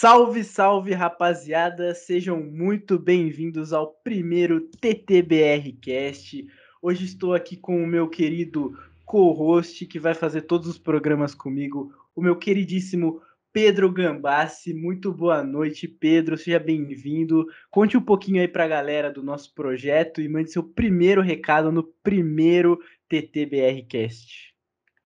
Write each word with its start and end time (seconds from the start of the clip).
Salve, 0.00 0.42
salve, 0.44 0.94
rapaziada! 0.94 1.94
Sejam 1.94 2.42
muito 2.42 2.98
bem-vindos 2.98 3.70
ao 3.70 3.86
primeiro 4.02 4.62
TTBR 4.80 5.72
Cast. 5.72 6.46
Hoje 6.80 7.04
estou 7.04 7.34
aqui 7.34 7.54
com 7.54 7.84
o 7.84 7.86
meu 7.86 8.08
querido 8.08 8.78
co-host 9.04 9.84
que 9.84 9.98
vai 9.98 10.14
fazer 10.14 10.40
todos 10.40 10.66
os 10.68 10.78
programas 10.78 11.34
comigo, 11.34 11.92
o 12.16 12.22
meu 12.22 12.34
queridíssimo 12.34 13.20
Pedro 13.52 13.92
Gambassi. 13.92 14.72
Muito 14.72 15.12
boa 15.12 15.44
noite, 15.44 15.86
Pedro. 15.86 16.38
Seja 16.38 16.58
bem-vindo. 16.58 17.44
Conte 17.70 17.98
um 17.98 18.02
pouquinho 18.02 18.40
aí 18.40 18.48
para 18.48 18.64
a 18.64 18.68
galera 18.68 19.12
do 19.12 19.22
nosso 19.22 19.54
projeto 19.54 20.22
e 20.22 20.30
mande 20.30 20.50
seu 20.50 20.62
primeiro 20.62 21.20
recado 21.20 21.70
no 21.70 21.84
primeiro 22.02 22.80
TTBR 23.06 23.82
Cast. 23.86 24.54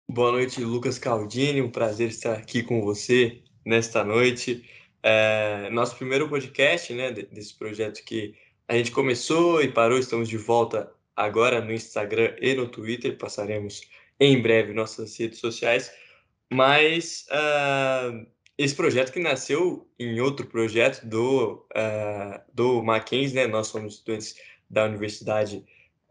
Boa 0.06 0.32
noite, 0.32 0.62
Lucas 0.62 0.98
Caldini. 0.98 1.62
Um 1.62 1.70
prazer 1.70 2.10
estar 2.10 2.34
aqui 2.34 2.62
com 2.62 2.82
você 2.82 3.40
nesta 3.64 4.04
noite. 4.04 4.62
É, 5.02 5.69
nosso 5.70 5.97
primeiro 5.97 6.29
podcast, 6.29 6.92
né, 6.92 7.11
desse 7.11 7.55
projeto 7.55 8.05
que 8.05 8.34
a 8.69 8.77
gente 8.77 8.92
começou 8.92 9.61
e 9.61 9.69
parou, 9.69 9.98
estamos 9.98 10.28
de 10.28 10.37
volta 10.37 10.92
agora 11.16 11.61
no 11.61 11.73
Instagram 11.73 12.34
e 12.41 12.55
no 12.55 12.69
Twitter, 12.69 13.19
passaremos 13.19 13.83
em 14.20 14.41
breve 14.41 14.73
nossas 14.73 15.19
redes 15.19 15.41
sociais, 15.41 15.92
mas 16.52 17.27
uh, 17.30 18.27
esse 18.56 18.75
projeto 18.75 19.12
que 19.12 19.19
nasceu 19.19 19.88
em 19.98 20.20
outro 20.20 20.47
projeto 20.47 21.05
do, 21.05 21.66
uh, 21.75 22.41
do 22.55 22.83
Mackenzie, 22.83 23.34
né, 23.34 23.47
nós 23.47 23.66
somos 23.66 23.95
estudantes 23.95 24.37
da 24.70 24.84
Universidade 24.84 25.64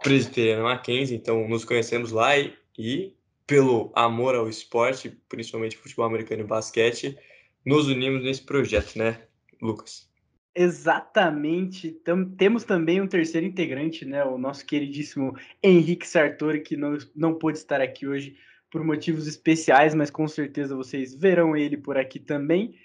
Presbiteriana 0.04 0.64
Mackenzie, 0.64 1.16
então 1.16 1.48
nos 1.48 1.64
conhecemos 1.64 2.12
lá 2.12 2.38
e, 2.38 2.54
e 2.78 3.16
pelo 3.48 3.92
amor 3.96 4.36
ao 4.36 4.50
esporte, 4.50 5.10
principalmente 5.30 5.78
futebol 5.78 6.06
americano 6.06 6.42
e 6.42 6.46
basquete, 6.46 7.18
nos 7.66 7.88
unimos 7.88 8.24
nesse 8.24 8.44
projeto, 8.44 8.98
né, 8.98 9.22
Lucas? 9.62 10.10
Exatamente. 10.54 11.92
Tam, 11.92 12.26
temos 12.26 12.64
também 12.64 13.00
um 13.00 13.08
terceiro 13.08 13.48
integrante, 13.48 14.04
né? 14.04 14.24
O 14.24 14.38
nosso 14.38 14.66
queridíssimo 14.66 15.36
Henrique 15.64 16.08
Sartori, 16.08 16.62
que 16.62 16.76
não, 16.76 16.98
não 17.16 17.34
pôde 17.34 17.58
estar 17.58 17.80
aqui 17.80 18.06
hoje 18.06 18.36
por 18.70 18.84
motivos 18.84 19.28
especiais, 19.28 19.94
mas 19.94 20.10
com 20.10 20.28
certeza 20.28 20.76
vocês 20.76 21.14
verão 21.16 21.56
ele 21.56 21.78
por 21.78 21.98
aqui 21.98 22.20
também. 22.20 22.76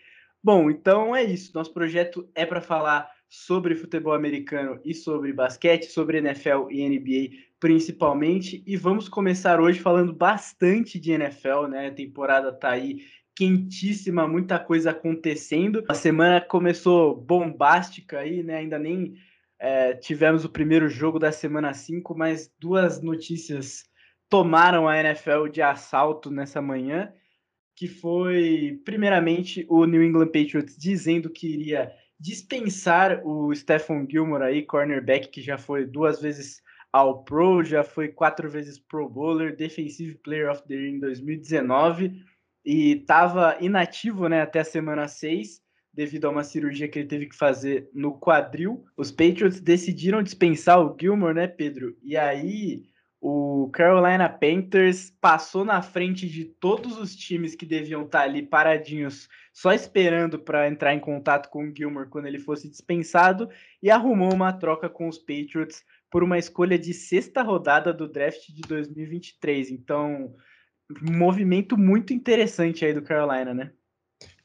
Bom, 0.43 0.71
então 0.71 1.15
é 1.15 1.25
isso. 1.25 1.53
Nosso 1.55 1.73
projeto 1.73 2.29
é 2.35 2.47
para 2.47 2.61
falar 2.61 3.11
sobre 3.29 3.75
futebol 3.75 4.15
americano 4.15 4.81
e 4.85 4.95
sobre 4.95 5.33
basquete, 5.33 5.87
sobre 5.87 6.19
NFL 6.19 6.71
e 6.71 6.89
NBA 6.89 7.47
principalmente. 7.59 8.63
E 8.67 8.77
vamos 8.77 9.09
começar 9.09 9.61
hoje 9.61 9.81
falando 9.81 10.13
bastante 10.13 11.01
de 11.01 11.13
NFL, 11.13 11.67
né? 11.69 11.89
A 11.89 11.95
temporada 11.95 12.53
tá 12.53 12.71
aí 12.71 13.01
quentíssima, 13.37 14.27
muita 14.27 14.59
coisa 14.59 14.91
acontecendo. 14.91 15.85
A 15.89 15.95
semana 15.95 16.41
começou 16.41 17.15
bombástica 17.15 18.21
aí, 18.21 18.43
né? 18.43 18.57
Ainda 18.57 18.79
nem 18.79 19.15
é, 19.59 19.93
tivemos 19.93 20.45
o 20.45 20.49
primeiro 20.49 20.89
jogo 20.89 21.19
da 21.19 21.31
semana 21.31 21.75
5, 21.75 22.17
mas 22.17 22.51
duas 22.59 23.03
notícias 23.03 23.85
tomaram 24.31 24.89
a 24.89 24.99
NFL 24.99 25.49
de 25.53 25.61
assalto 25.61 26.31
nessa 26.31 26.63
manhã, 26.63 27.13
que 27.77 27.87
foi, 27.87 28.81
primeiramente, 28.87 29.67
o 29.69 29.85
New 29.85 30.03
England 30.03 30.29
Patriots 30.29 30.77
dizendo 30.77 31.29
que 31.29 31.47
iria 31.47 31.93
dispensar 32.19 33.21
o 33.23 33.55
Stephon 33.55 34.07
Gilmore 34.11 34.45
aí, 34.45 34.63
cornerback, 34.63 35.29
que 35.29 35.43
já 35.43 35.59
foi 35.59 35.85
duas 35.85 36.23
vezes 36.23 36.63
ao 36.91 37.23
Pro, 37.23 37.63
já 37.63 37.85
foi 37.85 38.09
quatro 38.09 38.49
vezes 38.49 38.79
Pro 38.79 39.07
Bowler, 39.07 39.55
Defensive 39.55 40.15
Player 40.25 40.51
of 40.51 40.67
the 40.67 40.75
Year 40.75 40.95
em 40.95 40.99
2019 40.99 42.25
e 42.67 42.95
estava 42.95 43.57
inativo 43.61 44.29
né, 44.29 44.43
até 44.43 44.59
a 44.59 44.65
semana 44.65 45.07
6, 45.07 45.63
devido 45.95 46.25
a 46.25 46.31
uma 46.31 46.43
cirurgia 46.43 46.89
que 46.89 46.99
ele 46.99 47.09
teve 47.09 47.27
que 47.27 47.37
fazer 47.37 47.89
no 47.95 48.19
quadril. 48.19 48.85
Os 48.97 49.13
Patriots 49.13 49.61
decidiram 49.61 50.21
dispensar 50.21 50.81
o 50.81 50.95
Gilmore, 51.01 51.33
né, 51.33 51.47
Pedro? 51.47 51.97
E 52.03 52.17
aí 52.17 52.83
o 53.21 53.71
Carolina 53.73 54.29
Panthers 54.29 55.11
passou 55.21 55.65
na 55.65 55.81
frente 55.81 56.29
de 56.29 56.45
todos 56.45 56.99
os 56.99 57.15
times 57.15 57.55
que 57.55 57.65
deviam 57.65 58.03
estar 58.03 58.19
tá 58.19 58.25
ali 58.25 58.43
paradinhos, 58.43 59.29
só 59.53 59.73
esperando 59.73 60.39
para 60.39 60.69
entrar 60.69 60.93
em 60.93 61.01
contato 61.01 61.49
com 61.49 61.69
o 61.69 61.75
Gilmore 61.75 62.11
quando 62.11 62.27
ele 62.27 62.41
fosse 62.41 62.69
dispensado, 62.69 63.49
e 63.81 63.91
arrumou 63.91 64.35
uma 64.35 64.53
troca 64.53 64.89
com 64.89 65.09
os 65.09 65.19
Patriots 65.19 65.85
por 66.11 66.23
uma 66.23 66.37
escolha 66.37 66.79
de 66.79 66.93
sexta 66.93 67.43
rodada 67.43 67.93
do 67.93 68.09
draft 68.09 68.49
de 68.49 68.63
2023. 68.63 69.71
Então, 69.71 70.35
movimento 71.01 71.77
muito 71.77 72.13
interessante 72.13 72.85
aí 72.85 72.93
do 72.93 73.03
Carolina, 73.03 73.53
né? 73.53 73.71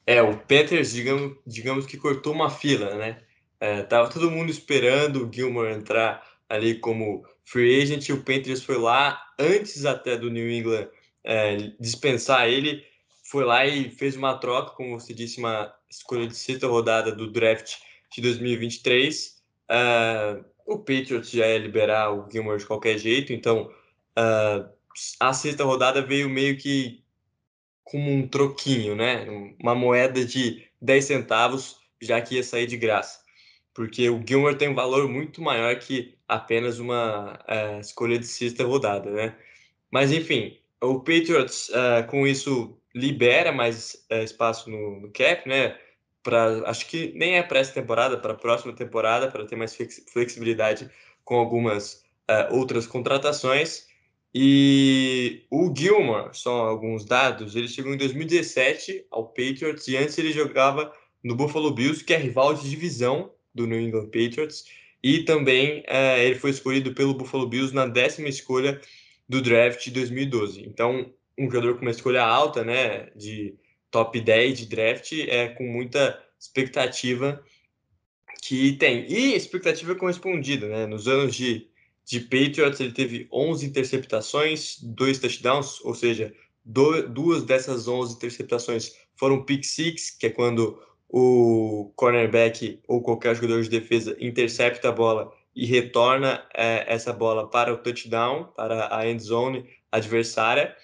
É, 0.06 0.22
o 0.22 0.36
Panthers, 0.36 0.94
digamos, 0.94 1.38
digamos 1.46 1.86
que 1.86 1.98
cortou 1.98 2.34
uma 2.34 2.50
fila, 2.50 2.96
né? 2.96 3.18
É, 3.60 3.84
tava 3.84 4.10
todo 4.10 4.32
mundo 4.32 4.50
esperando 4.50 5.24
o 5.24 5.32
Gilmore 5.32 5.72
entrar 5.72 6.28
ali 6.50 6.76
como 6.76 7.24
free 7.46 7.82
agent, 7.82 8.10
e 8.10 8.14
o 8.14 8.24
Panthers 8.24 8.64
foi 8.64 8.78
lá, 8.78 9.22
antes 9.38 9.86
até 9.86 10.18
do 10.18 10.30
New 10.30 10.50
England 10.50 10.88
é, 11.24 11.72
dispensar 11.80 12.48
ele, 12.50 12.84
foi 13.24 13.46
lá 13.46 13.66
e 13.66 13.90
fez 13.92 14.16
uma 14.16 14.38
troca, 14.38 14.72
como 14.72 15.00
você 15.00 15.14
disse, 15.14 15.40
uma 15.40 15.74
escolha 15.90 16.28
de 16.28 16.36
sexta 16.36 16.68
rodada 16.68 17.12
do 17.12 17.32
draft 17.32 17.76
de 18.12 18.22
2023. 18.22 19.42
É, 19.70 20.44
o 20.66 20.80
Patriots 20.80 21.30
já 21.30 21.48
ia 21.48 21.58
liberar 21.58 22.14
o 22.14 22.30
Gilmore 22.30 22.60
de 22.60 22.66
qualquer 22.66 22.98
jeito, 22.98 23.32
então 23.34 23.72
uh, 24.18 24.70
a 25.20 25.34
sexta 25.34 25.64
rodada 25.64 26.02
veio 26.02 26.30
meio 26.30 26.58
que 26.58 27.04
como 27.84 28.10
um 28.10 28.28
troquinho, 28.28 28.96
né? 28.96 29.26
Uma 29.62 29.76
moeda 29.76 30.24
de 30.24 30.66
10 30.82 31.06
centavos, 31.06 31.78
já 32.02 32.22
que 32.22 32.36
ia 32.36 32.44
sair 32.44 32.66
de 32.66 32.78
graça. 32.78 33.20
Porque 33.74 34.10
o 34.10 34.24
Gilmore 34.26 34.58
tem 34.58 34.70
um 34.70 34.76
valor 34.76 35.08
muito 35.08 35.42
maior 35.42 35.78
que 35.78 36.18
apenas 36.28 36.80
uma 36.80 37.34
uh, 37.34 37.80
escolha 37.80 38.18
de 38.18 38.26
sexta 38.26 38.64
rodada, 38.66 39.12
né? 39.12 39.36
Mas 39.92 40.12
enfim, 40.12 40.58
o 40.82 41.00
Patriots 41.00 41.70
uh, 41.70 42.08
com 42.08 42.26
isso 42.26 42.78
libera 42.96 43.52
mais 43.52 44.06
uh, 44.12 44.24
espaço 44.24 44.70
no, 44.70 45.02
no, 45.02 45.12
cap, 45.12 45.48
né? 45.48 45.78
Para 46.24 46.70
acho 46.70 46.88
que 46.88 47.12
nem 47.16 47.38
é 47.38 47.44
para 47.44 47.60
essa 47.60 47.74
temporada, 47.74 48.18
para 48.18 48.34
a 48.34 48.38
próxima 48.38 48.74
temporada, 48.74 49.30
para 49.30 49.46
ter 49.46 49.56
mais 49.56 49.76
flexibilidade 49.76 50.90
com 51.26 51.36
algumas 51.36 52.04
outras 52.52 52.88
contratações. 52.88 53.91
E 54.34 55.46
o 55.50 55.74
Gilmore, 55.76 56.30
só 56.34 56.68
alguns 56.68 57.04
dados, 57.04 57.56
ele 57.56 57.68
chegou 57.68 57.94
em 57.94 57.98
2017 57.98 59.06
ao 59.12 59.28
Patriots 59.28 59.88
e 59.88 59.98
antes 59.98 60.18
ele 60.18 60.32
jogava 60.32 60.94
no 61.24 61.36
Buffalo 61.36 61.72
Bills, 61.72 62.04
que 62.04 62.14
é 62.14 62.18
rival 62.18 62.54
de 62.54 62.70
divisão 62.70 63.32
do 63.54 63.68
New 63.68 63.80
England 63.80 64.06
Patriots. 64.06 64.66
E 65.04 65.24
também 65.24 65.84
é, 65.88 66.26
ele 66.26 66.36
foi 66.36 66.52
escolhido 66.52 66.94
pelo 66.94 67.14
Buffalo 67.14 67.48
Bills 67.48 67.74
na 67.74 67.86
décima 67.86 68.30
escolha 68.30 68.80
do 69.28 69.42
draft 69.42 69.84
de 69.84 69.92
2012. 69.92 70.64
Então, 70.64 71.12
um 71.38 71.46
jogador 71.46 71.76
com 71.76 71.82
uma 71.82 71.92
escolha 71.92 72.24
alta, 72.24 72.64
né, 72.64 73.10
de 73.16 73.56
top 73.90 74.20
10 74.22 74.60
de 74.60 74.66
draft, 74.68 75.12
é 75.28 75.50
com 75.50 75.64
muita 75.64 76.22
expectativa 76.40 77.44
que 78.42 78.74
tem. 78.74 79.06
E 79.12 79.36
expectativa 79.36 79.96
correspondida, 79.96 80.68
né? 80.68 80.86
Nos 80.86 81.08
anos 81.08 81.36
de 81.36 81.71
de 82.06 82.20
Patriots, 82.20 82.80
ele 82.80 82.92
teve 82.92 83.28
11 83.32 83.66
interceptações, 83.66 84.78
dois 84.82 85.20
touchdowns, 85.20 85.80
ou 85.82 85.94
seja, 85.94 86.34
do, 86.64 87.08
duas 87.08 87.44
dessas 87.44 87.88
11 87.88 88.16
interceptações 88.16 88.96
foram 89.16 89.44
pick 89.44 89.64
six, 89.64 90.12
que 90.12 90.28
é 90.28 90.30
quando 90.30 90.82
o 91.08 91.92
cornerback 91.96 92.80
ou 92.88 93.02
qualquer 93.02 93.36
jogador 93.36 93.62
de 93.62 93.70
defesa 93.70 94.16
intercepta 94.20 94.90
a 94.90 94.92
bola 94.92 95.32
e 95.56 95.66
retorna 95.66 96.46
é, 96.54 96.86
essa 96.88 97.12
bola 97.12 97.50
para 97.50 97.74
o 97.74 97.78
touchdown, 97.78 98.46
para 98.56 98.96
a 98.96 99.08
end 99.08 99.22
zone 99.22 99.70
adversária, 99.92 100.76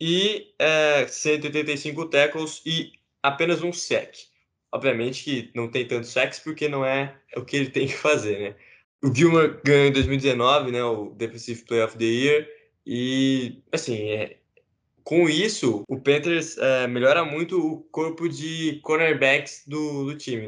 e 0.00 0.54
é, 0.58 1.06
185 1.06 2.06
tackles 2.06 2.62
e 2.64 2.92
apenas 3.22 3.62
um 3.62 3.72
sec. 3.72 4.14
Obviamente 4.72 5.24
que 5.24 5.50
não 5.54 5.68
tem 5.70 5.86
tantos 5.86 6.10
sacks 6.10 6.38
porque 6.38 6.68
não 6.68 6.84
é 6.84 7.14
o 7.36 7.44
que 7.44 7.56
ele 7.56 7.70
tem 7.70 7.86
que 7.86 7.94
fazer, 7.94 8.38
né? 8.38 8.56
O 9.06 9.14
Gilmore 9.14 9.60
ganhou 9.64 9.86
em 9.86 9.92
2019, 9.92 10.72
né, 10.72 10.82
o 10.82 11.10
Defensive 11.10 11.62
Player 11.64 11.86
of 11.86 11.96
the 11.96 12.04
Year, 12.04 12.48
e, 12.84 13.62
assim, 13.70 14.10
é, 14.10 14.38
com 15.04 15.28
isso, 15.28 15.84
o 15.86 15.96
Panthers 15.96 16.58
é, 16.58 16.88
melhora 16.88 17.24
muito 17.24 17.56
o 17.56 17.82
corpo 17.92 18.28
de 18.28 18.80
cornerbacks 18.82 19.62
do, 19.64 20.06
do 20.06 20.16
time. 20.16 20.46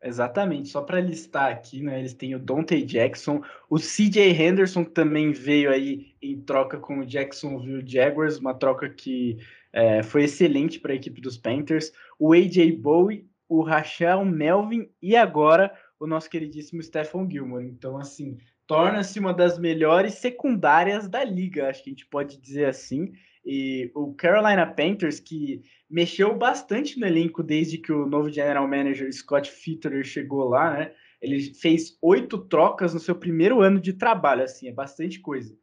Exatamente, 0.00 0.68
só 0.68 0.82
para 0.82 1.00
listar 1.00 1.50
aqui, 1.50 1.82
né, 1.82 1.98
eles 1.98 2.14
têm 2.14 2.36
o 2.36 2.38
Dante 2.38 2.80
Jackson, 2.80 3.42
o 3.68 3.76
CJ 3.76 4.40
Henderson 4.40 4.84
também 4.84 5.32
veio 5.32 5.68
aí 5.68 6.14
em 6.22 6.40
troca 6.40 6.78
com 6.78 7.00
o 7.00 7.04
Jacksonville 7.04 7.82
Jaguars, 7.84 8.38
uma 8.38 8.54
troca 8.54 8.88
que 8.88 9.36
é, 9.72 10.04
foi 10.04 10.22
excelente 10.24 10.78
para 10.78 10.92
a 10.92 10.96
equipe 10.96 11.20
dos 11.20 11.36
Panthers, 11.36 11.92
o 12.20 12.32
AJ 12.32 12.70
Bowie, 12.76 13.26
o 13.48 13.62
Rachel 13.62 14.24
Melvin 14.24 14.88
e 15.02 15.16
agora 15.16 15.72
o 15.98 16.06
nosso 16.06 16.28
queridíssimo 16.28 16.82
Stephon 16.82 17.28
Gilmore. 17.28 17.66
Então, 17.66 17.96
assim, 17.96 18.38
torna-se 18.66 19.18
uma 19.18 19.32
das 19.32 19.58
melhores 19.58 20.14
secundárias 20.14 21.08
da 21.08 21.24
liga, 21.24 21.68
acho 21.68 21.82
que 21.82 21.90
a 21.90 21.92
gente 21.92 22.06
pode 22.06 22.40
dizer 22.40 22.66
assim. 22.66 23.12
E 23.44 23.90
o 23.94 24.12
Carolina 24.14 24.66
Panthers, 24.66 25.20
que 25.20 25.62
mexeu 25.88 26.36
bastante 26.36 26.98
no 26.98 27.06
elenco 27.06 27.42
desde 27.42 27.78
que 27.78 27.92
o 27.92 28.06
novo 28.06 28.28
general 28.28 28.66
manager 28.66 29.12
Scott 29.12 29.50
Fitterer 29.50 30.04
chegou 30.04 30.48
lá, 30.48 30.72
né? 30.72 30.92
Ele 31.22 31.54
fez 31.54 31.96
oito 32.02 32.38
trocas 32.38 32.92
no 32.92 33.00
seu 33.00 33.14
primeiro 33.14 33.62
ano 33.62 33.80
de 33.80 33.92
trabalho, 33.92 34.42
assim, 34.42 34.68
é 34.68 34.72
bastante 34.72 35.20
coisa. 35.20 35.56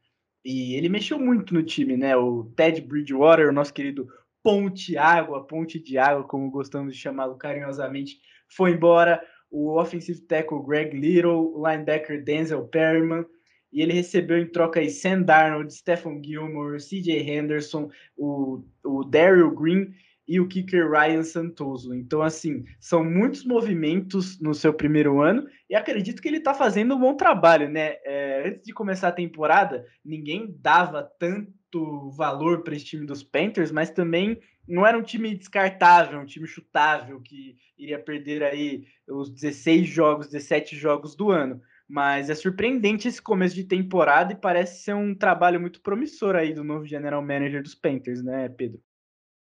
E 0.44 0.76
ele 0.76 0.90
mexeu 0.90 1.20
muito 1.20 1.54
no 1.54 1.62
time, 1.62 1.96
né? 1.96 2.16
O 2.16 2.46
Ted 2.56 2.82
Bridgewater, 2.82 3.50
o 3.50 3.54
nosso 3.54 3.74
querido 3.74 4.08
Ponte 4.42 4.98
Água, 4.98 5.46
Ponte 5.46 5.80
de 5.80 5.98
Água, 5.98 6.24
como 6.26 6.52
gostamos 6.52 6.94
de 6.94 7.00
chamá-lo 7.00 7.38
carinhosamente, 7.38 8.18
foi 8.50 8.72
embora. 8.72 9.22
O 9.54 9.80
offensive 9.80 10.20
tackle 10.22 10.64
Greg 10.64 10.98
Little, 10.98 11.54
o 11.56 11.70
linebacker 11.70 12.24
Denzel 12.24 12.68
Perryman, 12.68 13.24
e 13.72 13.82
ele 13.82 13.94
recebeu 13.94 14.40
em 14.40 14.48
troca 14.48 14.80
aí 14.80 14.90
Sam 14.90 15.22
Darnold, 15.22 15.72
Stephen 15.72 16.24
Gilmore, 16.24 16.78
CJ 16.78 17.30
Henderson, 17.30 17.90
o, 18.18 18.64
o 18.84 19.04
Daryl 19.04 19.52
Green 19.52 19.94
e 20.28 20.40
o 20.40 20.48
kicker 20.48 20.90
Ryan 20.90 21.24
Santoso. 21.24 21.94
Então, 21.94 22.22
assim, 22.22 22.64
são 22.80 23.04
muitos 23.04 23.46
movimentos 23.46 24.40
no 24.40 24.54
seu 24.54 24.74
primeiro 24.74 25.22
ano 25.22 25.48
e 25.70 25.76
acredito 25.76 26.22
que 26.22 26.28
ele 26.28 26.38
está 26.38 26.54
fazendo 26.54 26.96
um 26.96 27.00
bom 27.00 27.16
trabalho, 27.16 27.70
né? 27.70 27.98
É, 28.04 28.48
antes 28.48 28.64
de 28.64 28.74
começar 28.74 29.10
a 29.10 29.14
temporada, 29.14 29.86
ninguém 30.04 30.56
dava 30.60 31.04
tanto 31.20 32.10
valor 32.12 32.64
para 32.64 32.76
esse 32.76 32.86
time 32.86 33.06
dos 33.06 33.22
Panthers, 33.22 33.72
mas 33.72 33.92
também 33.92 34.40
não 34.68 34.86
era 34.86 34.98
um 34.98 35.04
time 35.04 35.36
descartável, 35.36 36.20
um 36.20 36.26
time 36.26 36.48
chutável 36.48 37.20
que 37.22 37.56
iria 37.78 38.00
perder 38.00 38.44
aí 38.44 38.86
os 39.08 39.30
16 39.30 39.88
jogos, 39.88 40.28
17 40.28 40.76
jogos 40.76 41.16
do 41.16 41.32
ano. 41.32 41.62
Mas 41.88 42.30
é 42.30 42.36
surpreendente 42.36 43.08
esse 43.08 43.22
começo 43.22 43.54
de 43.54 43.66
temporada 43.66 44.34
e 44.34 44.38
parece 44.38 44.84
ser 44.84 44.96
um 44.96 45.14
trabalho 45.14 45.60
muito 45.60 45.82
promissor 45.82 46.36
aí 46.36 46.54
do 46.54 46.64
novo 46.64 46.86
general 46.86 47.22
manager 47.22 47.62
dos 47.62 47.76
Panthers, 47.76 48.24
né, 48.24 48.50
Pedro? 48.50 48.80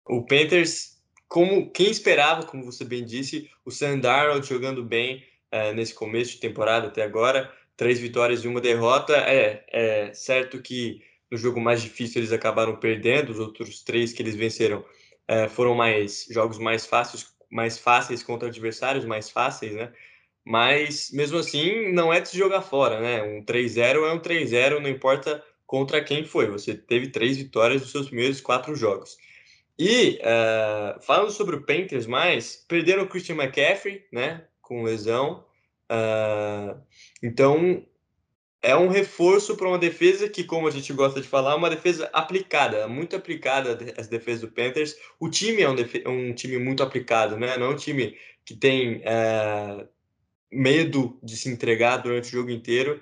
O 0.06 0.26
Panthers, 0.26 1.02
como 1.28 1.72
quem 1.72 1.90
esperava, 1.90 2.46
como 2.46 2.66
você 2.66 2.84
bem 2.84 3.06
disse, 3.06 3.50
o 3.66 3.72
Sam 3.72 4.00
Darnold 4.00 4.46
jogando 4.46 4.84
bem 4.84 5.24
é, 5.50 5.74
nesse 5.74 5.94
começo 5.94 6.32
de 6.32 6.42
temporada 6.42 6.88
até 6.88 7.02
agora, 7.02 7.50
três 7.78 7.98
vitórias 7.98 8.44
e 8.44 8.48
uma 8.48 8.60
derrota. 8.60 9.16
É, 9.16 9.66
é 9.72 10.14
certo 10.14 10.62
que 10.62 11.02
no 11.32 11.38
jogo 11.38 11.62
mais 11.62 11.82
difícil 11.82 12.20
eles 12.20 12.34
acabaram 12.34 12.76
perdendo, 12.76 13.32
os 13.32 13.40
outros 13.40 13.82
três 13.82 14.12
que 14.12 14.22
eles 14.22 14.36
venceram 14.36 14.84
é, 15.28 15.48
foram 15.48 15.76
mais 15.76 16.26
jogos 16.30 16.58
mais 16.58 16.86
fáceis, 16.86 17.28
mais 17.52 17.78
fáceis 17.78 18.24
contra 18.24 18.50
adversários 18.50 19.06
mais 19.06 19.30
fáceis, 19.30 19.74
né? 19.74 19.92
Mas 20.46 21.10
mesmo 21.12 21.38
assim 21.38 21.92
não 21.94 22.12
é 22.12 22.20
de 22.20 22.30
se 22.30 22.38
jogar 22.38 22.62
fora, 22.62 23.00
né? 23.00 23.24
Um 23.24 23.46
3-0 23.46 24.06
é 24.06 24.12
um 24.12 24.20
3-0, 24.20 24.80
não 24.80 24.90
importa 24.90 25.44
contra 25.66 26.04
quem 26.04 26.26
foi. 26.26 26.48
Você 26.48 26.74
teve 26.76 27.10
três 27.10 27.38
vitórias 27.38 27.82
nos 27.82 27.92
seus 27.92 28.08
primeiros 28.08 28.42
quatro 28.42 28.76
jogos. 28.76 29.18
E 29.78 30.20
uh, 30.20 31.02
falando 31.02 31.32
sobre 31.32 31.56
o 31.56 31.66
Panthers 31.66 32.06
mais, 32.06 32.58
perderam 32.68 33.04
o 33.04 33.08
Christian 33.08 33.36
McCaffrey, 33.36 34.06
né, 34.12 34.46
com 34.62 34.84
lesão. 34.84 35.46
Uh, 35.90 36.80
então 37.22 37.86
é 38.64 38.76
um 38.76 38.88
reforço 38.88 39.56
para 39.56 39.68
uma 39.68 39.78
defesa 39.78 40.30
que, 40.30 40.44
como 40.44 40.68
a 40.68 40.72
gente 40.72 40.92
gosta 40.94 41.22
de 41.22 41.28
falar, 41.28 41.52
é 41.52 41.56
uma 41.56 41.70
defesa 41.70 42.10
aplicada, 42.14 42.88
muito 42.88 43.16
aplicada 43.16 43.78
as 43.98 44.08
defesas 44.08 44.42
do 44.42 44.48
Panthers. 44.48 44.96
O 45.20 45.30
time 45.30 45.62
é 45.62 45.70
um, 45.70 45.76
um 46.08 46.34
time 46.34 46.58
muito 46.58 46.82
aplicado, 46.82 47.38
né? 47.38 47.58
Não 47.58 47.68
é 47.68 47.70
um 47.70 47.76
time 47.76 48.18
que 48.46 48.56
tem 48.56 48.98
uh, 48.98 49.88
medo 50.52 51.20
de 51.22 51.36
se 51.38 51.50
entregar 51.50 51.98
durante 51.98 52.30
o 52.30 52.32
jogo 52.32 52.50
inteiro. 52.50 53.02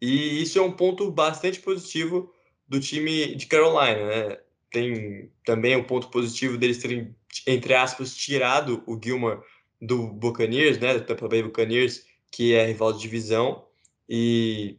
E 0.00 0.42
isso 0.42 0.58
é 0.58 0.62
um 0.62 0.72
ponto 0.72 1.10
bastante 1.10 1.58
positivo 1.58 2.32
do 2.68 2.78
time 2.78 3.34
de 3.34 3.46
Carolina, 3.46 4.06
né? 4.06 4.38
tem 4.70 5.30
também 5.44 5.76
um 5.76 5.84
ponto 5.84 6.08
positivo 6.08 6.56
deles 6.56 6.78
terem, 6.78 7.14
entre 7.46 7.74
aspas, 7.74 8.14
tirado 8.14 8.82
o 8.86 8.98
Gilmore 9.02 9.40
do 9.80 10.08
Buccaneers, 10.08 10.78
né, 10.78 10.94
do 10.94 11.04
Tampa 11.04 11.28
Bay 11.28 11.42
Buccaneers, 11.42 12.04
que 12.30 12.54
é 12.54 12.66
rival 12.66 12.92
de 12.92 13.00
divisão, 13.00 13.64
e 14.08 14.78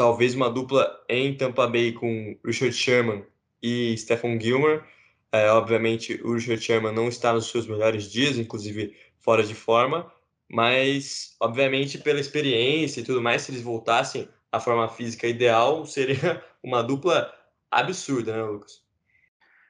talvez 0.00 0.34
uma 0.34 0.48
dupla 0.48 0.98
em 1.10 1.36
Tampa 1.36 1.66
Bay 1.66 1.92
com 1.92 2.34
Richard 2.42 2.74
Sherman 2.74 3.22
e 3.62 3.94
Stephen 3.98 4.40
Gilmore. 4.40 4.82
É, 5.30 5.50
obviamente, 5.50 6.18
o 6.24 6.32
Richard 6.32 6.64
Sherman 6.64 6.94
não 6.94 7.06
está 7.06 7.34
nos 7.34 7.50
seus 7.50 7.66
melhores 7.66 8.10
dias, 8.10 8.38
inclusive 8.38 8.96
fora 9.18 9.42
de 9.42 9.54
forma, 9.54 10.10
mas, 10.48 11.36
obviamente, 11.38 11.98
pela 11.98 12.18
experiência 12.18 13.00
e 13.00 13.04
tudo 13.04 13.20
mais, 13.20 13.42
se 13.42 13.52
eles 13.52 13.60
voltassem 13.60 14.26
à 14.50 14.58
forma 14.58 14.88
física 14.88 15.26
ideal, 15.26 15.84
seria 15.84 16.42
uma 16.64 16.82
dupla 16.82 17.30
absurda, 17.70 18.34
né, 18.34 18.42
Lucas? 18.42 18.82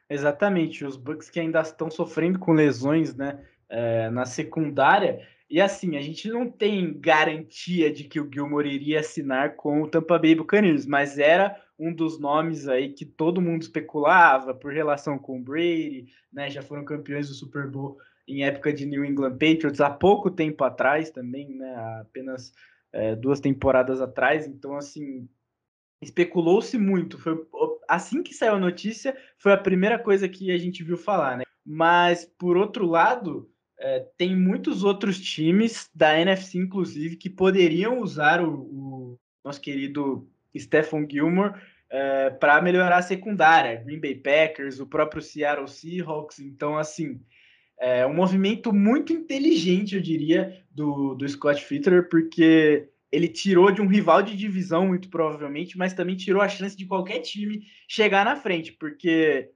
Exatamente, 0.09 0.85
os 0.85 0.97
Bucks 0.97 1.29
que 1.29 1.41
ainda 1.41 1.61
estão 1.61 1.91
sofrendo 1.91 2.39
com 2.39 2.53
lesões, 2.53 3.17
né, 3.17 3.45
é, 3.69 4.09
na 4.11 4.25
secundária. 4.25 5.27
E 5.51 5.61
assim, 5.61 5.97
a 5.97 6.01
gente 6.01 6.29
não 6.29 6.49
tem 6.49 6.97
garantia 7.01 7.93
de 7.93 8.05
que 8.05 8.21
o 8.21 8.31
Gilmore 8.33 8.73
iria 8.73 9.01
assinar 9.01 9.57
com 9.57 9.83
o 9.83 9.89
Tampa 9.89 10.17
Bay 10.17 10.37
Buccaneers, 10.37 10.87
mas 10.87 11.19
era 11.19 11.61
um 11.77 11.93
dos 11.93 12.21
nomes 12.21 12.69
aí 12.69 12.93
que 12.93 13.05
todo 13.05 13.41
mundo 13.41 13.63
especulava 13.63 14.55
por 14.55 14.73
relação 14.73 15.19
com 15.19 15.41
o 15.41 15.43
Brady, 15.43 16.07
né? 16.33 16.49
Já 16.49 16.63
foram 16.63 16.85
campeões 16.85 17.29
do 17.29 17.35
Super 17.35 17.69
Bowl 17.69 17.99
em 18.29 18.45
época 18.45 18.73
de 18.73 18.87
New 18.87 19.05
England 19.05 19.33
Patriots 19.33 19.81
há 19.81 19.91
pouco 19.91 20.31
tempo 20.31 20.63
atrás 20.63 21.11
também, 21.11 21.49
né? 21.57 21.75
Apenas 22.01 22.53
é, 22.93 23.17
duas 23.17 23.41
temporadas 23.41 24.01
atrás. 24.01 24.47
Então, 24.47 24.77
assim, 24.77 25.29
especulou-se 26.01 26.79
muito. 26.79 27.19
Foi 27.19 27.37
assim 27.89 28.23
que 28.23 28.35
saiu 28.35 28.55
a 28.55 28.61
notícia, 28.61 29.17
foi 29.37 29.53
a 29.53 29.59
primeira 29.59 29.99
coisa 29.99 30.29
que 30.29 30.53
a 30.53 30.59
gente 30.59 30.85
viu 30.85 30.97
falar, 30.97 31.39
né? 31.39 31.45
Mas 31.67 32.25
por 32.25 32.57
outro 32.57 32.87
lado, 32.87 33.51
é, 33.81 34.07
tem 34.17 34.37
muitos 34.37 34.85
outros 34.85 35.19
times 35.19 35.89
da 35.95 36.19
NFC, 36.21 36.59
inclusive, 36.59 37.17
que 37.17 37.31
poderiam 37.31 38.01
usar 38.01 38.45
o, 38.45 38.53
o 38.53 39.19
nosso 39.43 39.61
querido 39.61 40.29
Stephen 40.57 41.09
Gilmore 41.11 41.55
é, 41.89 42.29
para 42.31 42.61
melhorar 42.61 42.99
a 42.99 43.03
secundária. 43.03 43.83
Green 43.83 43.99
Bay 43.99 44.15
Packers, 44.15 44.81
o 44.81 44.87
próprio 44.87 45.23
Seattle 45.23 45.67
Seahawks. 45.67 46.39
Então, 46.41 46.77
assim, 46.77 47.21
é 47.81 48.07
um 48.07 48.15
movimento 48.15 48.71
muito 48.71 49.15
inteligente, 49.15 49.97
eu 49.97 50.03
diria, 50.03 50.63
do, 50.71 51.15
do 51.15 51.27
Scott 51.27 51.65
Fitter, 51.65 52.07
porque 52.11 52.87
ele 53.11 53.29
tirou 53.29 53.73
de 53.73 53.81
um 53.81 53.89
rival 53.89 54.23
de 54.23 54.37
divisão, 54.37 54.89
muito 54.89 55.09
provavelmente, 55.09 55.79
mas 55.79 55.95
também 55.95 56.17
tirou 56.17 56.43
a 56.43 56.49
chance 56.49 56.77
de 56.77 56.85
qualquer 56.85 57.21
time 57.21 57.63
chegar 57.89 58.27
na 58.27 58.37
frente, 58.37 58.73
porque 58.73 59.51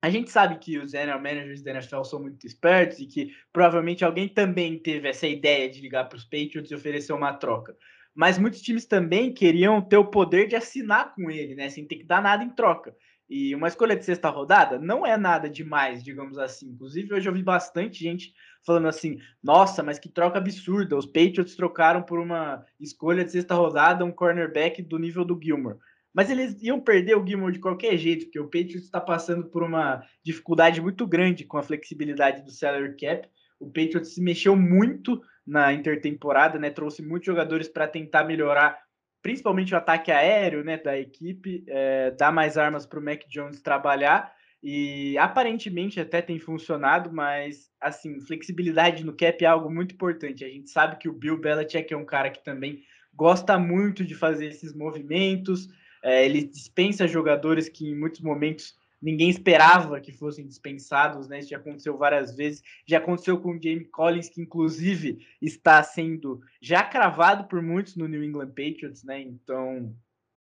a 0.00 0.10
gente 0.10 0.30
sabe 0.30 0.58
que 0.58 0.78
os 0.78 0.92
general 0.92 1.20
managers 1.20 1.62
da 1.62 1.72
NFL 1.72 2.04
são 2.04 2.20
muito 2.20 2.46
espertos 2.46 3.00
e 3.00 3.06
que 3.06 3.32
provavelmente 3.52 4.04
alguém 4.04 4.28
também 4.28 4.78
teve 4.78 5.08
essa 5.08 5.26
ideia 5.26 5.68
de 5.68 5.80
ligar 5.80 6.08
para 6.08 6.16
os 6.16 6.24
Patriots 6.24 6.70
e 6.70 6.74
oferecer 6.74 7.12
uma 7.12 7.32
troca. 7.32 7.76
Mas 8.14 8.38
muitos 8.38 8.60
times 8.60 8.84
também 8.84 9.32
queriam 9.32 9.80
ter 9.80 9.96
o 9.96 10.10
poder 10.10 10.46
de 10.46 10.56
assinar 10.56 11.14
com 11.14 11.30
ele, 11.30 11.54
né? 11.54 11.68
Sem 11.68 11.86
ter 11.86 11.96
que 11.96 12.04
dar 12.04 12.22
nada 12.22 12.44
em 12.44 12.50
troca. 12.50 12.94
E 13.28 13.54
uma 13.54 13.68
escolha 13.68 13.94
de 13.94 14.04
sexta 14.04 14.30
rodada 14.30 14.78
não 14.78 15.04
é 15.04 15.16
nada 15.16 15.50
demais, 15.50 16.02
digamos 16.02 16.38
assim. 16.38 16.68
Inclusive, 16.70 17.14
hoje 17.14 17.28
eu 17.28 17.32
vi 17.32 17.42
bastante 17.42 18.02
gente 18.02 18.32
falando 18.64 18.88
assim: 18.88 19.18
nossa, 19.42 19.82
mas 19.82 19.98
que 19.98 20.08
troca 20.08 20.38
absurda. 20.38 20.96
Os 20.96 21.06
Patriots 21.06 21.54
trocaram 21.54 22.02
por 22.02 22.18
uma 22.18 22.64
escolha 22.80 23.24
de 23.24 23.32
sexta 23.32 23.54
rodada 23.54 24.04
um 24.04 24.12
cornerback 24.12 24.80
do 24.82 24.98
nível 24.98 25.24
do 25.24 25.38
Gilmore. 25.40 25.76
Mas 26.18 26.30
eles 26.30 26.60
iam 26.60 26.80
perder 26.80 27.16
o 27.16 27.24
Gilmore 27.24 27.52
de 27.52 27.60
qualquer 27.60 27.96
jeito, 27.96 28.24
porque 28.24 28.40
o 28.40 28.46
Patriots 28.46 28.86
está 28.86 29.00
passando 29.00 29.46
por 29.46 29.62
uma 29.62 30.02
dificuldade 30.20 30.80
muito 30.80 31.06
grande 31.06 31.44
com 31.44 31.58
a 31.58 31.62
flexibilidade 31.62 32.42
do 32.42 32.50
salary 32.50 32.96
cap. 32.96 33.28
O 33.60 33.66
Patriots 33.66 34.14
se 34.14 34.20
mexeu 34.20 34.56
muito 34.56 35.22
na 35.46 35.72
intertemporada, 35.72 36.58
né? 36.58 36.70
Trouxe 36.70 37.02
muitos 37.02 37.26
jogadores 37.26 37.68
para 37.68 37.86
tentar 37.86 38.24
melhorar 38.24 38.76
principalmente 39.22 39.72
o 39.72 39.76
ataque 39.76 40.10
aéreo 40.10 40.64
né, 40.64 40.76
da 40.76 40.98
equipe, 40.98 41.62
é, 41.68 42.10
dar 42.10 42.32
mais 42.32 42.58
armas 42.58 42.84
para 42.84 42.98
o 42.98 43.04
Mac 43.04 43.20
Jones 43.28 43.62
trabalhar. 43.62 44.32
E 44.60 45.16
aparentemente 45.18 46.00
até 46.00 46.20
tem 46.20 46.40
funcionado, 46.40 47.12
mas 47.12 47.70
assim, 47.80 48.20
flexibilidade 48.22 49.06
no 49.06 49.16
cap 49.16 49.44
é 49.44 49.46
algo 49.46 49.70
muito 49.70 49.94
importante. 49.94 50.44
A 50.44 50.48
gente 50.48 50.68
sabe 50.68 50.98
que 50.98 51.08
o 51.08 51.12
Bill 51.12 51.38
Belichick 51.38 51.94
é 51.94 51.96
um 51.96 52.04
cara 52.04 52.28
que 52.28 52.42
também 52.42 52.82
gosta 53.14 53.56
muito 53.56 54.04
de 54.04 54.16
fazer 54.16 54.46
esses 54.48 54.74
movimentos. 54.74 55.68
É, 56.08 56.24
ele 56.24 56.42
dispensa 56.42 57.06
jogadores 57.06 57.68
que 57.68 57.86
em 57.86 57.94
muitos 57.94 58.22
momentos 58.22 58.74
ninguém 59.00 59.28
esperava 59.28 60.00
que 60.00 60.10
fossem 60.10 60.46
dispensados, 60.46 61.28
né? 61.28 61.40
Isso 61.40 61.50
já 61.50 61.58
aconteceu 61.58 61.98
várias 61.98 62.34
vezes. 62.34 62.62
Já 62.86 62.96
aconteceu 62.96 63.38
com 63.38 63.50
o 63.50 63.62
Jamie 63.62 63.84
Collins, 63.84 64.30
que 64.30 64.40
inclusive 64.40 65.26
está 65.40 65.82
sendo 65.82 66.40
já 66.62 66.82
cravado 66.82 67.44
por 67.44 67.60
muitos 67.60 67.94
no 67.94 68.08
New 68.08 68.24
England 68.24 68.48
Patriots, 68.48 69.04
né? 69.04 69.20
Então 69.20 69.94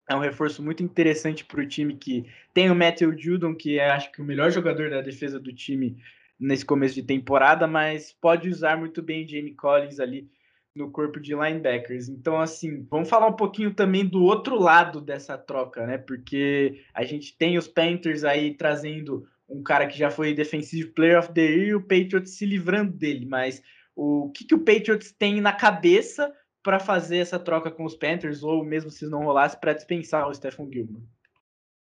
é 0.09 0.15
um 0.15 0.21
reforço 0.21 0.63
muito 0.63 0.85
interessante 0.85 1.45
para 1.45 1.61
o 1.61 1.67
time 1.67 1.97
que 1.97 2.25
tem 2.55 2.71
o 2.71 2.77
Matthew 2.77 3.19
Judon, 3.19 3.53
que 3.53 3.81
é 3.81 3.91
acho 3.91 4.13
que 4.13 4.23
o 4.23 4.25
melhor 4.25 4.53
jogador 4.53 4.89
da 4.89 5.03
defesa 5.03 5.41
do 5.41 5.53
time 5.53 5.97
nesse 6.39 6.65
começo 6.65 6.95
de 6.95 7.03
temporada, 7.03 7.67
mas 7.67 8.13
pode 8.13 8.49
usar 8.49 8.79
muito 8.79 9.03
bem 9.03 9.25
o 9.25 9.29
Jamie 9.29 9.55
Collins 9.55 9.99
ali 9.99 10.31
no 10.77 10.91
corpo 10.91 11.19
de 11.19 11.35
linebackers. 11.35 12.09
Então, 12.09 12.41
assim, 12.41 12.87
vamos 12.91 13.09
falar 13.09 13.27
um 13.27 13.37
pouquinho 13.37 13.73
também 13.75 14.05
do 14.05 14.23
outro 14.23 14.61
lado 14.61 15.01
dessa 15.01 15.39
troca, 15.39 15.87
né? 15.87 15.99
Porque 15.99 16.85
a 16.93 17.03
gente 17.05 17.37
tem 17.37 17.57
os 17.57 17.67
Panthers 17.67 18.23
aí 18.23 18.55
trazendo 18.55 19.27
um 19.49 19.63
cara 19.63 19.87
que 19.87 19.97
já 19.97 20.11
foi 20.11 20.35
Defensive 20.35 20.91
Player 20.91 21.19
of 21.19 21.33
the 21.33 21.41
Year 21.41 21.69
e 21.69 21.75
o 21.75 21.81
Patriots 21.81 22.33
se 22.33 22.45
livrando 22.45 22.93
dele. 22.93 23.25
Mas 23.27 23.63
o 23.95 24.31
que, 24.31 24.45
que 24.45 24.55
o 24.55 24.61
Patriots 24.61 25.11
tem 25.13 25.41
na 25.41 25.53
cabeça 25.53 26.33
para 26.63 26.79
fazer 26.79 27.19
essa 27.19 27.39
troca 27.39 27.71
com 27.71 27.85
os 27.85 27.95
Panthers, 27.95 28.43
ou 28.43 28.65
mesmo 28.65 28.91
se 28.91 29.07
não 29.07 29.23
rolasse, 29.23 29.59
para 29.59 29.73
dispensar 29.73 30.29
o 30.29 30.35
Stephen 30.35 30.71
Gilmore? 30.71 31.05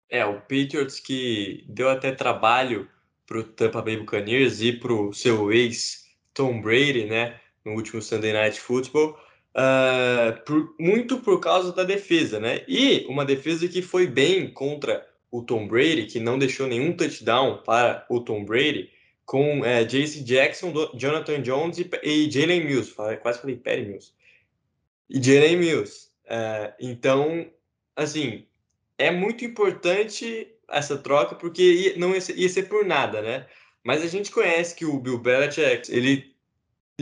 É, 0.09 0.25
o 0.25 0.41
Patriots 0.41 0.99
que 0.99 1.65
deu 1.67 1.89
até 1.89 2.11
trabalho 2.11 2.87
para 3.25 3.39
o 3.39 3.43
Tampa 3.43 3.81
Bay 3.81 3.97
Buccaneers 3.97 4.61
e 4.61 4.73
para 4.73 4.93
o 4.93 5.13
seu 5.13 5.51
ex 5.51 6.03
Tom 6.33 6.61
Brady, 6.61 7.05
né? 7.05 7.39
No 7.65 7.73
último 7.73 8.01
Sunday 8.01 8.33
Night 8.33 8.59
Football, 8.59 9.17
uh, 9.55 10.43
por, 10.45 10.75
muito 10.79 11.19
por 11.19 11.39
causa 11.39 11.71
da 11.71 11.83
defesa, 11.83 12.39
né? 12.39 12.63
E 12.67 13.05
uma 13.07 13.25
defesa 13.25 13.67
que 13.67 13.81
foi 13.81 14.07
bem 14.07 14.51
contra 14.51 15.07
o 15.31 15.41
Tom 15.41 15.67
Brady, 15.67 16.05
que 16.05 16.19
não 16.19 16.37
deixou 16.37 16.67
nenhum 16.67 16.95
touchdown 16.95 17.63
para 17.63 18.05
o 18.09 18.19
Tom 18.19 18.43
Brady, 18.45 18.91
com 19.25 19.61
uh, 19.61 19.65
é, 19.65 19.83
J.C. 19.83 20.21
Jackson, 20.21 20.73
Jonathan 20.95 21.41
Jones 21.41 21.79
e, 21.79 21.89
e 22.03 22.29
Jalen 22.29 22.65
Mills. 22.65 22.93
Quase 23.21 23.39
falei 23.39 23.55
Perry 23.55 23.85
Mills. 23.85 24.13
E 25.09 25.21
Jalen 25.21 25.57
Mills. 25.57 26.09
Uh, 26.25 26.73
então, 26.79 27.47
assim, 27.95 28.45
é 28.97 29.11
muito 29.11 29.45
importante 29.45 30.47
essa 30.69 30.97
troca, 30.97 31.35
porque 31.35 31.93
não 31.97 32.13
ia 32.13 32.21
ser, 32.21 32.37
ia 32.37 32.49
ser 32.49 32.63
por 32.63 32.85
nada, 32.85 33.21
né? 33.21 33.45
Mas 33.83 34.01
a 34.01 34.07
gente 34.07 34.31
conhece 34.31 34.75
que 34.75 34.85
o 34.85 34.99
Bill 34.99 35.19
Belichick, 35.19 35.91
ele 35.91 36.32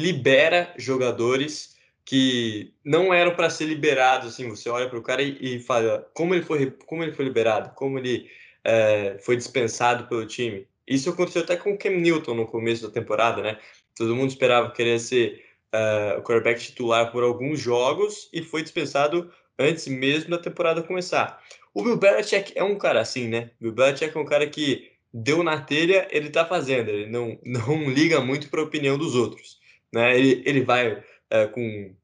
libera 0.02 0.74
jogadores 0.78 1.76
que 2.04 2.74
não 2.84 3.14
eram 3.14 3.36
para 3.36 3.50
ser 3.50 3.66
liberados. 3.66 4.28
Assim, 4.28 4.50
você 4.50 4.70
olha 4.70 4.90
para 4.90 5.00
o 5.00 5.04
cara 5.04 5.22
e, 5.22 5.38
e, 5.40 5.60
fala 5.60 6.10
como 6.14 6.34
ele 6.34 6.44
foi, 6.44 6.72
como 6.86 7.04
ele 7.04 7.14
foi 7.14 7.26
liberado, 7.26 7.74
como 7.76 7.98
ele 8.00 8.30
é, 8.64 9.18
foi 9.20 9.38
dispensado 9.38 10.08
pelo 10.08 10.26
time. 10.26 10.68
Isso 10.88 11.10
aconteceu 11.10 11.44
até 11.44 11.56
com 11.56 11.74
o 11.74 11.78
Cam 11.78 11.92
Newton 11.92 12.34
no 12.34 12.48
começo 12.48 12.86
da 12.86 12.94
temporada, 12.94 13.42
né? 13.42 13.58
Todo 13.96 14.16
mundo 14.16 14.30
esperava 14.30 14.72
que 14.72 14.82
ele 14.82 14.92
ia 14.92 15.00
ser 15.00 15.46
uh, 15.74 16.20
o 16.20 16.24
quarterback 16.24 16.62
titular 16.62 17.12
por 17.12 17.24
alguns 17.24 17.60
jogos 17.60 18.30
e 18.34 18.42
foi 18.42 18.62
dispensado 18.62 19.32
antes 19.58 19.88
mesmo 19.88 20.32
da 20.32 20.38
temporada 20.38 20.84
começar. 20.84 21.42
O 21.74 21.84
Bill 21.84 21.98
Belichick 21.98 22.52
é 22.56 22.64
um 22.64 22.78
cara 22.78 23.00
assim, 23.00 23.28
né? 23.28 23.52
O 23.60 23.64
Bill 23.66 23.74
Belichick 23.74 24.18
é 24.18 24.20
um 24.20 24.26
cara 24.26 24.48
que 24.48 24.92
deu 25.14 25.44
na 25.44 25.62
telha, 25.62 26.08
ele 26.12 26.30
tá 26.30 26.46
fazendo, 26.46 26.90
ele 26.90 27.10
não, 27.10 27.38
não 27.46 27.90
liga 27.90 28.20
muito 28.20 28.50
para 28.50 28.62
a 28.62 28.66
opinião 28.66 28.98
dos 28.98 29.16
outros. 29.16 29.61
Né? 29.94 30.18
Ele, 30.18 30.44
ele 30.46 30.64
vai 30.64 31.04
é, 31.30 31.48
com 31.48 31.96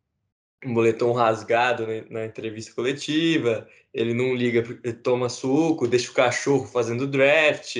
um 0.65 0.73
boletom 0.73 1.11
rasgado 1.11 1.85
né, 1.85 2.05
na 2.09 2.25
entrevista 2.25 2.73
coletiva, 2.73 3.67
ele 3.93 4.13
não 4.13 4.35
liga, 4.35 4.63
ele 4.83 4.93
toma 4.93 5.29
suco, 5.29 5.87
deixa 5.87 6.11
o 6.11 6.13
cachorro 6.13 6.65
fazendo 6.65 7.07
draft. 7.07 7.77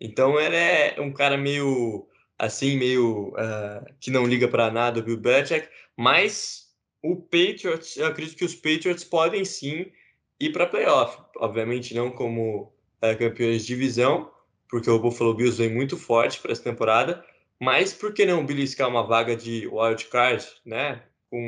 Então 0.00 0.38
ele 0.40 0.56
é 0.56 0.96
um 1.00 1.12
cara 1.12 1.36
meio 1.36 2.06
assim, 2.38 2.76
meio 2.76 3.30
uh, 3.30 3.84
que 3.98 4.10
não 4.10 4.24
liga 4.24 4.46
para 4.46 4.70
nada, 4.70 5.00
o 5.00 5.02
Bill 5.02 5.16
Belichick, 5.16 5.68
mas 5.96 6.68
o 7.02 7.16
Patriots, 7.16 7.96
eu 7.96 8.06
acredito 8.06 8.36
que 8.36 8.44
os 8.44 8.54
Patriots 8.54 9.02
podem 9.02 9.44
sim 9.44 9.90
ir 10.38 10.52
para 10.52 10.66
playoff. 10.66 11.18
Obviamente 11.36 11.94
não 11.94 12.10
como 12.10 12.72
uh, 13.02 13.18
campeões 13.18 13.62
de 13.62 13.68
divisão, 13.68 14.30
porque 14.68 14.88
o 14.88 15.00
Buffalo 15.00 15.34
Bills 15.34 15.58
vem 15.58 15.74
muito 15.74 15.96
forte 15.96 16.40
para 16.40 16.52
essa 16.52 16.62
temporada, 16.62 17.24
mas 17.60 17.92
por 17.92 18.12
que 18.12 18.24
não 18.24 18.46
beliscar 18.46 18.88
uma 18.88 19.06
vaga 19.06 19.34
de 19.34 19.66
wild 19.66 20.04
card, 20.06 20.46
né? 20.64 21.02
Com 21.30 21.38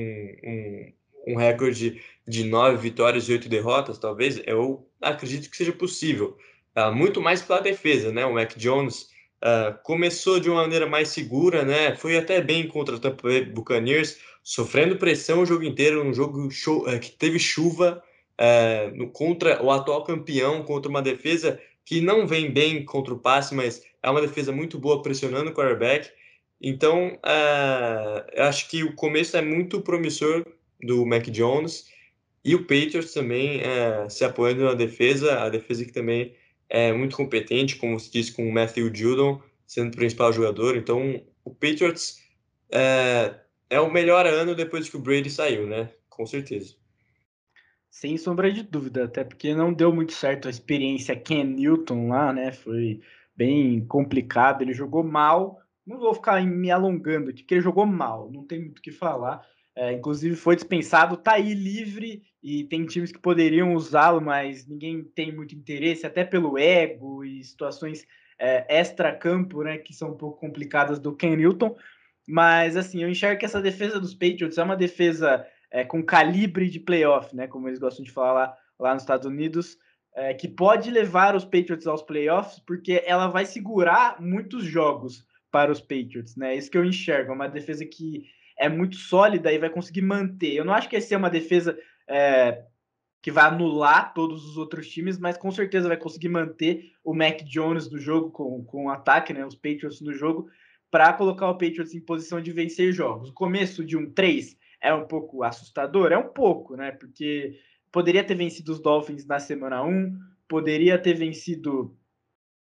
um, 0.45 0.93
um 1.27 1.37
recorde 1.37 2.03
de 2.27 2.45
nove 2.45 2.77
vitórias 2.77 3.29
e 3.29 3.33
oito 3.33 3.49
derrotas, 3.49 3.99
talvez, 3.99 4.41
eu 4.47 4.87
acredito 5.01 5.51
que 5.51 5.57
seja 5.57 5.73
possível. 5.73 6.37
Uh, 6.77 6.93
muito 6.95 7.21
mais 7.21 7.43
pela 7.43 7.61
defesa, 7.61 8.13
né? 8.13 8.25
O 8.25 8.35
Mac 8.35 8.57
Jones 8.57 9.09
uh, 9.43 9.77
começou 9.83 10.39
de 10.39 10.49
uma 10.49 10.63
maneira 10.63 10.87
mais 10.87 11.09
segura, 11.09 11.65
né? 11.65 11.95
Foi 11.97 12.17
até 12.17 12.41
bem 12.41 12.67
contra 12.69 12.97
o 12.97 13.01
Tampa 13.01 13.29
Bay 13.29 13.45
Buccaneers, 13.45 14.19
sofrendo 14.43 14.97
pressão 14.97 15.43
o 15.43 15.47
jogo 15.47 15.65
inteiro, 15.65 16.05
um 16.05 16.15
jogo 16.15 16.51
show, 16.51 16.89
uh, 16.89 16.99
que 16.99 17.11
teve 17.11 17.39
chuva 17.39 18.03
no, 18.95 19.11
contra 19.11 19.63
o 19.63 19.71
atual 19.71 20.03
campeão, 20.03 20.63
contra 20.63 20.89
uma 20.89 21.03
defesa 21.03 21.61
que 21.85 22.01
não 22.01 22.27
vem 22.27 22.51
bem 22.51 22.87
contra 22.87 23.13
o 23.13 23.19
passe, 23.19 23.55
mas 23.55 23.83
é 24.03 24.11
uma 24.11 24.21
defesa 24.21 24.53
muito 24.53 24.79
boa 24.79 25.03
pressionando 25.03 25.51
o 25.51 25.55
quarterback. 25.55 26.11
Então, 26.61 27.15
uh, 27.15 28.31
eu 28.33 28.45
acho 28.45 28.69
que 28.69 28.85
o 28.85 28.95
começo 28.95 29.37
é 29.37 29.43
muito 29.43 29.81
promissor 29.81 30.45
do 30.83 31.07
Mac 31.07 31.25
Jones 31.29 31.91
e 32.45 32.55
o 32.55 32.61
Patriots 32.61 33.13
também 33.13 33.61
uh, 33.61 34.11
se 34.11 34.25
apoiando 34.25 34.65
na 34.65 34.75
defesa, 34.75 35.41
a 35.41 35.49
defesa 35.49 35.85
que 35.85 35.93
também 35.93 36.35
é 36.69 36.93
muito 36.93 37.17
competente, 37.17 37.77
como 37.77 37.99
se 37.99 38.11
disse 38.11 38.33
com 38.33 38.49
o 38.49 38.53
Matthew 38.53 38.95
Judon 38.95 39.43
sendo 39.67 39.93
o 39.93 39.97
principal 39.97 40.33
jogador. 40.33 40.77
Então, 40.77 41.23
o 41.45 41.51
Patriots 41.51 42.21
uh, 42.73 43.39
é 43.69 43.81
o 43.81 43.91
melhor 43.91 44.27
ano 44.27 44.55
depois 44.55 44.89
que 44.89 44.97
o 44.97 45.01
Brady 45.01 45.31
saiu, 45.31 45.67
né? 45.67 45.91
Com 46.09 46.27
certeza. 46.27 46.75
Sem 47.89 48.17
sombra 48.17 48.53
de 48.53 48.63
dúvida, 48.63 49.05
até 49.05 49.23
porque 49.23 49.55
não 49.55 49.73
deu 49.73 49.93
muito 49.93 50.13
certo 50.13 50.49
a 50.49 50.51
experiência 50.51 51.15
Ken 51.15 51.45
Newton 51.45 52.09
lá, 52.09 52.33
né? 52.33 52.53
Foi 52.53 53.01
bem 53.41 53.83
complicado, 53.87 54.61
ele 54.61 54.75
jogou 54.75 55.03
mal. 55.03 55.59
Não 55.87 55.99
vou 55.99 56.13
ficar 56.13 56.45
me 56.45 56.71
alongando 56.71 57.31
aqui, 57.31 57.41
porque 57.41 57.55
ele 57.55 57.63
jogou 57.63 57.87
mal, 57.87 58.31
não 58.31 58.47
tem 58.47 58.61
muito 58.61 58.81
o 58.81 58.83
que 58.83 58.93
falar. 58.93 59.41
É, 59.75 59.93
inclusive 59.93 60.37
foi 60.37 60.57
dispensado, 60.57 61.17
tá 61.17 61.33
aí 61.35 61.55
livre 61.55 62.23
e 62.43 62.65
tem 62.65 62.85
times 62.85 63.11
que 63.11 63.19
poderiam 63.19 63.73
usá-lo, 63.73 64.21
mas 64.21 64.67
ninguém 64.67 65.03
tem 65.03 65.35
muito 65.35 65.55
interesse, 65.55 66.07
até 66.07 66.23
pelo 66.23 66.59
ego 66.59 67.25
e 67.25 67.43
situações 67.43 68.05
é, 68.39 68.67
extra-campo, 68.69 69.63
né, 69.63 69.79
que 69.79 69.95
são 69.95 70.11
um 70.11 70.17
pouco 70.19 70.39
complicadas 70.39 70.99
do 70.99 71.17
Ken 71.17 71.35
Newton. 71.35 71.75
Mas 72.29 72.77
assim, 72.77 73.03
eu 73.03 73.09
enxergo 73.09 73.41
que 73.41 73.47
essa 73.47 73.63
defesa 73.63 73.99
dos 73.99 74.13
Patriots 74.13 74.59
é 74.59 74.63
uma 74.63 74.77
defesa 74.77 75.47
é, 75.71 75.83
com 75.83 76.03
calibre 76.03 76.69
de 76.69 76.79
playoff, 76.79 77.35
né, 77.35 77.47
como 77.47 77.69
eles 77.69 77.79
gostam 77.79 78.05
de 78.05 78.11
falar 78.11 78.33
lá, 78.35 78.57
lá 78.79 78.93
nos 78.93 79.03
Estados 79.03 79.27
Unidos 79.27 79.79
é, 80.15 80.35
que 80.35 80.49
pode 80.49 80.91
levar 80.91 81.35
os 81.37 81.45
Patriots 81.45 81.87
aos 81.87 82.03
playoffs, 82.03 82.61
porque 82.67 83.03
ela 83.07 83.29
vai 83.29 83.47
segurar 83.47 84.21
muitos 84.21 84.65
jogos 84.65 85.25
para 85.51 85.71
os 85.71 85.81
Patriots, 85.81 86.37
né? 86.37 86.55
Isso 86.55 86.71
que 86.71 86.79
eu 86.79 86.85
enxergo, 86.85 87.33
é 87.33 87.35
uma 87.35 87.49
defesa 87.49 87.85
que 87.85 88.25
é 88.59 88.69
muito 88.69 88.97
sólida 88.97 89.53
e 89.53 89.59
vai 89.59 89.71
conseguir 89.71 90.03
manter. 90.03 90.55
Eu 90.55 90.65
não 90.65 90.75
acho 90.75 90.89
que 90.89 90.97
essa 90.97 91.15
é 91.15 91.19
uma 91.19 91.31
defesa 91.31 91.79
é, 92.09 92.63
que 93.23 93.31
vai 93.31 93.45
anular 93.45 94.13
todos 94.15 94.45
os 94.45 94.57
outros 94.57 94.89
times, 94.89 95.19
mas 95.19 95.37
com 95.37 95.51
certeza 95.51 95.89
vai 95.89 95.97
conseguir 95.97 96.29
manter 96.29 96.93
o 97.05 97.15
Mac 97.15 97.43
Jones 97.43 97.91
no 97.91 97.99
jogo 97.99 98.31
com, 98.31 98.65
com 98.65 98.87
o 98.87 98.91
ataque, 98.91 99.33
né? 99.33 99.45
Os 99.45 99.55
Patriots 99.55 100.01
no 100.01 100.13
jogo, 100.13 100.49
para 100.91 101.13
colocar 101.13 101.49
o 101.49 101.59
Patriots 101.59 101.95
em 101.95 102.01
posição 102.01 102.41
de 102.41 102.53
vencer 102.53 102.93
jogos. 102.93 103.31
O 103.31 103.35
começo 103.35 103.85
de 103.85 103.97
um 103.97 104.11
3 104.11 104.57
é 104.83 104.93
um 104.93 105.07
pouco 105.07 105.43
assustador, 105.43 106.13
é 106.13 106.19
um 106.19 106.29
pouco, 106.29 106.77
né? 106.77 106.93
Porque 106.93 107.59
poderia 107.93 108.25
ter 108.25 108.35
vencido 108.35 108.73
os 108.73 108.81
Dolphins 108.81 109.27
na 109.27 109.39
semana 109.39 109.83
1, 109.83 110.19
poderia 110.49 110.99
ter 110.99 111.15
vencido 111.15 111.97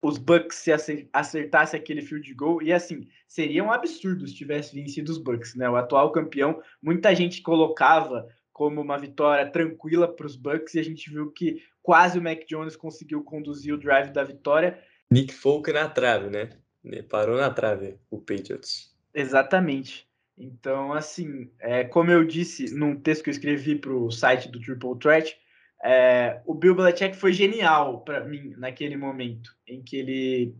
os 0.02 0.18
Bucks 0.18 0.58
se 0.58 0.72
acertasse 1.12 1.74
aquele 1.74 2.02
field 2.02 2.32
goal. 2.34 2.62
E 2.62 2.72
assim, 2.72 3.08
seria 3.26 3.64
um 3.64 3.72
absurdo 3.72 4.26
se 4.26 4.34
tivesse 4.34 4.74
vencido 4.74 5.10
os 5.10 5.18
Bucks, 5.18 5.54
né? 5.54 5.68
O 5.68 5.76
atual 5.76 6.12
campeão, 6.12 6.62
muita 6.82 7.14
gente 7.14 7.42
colocava 7.42 8.28
como 8.52 8.80
uma 8.80 8.96
vitória 8.96 9.50
tranquila 9.50 10.08
para 10.08 10.26
os 10.26 10.36
Bucks 10.36 10.74
e 10.74 10.78
a 10.78 10.82
gente 10.82 11.10
viu 11.10 11.30
que 11.30 11.62
quase 11.82 12.18
o 12.18 12.22
Mac 12.22 12.40
Jones 12.48 12.76
conseguiu 12.76 13.22
conduzir 13.22 13.74
o 13.74 13.78
drive 13.78 14.10
da 14.10 14.24
vitória. 14.24 14.82
Nick 15.10 15.34
Folk 15.34 15.72
na 15.72 15.88
trave, 15.88 16.30
né? 16.30 16.50
Parou 17.08 17.36
na 17.36 17.50
trave 17.50 17.98
o 18.10 18.18
Patriots. 18.18 18.94
Exatamente. 19.12 20.05
Então, 20.38 20.92
assim, 20.92 21.50
é, 21.58 21.84
como 21.84 22.10
eu 22.10 22.24
disse 22.24 22.74
num 22.74 22.94
texto 22.94 23.24
que 23.24 23.30
eu 23.30 23.32
escrevi 23.32 23.76
para 23.76 23.92
o 23.92 24.10
site 24.10 24.48
do 24.48 24.60
Triple 24.60 24.98
Threat, 24.98 25.36
é, 25.82 26.40
o 26.44 26.54
Bill 26.54 26.74
Belichick 26.74 27.16
foi 27.16 27.32
genial 27.32 28.02
para 28.02 28.24
mim 28.24 28.54
naquele 28.58 28.96
momento 28.96 29.54
em 29.66 29.82
que 29.82 29.96
ele 29.96 30.56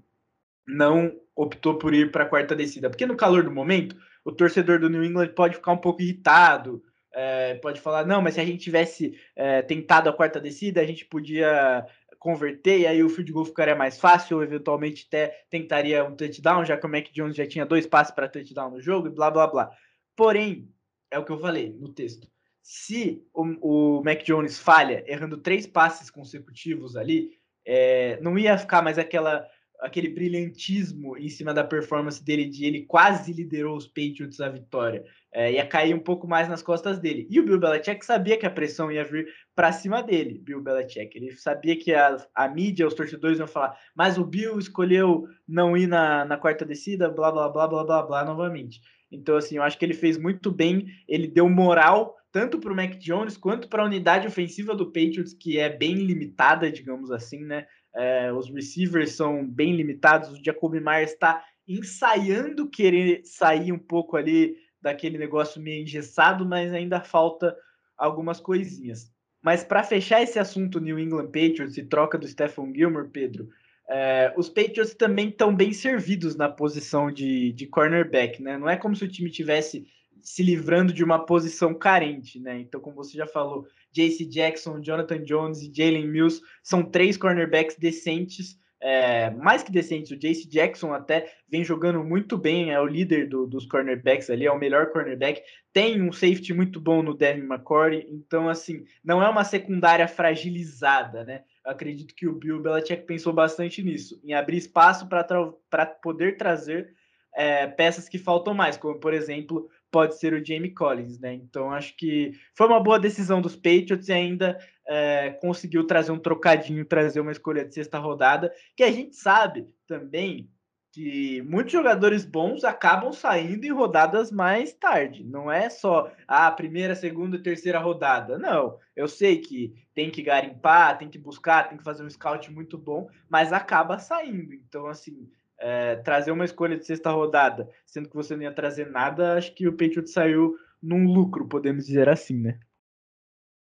não 0.66 1.12
optou 1.34 1.78
por 1.78 1.94
ir 1.94 2.10
para 2.10 2.24
a 2.24 2.28
quarta 2.28 2.56
descida. 2.56 2.88
Porque 2.88 3.06
no 3.06 3.16
calor 3.16 3.44
do 3.44 3.50
momento, 3.50 3.96
o 4.24 4.32
torcedor 4.32 4.80
do 4.80 4.90
New 4.90 5.04
England 5.04 5.28
pode 5.28 5.56
ficar 5.56 5.72
um 5.72 5.78
pouco 5.78 6.02
irritado, 6.02 6.82
é, 7.14 7.54
pode 7.56 7.80
falar, 7.80 8.06
não, 8.06 8.20
mas 8.20 8.34
se 8.34 8.40
a 8.40 8.44
gente 8.44 8.62
tivesse 8.62 9.18
é, 9.34 9.62
tentado 9.62 10.08
a 10.08 10.12
quarta 10.12 10.40
descida, 10.40 10.80
a 10.80 10.86
gente 10.86 11.04
podia 11.04 11.86
converter 12.26 12.80
e 12.80 12.86
aí 12.88 13.04
o 13.04 13.08
field 13.08 13.30
goal 13.30 13.44
ficaria 13.44 13.76
mais 13.76 14.00
fácil, 14.00 14.38
ou 14.38 14.42
eventualmente 14.42 15.06
até 15.06 15.44
tentaria 15.48 16.04
um 16.04 16.16
touchdown, 16.16 16.64
já 16.64 16.76
que 16.76 16.84
o 16.84 16.88
Mac 16.88 17.06
Jones 17.12 17.36
já 17.36 17.46
tinha 17.46 17.64
dois 17.64 17.86
passes 17.86 18.12
para 18.12 18.28
touchdown 18.28 18.72
no 18.72 18.80
jogo 18.80 19.06
e 19.06 19.10
blá 19.10 19.30
blá 19.30 19.46
blá. 19.46 19.70
Porém, 20.16 20.68
é 21.08 21.18
o 21.20 21.24
que 21.24 21.30
eu 21.30 21.38
falei 21.38 21.72
no 21.78 21.92
texto. 21.92 22.26
Se 22.60 23.22
o, 23.32 23.98
o 23.98 24.02
Mac 24.02 24.24
Jones 24.24 24.58
falha, 24.58 25.04
errando 25.06 25.38
três 25.38 25.68
passes 25.68 26.10
consecutivos 26.10 26.96
ali, 26.96 27.30
é, 27.64 28.18
não 28.20 28.36
ia 28.36 28.58
ficar 28.58 28.82
mais 28.82 28.98
aquela 28.98 29.46
aquele 29.78 30.08
brilhantismo 30.08 31.18
em 31.18 31.28
cima 31.28 31.52
da 31.52 31.62
performance 31.62 32.24
dele 32.24 32.46
de 32.46 32.64
ele 32.64 32.86
quase 32.86 33.32
liderou 33.32 33.76
os 33.76 33.86
Patriots 33.86 34.40
à 34.40 34.48
vitória. 34.48 35.04
É, 35.36 35.52
ia 35.52 35.66
cair 35.66 35.94
um 35.94 35.98
pouco 35.98 36.26
mais 36.26 36.48
nas 36.48 36.62
costas 36.62 36.98
dele. 36.98 37.26
E 37.28 37.38
o 37.38 37.44
Bill 37.44 37.60
Belichick 37.60 38.02
sabia 38.06 38.38
que 38.38 38.46
a 38.46 38.50
pressão 38.50 38.90
ia 38.90 39.04
vir 39.04 39.28
para 39.54 39.70
cima 39.70 40.02
dele, 40.02 40.40
Bill 40.42 40.62
Belichick. 40.62 41.14
Ele 41.14 41.30
sabia 41.32 41.78
que 41.78 41.92
a, 41.92 42.16
a 42.34 42.48
mídia, 42.48 42.86
os 42.86 42.94
torcedores 42.94 43.38
iam 43.38 43.46
falar, 43.46 43.78
mas 43.94 44.16
o 44.16 44.24
Bill 44.24 44.58
escolheu 44.58 45.28
não 45.46 45.76
ir 45.76 45.88
na, 45.88 46.24
na 46.24 46.38
quarta 46.38 46.64
descida, 46.64 47.10
blá, 47.10 47.30
blá, 47.30 47.50
blá, 47.50 47.68
blá, 47.68 47.84
blá, 47.84 48.02
blá, 48.02 48.24
novamente. 48.24 48.80
Então, 49.12 49.36
assim, 49.36 49.56
eu 49.56 49.62
acho 49.62 49.78
que 49.78 49.84
ele 49.84 49.92
fez 49.92 50.16
muito 50.16 50.50
bem, 50.50 50.86
ele 51.06 51.28
deu 51.28 51.50
moral 51.50 52.16
tanto 52.32 52.58
para 52.58 52.72
o 52.72 52.76
Mac 52.76 52.96
Jones 52.96 53.36
quanto 53.36 53.68
para 53.68 53.82
a 53.82 53.86
unidade 53.86 54.26
ofensiva 54.26 54.74
do 54.74 54.86
Patriots, 54.86 55.34
que 55.34 55.58
é 55.58 55.68
bem 55.68 55.96
limitada, 55.96 56.72
digamos 56.72 57.10
assim, 57.10 57.44
né? 57.44 57.66
É, 57.94 58.32
os 58.32 58.48
receivers 58.50 59.12
são 59.12 59.46
bem 59.46 59.76
limitados, 59.76 60.30
o 60.30 60.42
Jacoby 60.42 60.80
Myers 60.80 61.12
está 61.12 61.44
ensaiando 61.68 62.70
querer 62.70 63.20
sair 63.24 63.72
um 63.72 63.78
pouco 63.78 64.16
ali 64.16 64.54
daquele 64.86 65.18
negócio 65.18 65.60
meio 65.60 65.82
engessado, 65.82 66.46
mas 66.46 66.72
ainda 66.72 67.00
falta 67.00 67.56
algumas 67.98 68.38
coisinhas. 68.38 69.12
Mas 69.42 69.64
para 69.64 69.82
fechar 69.82 70.22
esse 70.22 70.38
assunto 70.38 70.80
New 70.80 70.96
England 70.96 71.26
Patriots 71.26 71.76
e 71.76 71.82
troca 71.82 72.16
do 72.16 72.26
Stephen 72.26 72.72
Gilmore, 72.72 73.08
Pedro, 73.08 73.48
é, 73.88 74.32
os 74.36 74.48
Patriots 74.48 74.94
também 74.94 75.28
estão 75.28 75.54
bem 75.54 75.72
servidos 75.72 76.36
na 76.36 76.48
posição 76.48 77.10
de, 77.10 77.52
de 77.52 77.66
cornerback, 77.66 78.40
né? 78.40 78.56
Não 78.56 78.68
é 78.68 78.76
como 78.76 78.94
se 78.94 79.04
o 79.04 79.08
time 79.08 79.28
tivesse 79.28 79.84
se 80.20 80.42
livrando 80.44 80.92
de 80.92 81.02
uma 81.02 81.26
posição 81.26 81.74
carente, 81.74 82.38
né? 82.38 82.60
Então, 82.60 82.80
como 82.80 82.96
você 82.96 83.16
já 83.16 83.26
falou, 83.26 83.66
J.C. 83.90 84.24
Jackson, 84.24 84.80
Jonathan 84.80 85.22
Jones 85.24 85.62
e 85.62 85.72
Jalen 85.74 86.06
Mills 86.06 86.40
são 86.62 86.84
três 86.84 87.16
cornerbacks 87.16 87.76
decentes 87.76 88.56
é, 88.80 89.30
mais 89.30 89.62
que 89.62 89.72
decentes. 89.72 90.10
O 90.10 90.16
Jace 90.16 90.48
Jackson 90.48 90.92
até 90.92 91.32
vem 91.48 91.64
jogando 91.64 92.04
muito 92.04 92.36
bem, 92.36 92.72
é 92.72 92.80
o 92.80 92.86
líder 92.86 93.28
do, 93.28 93.46
dos 93.46 93.66
cornerbacks 93.66 94.30
ali, 94.30 94.46
é 94.46 94.52
o 94.52 94.58
melhor 94.58 94.90
cornerback. 94.90 95.42
Tem 95.72 96.00
um 96.02 96.12
safety 96.12 96.52
muito 96.52 96.80
bom 96.80 97.02
no 97.02 97.14
Devin 97.14 97.46
McCourty, 97.46 98.06
então, 98.10 98.48
assim, 98.48 98.84
não 99.04 99.22
é 99.22 99.28
uma 99.28 99.44
secundária 99.44 100.06
fragilizada, 100.08 101.24
né? 101.24 101.42
Eu 101.64 101.72
acredito 101.72 102.14
que 102.14 102.26
o 102.26 102.34
Bill 102.34 102.62
Belichick 102.62 103.04
pensou 103.04 103.32
bastante 103.32 103.82
nisso, 103.82 104.20
em 104.22 104.34
abrir 104.34 104.58
espaço 104.58 105.08
para 105.08 105.86
poder 105.86 106.36
trazer 106.36 106.94
é, 107.34 107.66
peças 107.66 108.08
que 108.08 108.18
faltam 108.18 108.54
mais, 108.54 108.76
como, 108.76 108.98
por 108.98 109.12
exemplo, 109.12 109.68
pode 109.96 110.18
ser 110.18 110.34
o 110.34 110.44
Jamie 110.44 110.74
Collins, 110.74 111.18
né? 111.18 111.32
Então 111.32 111.72
acho 111.72 111.96
que 111.96 112.32
foi 112.54 112.66
uma 112.66 112.78
boa 112.78 113.00
decisão 113.00 113.40
dos 113.40 113.56
Patriots 113.56 114.10
e 114.10 114.12
ainda 114.12 114.58
é, 114.86 115.30
conseguiu 115.40 115.86
trazer 115.86 116.12
um 116.12 116.18
trocadinho, 116.18 116.84
trazer 116.84 117.18
uma 117.18 117.32
escolha 117.32 117.64
de 117.64 117.72
sexta 117.72 117.98
rodada, 117.98 118.52
que 118.76 118.82
a 118.82 118.92
gente 118.92 119.16
sabe 119.16 119.66
também 119.88 120.50
que 120.92 121.40
muitos 121.48 121.72
jogadores 121.72 122.26
bons 122.26 122.62
acabam 122.62 123.10
saindo 123.10 123.64
em 123.64 123.72
rodadas 123.72 124.30
mais 124.30 124.70
tarde. 124.74 125.24
Não 125.24 125.50
é 125.50 125.70
só 125.70 126.12
a 126.28 126.46
ah, 126.46 126.52
primeira, 126.52 126.94
segunda 126.94 127.38
e 127.38 127.42
terceira 127.42 127.78
rodada. 127.78 128.38
Não. 128.38 128.78
Eu 128.94 129.08
sei 129.08 129.38
que 129.38 129.72
tem 129.94 130.10
que 130.10 130.20
garimpar, 130.20 130.98
tem 130.98 131.08
que 131.08 131.18
buscar, 131.18 131.70
tem 131.70 131.78
que 131.78 131.84
fazer 131.84 132.04
um 132.04 132.10
scout 132.10 132.52
muito 132.52 132.76
bom, 132.76 133.08
mas 133.30 133.50
acaba 133.50 133.98
saindo. 133.98 134.52
Então, 134.52 134.88
assim, 134.88 135.26
é, 135.58 135.96
trazer 135.96 136.30
uma 136.30 136.44
escolha 136.44 136.76
de 136.76 136.86
sexta 136.86 137.10
rodada, 137.10 137.68
sendo 137.84 138.08
que 138.08 138.16
você 138.16 138.36
não 138.36 138.42
ia 138.42 138.52
trazer 138.52 138.90
nada, 138.90 139.34
acho 139.34 139.54
que 139.54 139.66
o 139.66 139.72
Patriots 139.72 140.12
saiu 140.12 140.56
num 140.82 141.06
lucro, 141.06 141.48
podemos 141.48 141.86
dizer 141.86 142.08
assim, 142.08 142.40
né? 142.40 142.58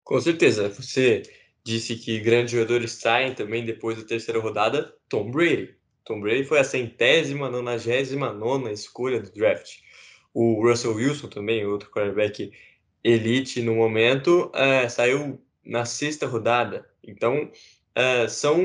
Com 0.03 0.19
certeza. 0.21 0.69
Você 0.69 1.23
disse 1.63 1.95
que 1.95 2.19
grandes 2.19 2.51
jogadores 2.51 2.91
saem 2.91 3.33
também 3.33 3.65
depois 3.65 3.97
da 3.97 4.07
terceira 4.07 4.39
rodada. 4.39 4.93
Tom 5.09 5.31
Brady. 5.31 5.75
Tom 6.05 6.21
Brady 6.21 6.43
foi 6.43 6.59
a 6.59 6.63
centésima, 6.63 7.49
nonagésima 7.49 8.31
nona 8.31 8.71
escolha 8.71 9.19
do 9.19 9.31
draft. 9.31 9.79
O 10.33 10.61
Russell 10.61 10.93
Wilson 10.93 11.27
também, 11.27 11.65
outro 11.65 11.89
quarterback 11.89 12.51
elite 13.03 13.61
no 13.61 13.75
momento, 13.75 14.51
uh, 14.53 14.89
saiu 14.89 15.41
na 15.65 15.85
sexta 15.85 16.27
rodada. 16.27 16.87
Então, 17.03 17.49
uh, 17.97 18.29
são 18.29 18.63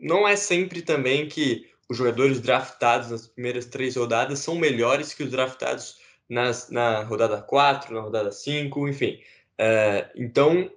não 0.00 0.26
é 0.26 0.36
sempre 0.36 0.80
também 0.80 1.28
que 1.28 1.67
os 1.88 1.96
jogadores 1.96 2.40
draftados 2.40 3.10
nas 3.10 3.26
primeiras 3.26 3.66
três 3.66 3.96
rodadas 3.96 4.40
são 4.40 4.56
melhores 4.56 5.14
que 5.14 5.22
os 5.22 5.30
draftados 5.30 5.98
nas, 6.28 6.68
na 6.70 7.02
rodada 7.02 7.40
4, 7.40 7.94
na 7.94 8.00
rodada 8.00 8.30
5, 8.30 8.88
enfim. 8.88 9.20
Uh, 9.58 10.08
então, 10.14 10.70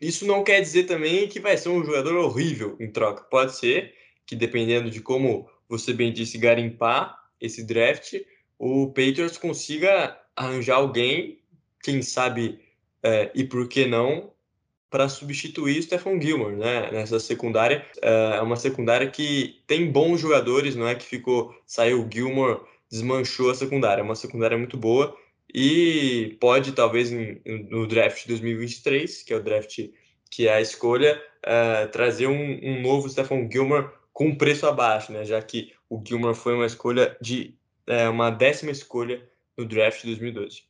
isso 0.00 0.26
não 0.26 0.44
quer 0.44 0.60
dizer 0.60 0.84
também 0.84 1.26
que 1.28 1.40
vai 1.40 1.56
ser 1.56 1.70
um 1.70 1.84
jogador 1.84 2.14
horrível 2.16 2.76
em 2.78 2.90
troca. 2.90 3.24
Pode 3.24 3.56
ser 3.56 3.94
que, 4.26 4.36
dependendo 4.36 4.90
de 4.90 5.00
como 5.00 5.48
você 5.68 5.92
bem 5.92 6.12
disse, 6.12 6.38
garimpar 6.38 7.18
esse 7.40 7.64
draft, 7.64 8.14
o 8.58 8.88
Patriots 8.88 9.38
consiga 9.38 10.18
arranjar 10.36 10.76
alguém, 10.76 11.40
quem 11.82 12.02
sabe, 12.02 12.60
é, 13.02 13.30
e 13.34 13.44
por 13.44 13.68
que 13.68 13.86
não, 13.86 14.32
para 14.90 15.08
substituir 15.08 15.78
o 15.78 15.82
Stephen 15.82 16.20
Gilmore, 16.20 16.56
né? 16.56 16.90
Nessa 16.90 17.20
secundária. 17.20 17.84
É, 18.02 18.36
é 18.36 18.40
uma 18.40 18.56
secundária 18.56 19.10
que 19.10 19.60
tem 19.66 19.90
bons 19.90 20.20
jogadores, 20.20 20.74
não 20.74 20.88
é 20.88 20.94
que 20.94 21.04
ficou, 21.04 21.54
saiu 21.66 22.02
o 22.02 22.08
Gilmore, 22.10 22.60
desmanchou 22.90 23.50
a 23.50 23.54
secundária. 23.54 24.00
É 24.00 24.04
uma 24.04 24.14
secundária 24.14 24.56
muito 24.56 24.76
boa 24.76 25.16
e 25.52 26.36
pode, 26.40 26.72
talvez, 26.72 27.10
no 27.10 27.86
draft 27.86 28.22
de 28.22 28.28
2023, 28.28 29.22
que 29.22 29.32
é 29.32 29.36
o 29.36 29.42
draft 29.42 29.78
que 30.30 30.46
é 30.46 30.54
a 30.54 30.60
escolha, 30.60 31.20
uh, 31.38 31.90
trazer 31.90 32.26
um, 32.26 32.60
um, 32.62 32.82
novo 32.82 33.08
Stephen 33.08 33.50
Gilmore 33.50 33.90
com 34.12 34.36
preço 34.36 34.66
abaixo, 34.66 35.10
né? 35.10 35.24
Já 35.24 35.40
que 35.40 35.72
o 35.88 36.02
Gilmore 36.06 36.34
foi 36.34 36.54
uma 36.54 36.66
escolha 36.66 37.16
de 37.20 37.56
uh, 37.88 38.10
uma 38.10 38.30
décima 38.30 38.70
escolha 38.70 39.26
no 39.56 39.64
draft 39.64 40.02
de 40.02 40.08
2012. 40.08 40.64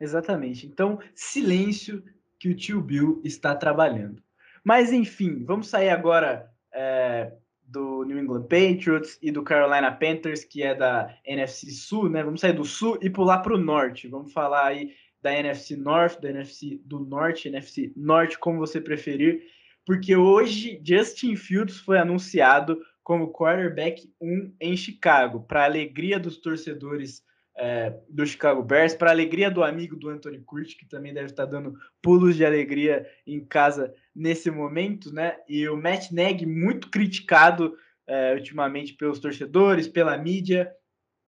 Exatamente. 0.00 0.66
Então, 0.66 1.00
silêncio 1.14 2.02
que 2.38 2.48
o 2.48 2.54
tio 2.54 2.80
Bill 2.80 3.20
está 3.24 3.54
trabalhando. 3.54 4.22
Mas, 4.62 4.92
enfim, 4.92 5.44
vamos 5.44 5.68
sair 5.68 5.90
agora 5.90 6.50
é, 6.72 7.32
do 7.62 8.04
New 8.04 8.18
England 8.18 8.42
Patriots 8.42 9.18
e 9.22 9.30
do 9.30 9.42
Carolina 9.42 9.92
Panthers, 9.92 10.44
que 10.44 10.62
é 10.62 10.74
da 10.74 11.14
NFC 11.24 11.70
Sul, 11.70 12.08
né? 12.08 12.22
Vamos 12.22 12.40
sair 12.40 12.52
do 12.52 12.64
Sul 12.64 12.98
e 13.02 13.10
pular 13.10 13.38
para 13.38 13.54
o 13.54 13.58
Norte. 13.58 14.08
Vamos 14.08 14.32
falar 14.32 14.66
aí 14.66 14.94
da 15.24 15.34
NFC 15.34 15.74
North, 15.74 16.20
da 16.20 16.28
NFC 16.28 16.80
do 16.84 17.00
Norte, 17.00 17.48
NFC 17.48 17.92
Norte, 17.96 18.38
como 18.38 18.58
você 18.58 18.78
preferir, 18.78 19.42
porque 19.86 20.14
hoje 20.14 20.80
Justin 20.84 21.34
Fields 21.34 21.78
foi 21.78 21.98
anunciado 21.98 22.78
como 23.02 23.32
quarterback 23.32 24.10
1 24.20 24.54
em 24.60 24.76
Chicago, 24.76 25.40
para 25.40 25.64
alegria 25.64 26.18
dos 26.18 26.38
torcedores 26.38 27.22
é, 27.56 27.94
do 28.08 28.26
Chicago 28.26 28.62
Bears, 28.62 28.94
para 28.94 29.10
alegria 29.10 29.50
do 29.50 29.62
amigo 29.62 29.96
do 29.96 30.08
Anthony 30.08 30.40
Curtis, 30.40 30.74
que 30.74 30.86
também 30.86 31.14
deve 31.14 31.26
estar 31.26 31.46
dando 31.46 31.74
pulos 32.02 32.36
de 32.36 32.44
alegria 32.44 33.06
em 33.26 33.44
casa 33.44 33.94
nesse 34.14 34.50
momento, 34.50 35.12
né? 35.12 35.36
E 35.48 35.68
o 35.68 35.76
Matt 35.76 36.10
Nagy, 36.10 36.46
muito 36.46 36.90
criticado 36.90 37.76
é, 38.06 38.34
ultimamente 38.34 38.94
pelos 38.94 39.18
torcedores, 39.18 39.88
pela 39.88 40.16
mídia. 40.18 40.70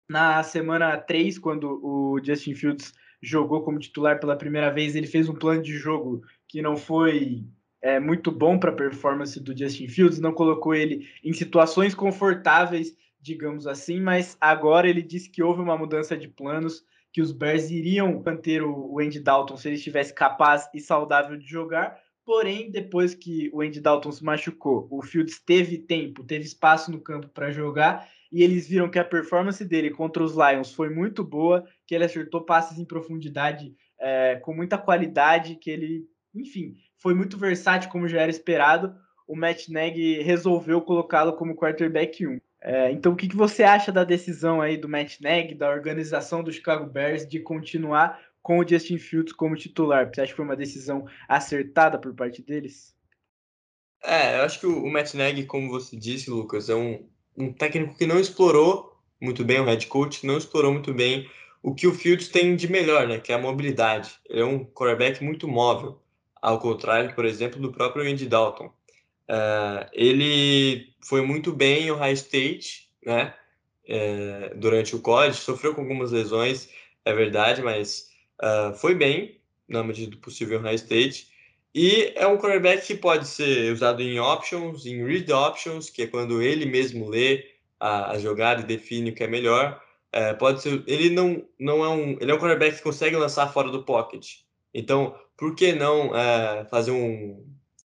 Na 0.09 0.43
semana 0.43 0.97
3, 0.97 1.39
quando 1.39 1.79
o 1.83 2.19
Justin 2.23 2.55
Fields 2.55 2.93
jogou 3.21 3.63
como 3.63 3.79
titular 3.79 4.19
pela 4.19 4.35
primeira 4.35 4.69
vez, 4.69 4.95
ele 4.95 5.07
fez 5.07 5.29
um 5.29 5.33
plano 5.33 5.61
de 5.61 5.73
jogo 5.77 6.21
que 6.47 6.61
não 6.61 6.75
foi 6.75 7.45
é, 7.81 7.99
muito 7.99 8.31
bom 8.31 8.57
para 8.57 8.71
a 8.71 8.75
performance 8.75 9.39
do 9.39 9.57
Justin 9.57 9.87
Fields, 9.87 10.19
não 10.19 10.33
colocou 10.33 10.73
ele 10.73 11.07
em 11.23 11.33
situações 11.33 11.95
confortáveis 11.95 12.95
digamos 13.23 13.65
assim, 13.65 14.01
mas 14.01 14.37
agora 14.39 14.87
ele 14.87 15.01
disse 15.01 15.29
que 15.29 15.41
houve 15.41 15.61
uma 15.61 15.77
mudança 15.77 16.17
de 16.17 16.27
planos, 16.27 16.83
que 17.11 17.21
os 17.21 17.31
Bears 17.31 17.69
iriam 17.69 18.21
manter 18.23 18.61
o 18.61 18.99
Andy 18.99 19.19
Dalton 19.19 19.55
se 19.55 19.69
ele 19.69 19.75
estivesse 19.75 20.13
capaz 20.13 20.67
e 20.73 20.81
saudável 20.81 21.37
de 21.37 21.47
jogar, 21.47 21.97
porém, 22.25 22.69
depois 22.69 23.15
que 23.15 23.49
o 23.53 23.61
Andy 23.61 23.79
Dalton 23.79 24.11
se 24.11 24.23
machucou, 24.23 24.87
o 24.91 25.01
Fields 25.01 25.39
teve 25.39 25.77
tempo, 25.77 26.23
teve 26.23 26.43
espaço 26.43 26.91
no 26.91 26.99
campo 26.99 27.29
para 27.29 27.51
jogar, 27.51 28.09
e 28.29 28.43
eles 28.43 28.67
viram 28.67 28.89
que 28.89 28.99
a 28.99 29.05
performance 29.05 29.63
dele 29.63 29.91
contra 29.91 30.23
os 30.23 30.33
Lions 30.33 30.73
foi 30.73 30.89
muito 30.89 31.23
boa, 31.23 31.65
que 31.87 31.95
ele 31.95 32.03
acertou 32.03 32.41
passes 32.41 32.77
em 32.77 32.85
profundidade 32.85 33.73
é, 33.99 34.35
com 34.37 34.53
muita 34.53 34.77
qualidade, 34.77 35.55
que 35.55 35.69
ele, 35.69 36.05
enfim, 36.35 36.75
foi 36.97 37.13
muito 37.13 37.37
versátil 37.37 37.89
como 37.89 38.07
já 38.07 38.21
era 38.21 38.31
esperado. 38.31 38.95
O 39.27 39.35
Matt 39.35 39.69
Nagy 39.69 40.21
resolveu 40.23 40.81
colocá-lo 40.81 41.33
como 41.33 41.55
quarterback 41.55 42.25
1. 42.25 42.39
É, 42.65 42.89
então, 42.91 43.11
o 43.11 43.15
que, 43.15 43.27
que 43.27 43.35
você 43.35 43.61
acha 43.61 43.91
da 43.91 44.05
decisão 44.05 44.61
aí 44.61 44.77
do 44.77 44.87
Matt 44.87 45.19
Nagy, 45.19 45.53
da 45.53 45.69
organização 45.69 46.41
do 46.41 46.51
Chicago 46.51 46.85
Bears, 46.85 47.27
de 47.27 47.41
continuar 47.41 48.17
com 48.41 48.57
o 48.57 48.67
Justin 48.67 48.97
Fields 48.97 49.33
como 49.33 49.57
titular? 49.57 50.07
Você 50.07 50.21
acha 50.21 50.31
que 50.31 50.37
foi 50.37 50.45
uma 50.45 50.55
decisão 50.55 51.05
acertada 51.27 51.99
por 51.99 52.13
parte 52.15 52.41
deles? 52.41 52.95
É, 54.01 54.37
eu 54.39 54.43
acho 54.43 54.61
que 54.61 54.65
o 54.65 54.89
Matt 54.89 55.13
Nagy, 55.13 55.45
como 55.45 55.69
você 55.69 55.97
disse, 55.97 56.29
Lucas, 56.29 56.69
é 56.69 56.75
um, 56.75 57.05
um 57.37 57.51
técnico 57.51 57.97
que 57.97 58.07
não 58.07 58.17
explorou 58.17 58.97
muito 59.19 59.43
bem 59.43 59.59
o 59.59 59.65
head 59.65 59.85
coach, 59.87 60.25
não 60.25 60.37
explorou 60.37 60.71
muito 60.71 60.93
bem 60.93 61.29
o 61.61 61.75
que 61.75 61.85
o 61.85 61.93
Fields 61.93 62.29
tem 62.29 62.55
de 62.55 62.71
melhor, 62.71 63.07
né? 63.07 63.19
Que 63.19 63.33
é 63.33 63.35
a 63.35 63.39
mobilidade. 63.39 64.11
Ele 64.29 64.41
é 64.41 64.45
um 64.45 64.63
quarterback 64.63 65.21
muito 65.21 65.49
móvel, 65.49 66.01
ao 66.41 66.59
contrário, 66.59 67.13
por 67.13 67.25
exemplo, 67.25 67.61
do 67.61 67.73
próprio 67.73 68.09
Andy 68.09 68.25
Dalton. 68.25 68.71
Uh, 69.29 69.89
ele 69.93 70.93
foi 71.01 71.21
muito 71.21 71.53
bem 71.53 71.83
em 71.83 71.91
Ohio 71.91 72.13
State, 72.13 72.89
né? 73.05 73.33
É, 73.85 74.53
durante 74.55 74.95
o 74.95 75.01
college, 75.01 75.39
sofreu 75.39 75.75
com 75.75 75.81
algumas 75.81 76.11
lesões, 76.11 76.69
é 77.03 77.13
verdade, 77.13 77.61
mas 77.61 78.09
uh, 78.41 78.73
foi 78.75 78.95
bem, 78.95 79.41
na 79.67 79.83
medida 79.83 80.11
do 80.11 80.17
possível, 80.17 80.59
no 80.59 80.65
High 80.65 80.75
State. 80.75 81.27
E 81.75 82.13
é 82.15 82.25
um 82.27 82.37
quarterback 82.37 82.85
que 82.85 82.95
pode 82.95 83.27
ser 83.27 83.73
usado 83.73 84.01
em 84.01 84.19
options, 84.19 84.85
em 84.85 85.03
read 85.03 85.31
options, 85.33 85.89
que 85.89 86.03
é 86.03 86.07
quando 86.07 86.41
ele 86.41 86.65
mesmo 86.65 87.09
lê 87.09 87.45
a, 87.79 88.11
a 88.11 88.19
jogada 88.19 88.61
e 88.61 88.65
define 88.65 89.09
o 89.09 89.15
que 89.15 89.23
é 89.23 89.27
melhor. 89.27 89.81
É, 90.11 90.33
pode 90.33 90.61
ser, 90.61 90.83
ele 90.85 91.09
não, 91.09 91.43
não 91.59 91.83
é 91.83 91.89
um, 91.89 92.17
ele 92.21 92.31
é 92.31 92.33
um 92.35 92.37
quarterback 92.37 92.77
que 92.77 92.83
consegue 92.83 93.15
lançar 93.15 93.51
fora 93.51 93.69
do 93.69 93.83
pocket. 93.83 94.35
Então, 94.73 95.17
por 95.35 95.55
que 95.55 95.73
não 95.73 96.15
é, 96.15 96.65
fazer 96.65 96.91
um 96.91 97.45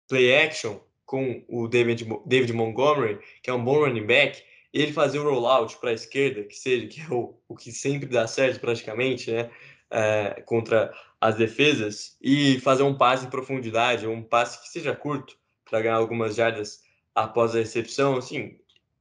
play 0.08 0.36
action 0.36 0.80
com 1.12 1.44
o 1.50 1.68
David, 1.68 2.08
David 2.26 2.54
Montgomery, 2.54 3.20
que 3.44 3.50
é 3.50 3.54
um 3.54 3.62
bom 3.62 3.80
running 3.80 4.06
back, 4.06 4.42
ele 4.74 4.94
fazer 4.94 5.20
o 5.20 5.30
rollout 5.30 5.76
para 5.76 5.90
a 5.90 5.94
esquerda, 5.94 6.44
que 6.44 6.56
seja 6.56 6.88
que 6.88 7.02
é 7.02 7.14
o, 7.14 7.36
o 7.50 7.54
que 7.54 7.70
sempre 7.70 8.08
dá 8.08 8.26
certo 8.28 8.62
praticamente, 8.62 9.30
né, 9.30 9.52
é, 9.90 10.42
contra 10.46 10.94
as 11.20 11.36
defesas, 11.36 12.16
e 12.22 12.62
fazer 12.62 12.84
um 12.84 12.98
passe 12.98 13.26
em 13.26 13.30
profundidade, 13.30 14.08
um 14.08 14.24
passe 14.24 14.62
que 14.62 14.70
seja 14.70 14.96
curto 14.96 15.36
para 15.70 15.82
ganhar 15.82 15.96
algumas 15.96 16.34
jardas 16.34 16.80
após 17.14 17.54
a 17.54 17.60
recepção, 17.60 18.16
assim, 18.16 18.58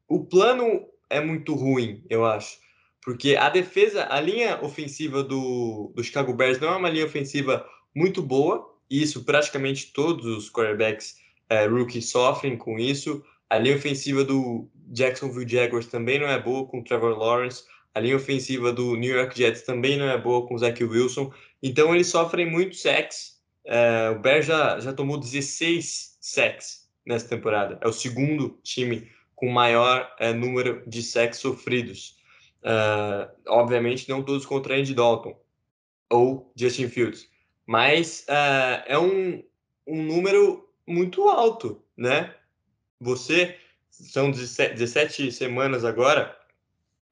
o 0.08 0.24
plano 0.24 0.88
é 1.08 1.20
muito 1.20 1.54
ruim, 1.54 2.04
eu 2.10 2.26
acho. 2.26 2.58
Porque 3.04 3.36
a 3.36 3.48
defesa, 3.48 4.08
a 4.10 4.20
linha 4.20 4.58
ofensiva 4.64 5.22
do, 5.22 5.92
do 5.94 6.02
Chicago 6.02 6.34
Bears 6.34 6.58
não 6.58 6.74
é 6.74 6.76
uma 6.76 6.90
linha 6.90 7.06
ofensiva 7.06 7.64
muito 7.94 8.20
boa, 8.20 8.68
e 8.90 9.00
isso 9.00 9.24
praticamente 9.24 9.92
todos 9.92 10.26
os 10.26 10.50
quarterbacks 10.50 11.20
é, 11.50 11.66
rookies 11.66 12.08
sofrem 12.10 12.56
com 12.56 12.78
isso. 12.78 13.22
A 13.50 13.58
linha 13.58 13.76
ofensiva 13.76 14.24
do 14.24 14.70
Jacksonville 14.92 15.48
Jaguars 15.48 15.86
também 15.86 16.18
não 16.18 16.28
é 16.28 16.40
boa 16.40 16.66
com 16.66 16.78
o 16.78 16.84
Trevor 16.84 17.18
Lawrence. 17.18 17.64
A 17.92 18.00
linha 18.00 18.16
ofensiva 18.16 18.72
do 18.72 18.96
New 18.96 19.14
York 19.14 19.36
Jets 19.36 19.62
também 19.62 19.98
não 19.98 20.08
é 20.08 20.16
boa 20.16 20.46
com 20.46 20.54
o 20.54 20.58
Zach 20.58 20.82
Wilson. 20.82 21.32
Então 21.60 21.92
eles 21.92 22.06
sofrem 22.06 22.48
muito 22.48 22.76
sacks. 22.76 23.40
É, 23.66 24.10
o 24.10 24.20
Bears 24.20 24.46
já, 24.46 24.78
já 24.78 24.92
tomou 24.92 25.18
16 25.18 26.16
sacks 26.20 26.88
nessa 27.04 27.28
temporada. 27.28 27.78
É 27.82 27.88
o 27.88 27.92
segundo 27.92 28.58
time 28.62 29.10
com 29.34 29.48
maior 29.48 30.08
é, 30.20 30.32
número 30.32 30.82
de 30.86 31.02
sacks 31.02 31.40
sofridos. 31.40 32.18
Uh, 32.62 33.26
obviamente 33.48 34.06
não 34.06 34.22
todos 34.22 34.44
contra 34.44 34.76
Andy 34.76 34.94
Dalton 34.94 35.34
ou 36.10 36.52
Justin 36.54 36.88
Fields, 36.88 37.26
mas 37.66 38.26
uh, 38.28 38.84
é 38.86 38.98
um, 38.98 39.42
um 39.86 40.02
número 40.02 40.69
muito 40.90 41.28
alto, 41.28 41.82
né? 41.96 42.34
Você 43.00 43.56
são 43.90 44.30
17, 44.30 44.74
17 44.74 45.32
semanas 45.32 45.84
agora, 45.84 46.36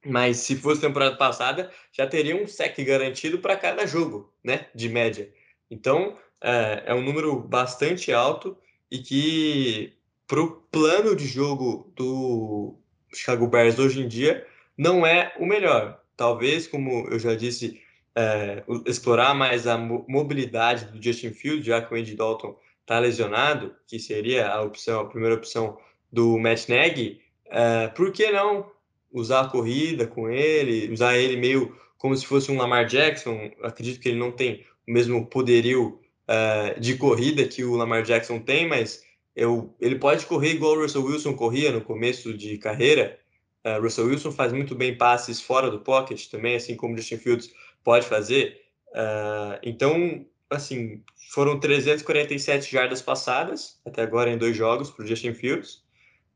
mas 0.05 0.39
se 0.39 0.57
fosse 0.57 0.81
temporada 0.81 1.17
passada, 1.17 1.71
já 1.93 2.07
teria 2.07 2.37
um 2.37 2.47
sec 2.47 2.77
garantido 2.85 3.39
para 3.39 3.57
cada 3.57 3.87
jogo, 3.87 4.33
né? 4.43 4.67
De 4.75 4.89
média. 4.89 5.33
Então, 5.71 6.17
é, 6.41 6.85
é 6.87 6.95
um 6.95 7.03
número 7.03 7.39
bastante 7.41 8.13
alto 8.13 8.57
e 8.91 8.99
que, 8.99 9.95
para 10.27 10.41
o 10.41 10.51
plano 10.71 11.15
de 11.15 11.27
jogo 11.27 11.93
do 11.97 12.79
Chicago 13.13 13.47
Bears 13.47 13.79
hoje 13.79 14.01
em 14.01 14.09
dia, 14.09 14.47
não 14.77 15.07
é 15.07 15.35
o 15.39 15.47
melhor. 15.47 16.01
Talvez, 16.17 16.67
como 16.67 17.07
eu 17.09 17.19
já 17.19 17.35
disse, 17.35 17.81
é, 18.15 18.65
explorar 18.87 19.35
mais 19.35 19.67
a 19.67 19.77
mobilidade 19.77 20.87
do 20.87 21.03
Justin 21.03 21.33
Fields, 21.33 21.67
já 21.67 21.83
que 21.83 21.93
o 21.93 21.97
Andy 21.97 22.15
Dalton 22.15 22.59
está 22.89 22.99
lesionado, 22.99 23.75
que 23.87 23.99
seria 23.99 24.49
a 24.49 24.63
opção, 24.63 25.01
a 25.01 25.05
primeira 25.05 25.35
opção 25.35 25.77
do 26.11 26.39
Matt 26.39 26.69
Nagy, 26.71 27.21
é, 27.45 27.89
por 27.89 28.11
que 28.11 28.33
não 28.33 28.71
usar 29.13 29.43
a 29.43 29.49
corrida 29.49 30.07
com 30.07 30.31
ele, 30.31 30.91
usar 30.91 31.19
ele 31.19 31.37
meio 31.37 31.77
como 31.99 32.17
se 32.17 32.25
fosse 32.25 32.51
um 32.51 32.57
Lamar 32.57 32.87
Jackson? 32.87 33.51
Acredito 33.63 34.01
que 34.01 34.09
ele 34.09 34.19
não 34.19 34.33
tem 34.33 34.65
o 34.89 34.93
mesmo 34.93 35.27
poderio 35.27 36.01
é, 36.27 36.81
de 36.81 36.97
corrida 36.97 37.47
que 37.47 37.63
o 37.63 37.77
Lamar 37.77 38.03
Jackson 38.05 38.41
tem, 38.41 38.67
mas 38.67 39.05
eu, 39.37 39.77
ele 39.79 39.97
pode 39.97 40.25
correr 40.25 40.53
igual 40.53 40.73
o 40.73 40.81
Russell 40.81 41.05
Wilson 41.05 41.35
corria 41.35 41.71
no 41.71 41.83
começo 41.83 42.33
de 42.33 42.57
carreira. 42.57 43.19
Uh, 43.67 43.83
Russell 43.83 44.07
Wilson 44.07 44.33
faz 44.33 44.51
muito 44.51 44.75
bem 44.75 44.97
passes 44.97 45.43
fora 45.43 45.71
do 45.71 45.81
pocket 45.81 46.29
também, 46.29 46.57
assim 46.57 46.75
como 46.75 46.97
Justin 46.97 47.19
Fields 47.19 47.53
pode 47.85 48.07
fazer. 48.07 48.63
Uh, 48.89 49.59
então, 49.63 50.25
assim, 50.51 51.03
foram 51.31 51.61
347 51.61 52.71
jardas 52.73 53.03
passadas 53.03 53.79
até 53.85 54.03
agora 54.03 54.31
em 54.31 54.39
dois 54.39 54.57
jogos 54.57 54.91
para 54.91 55.05
o 55.05 55.07
Justin 55.07 55.35
Fields, 55.35 55.75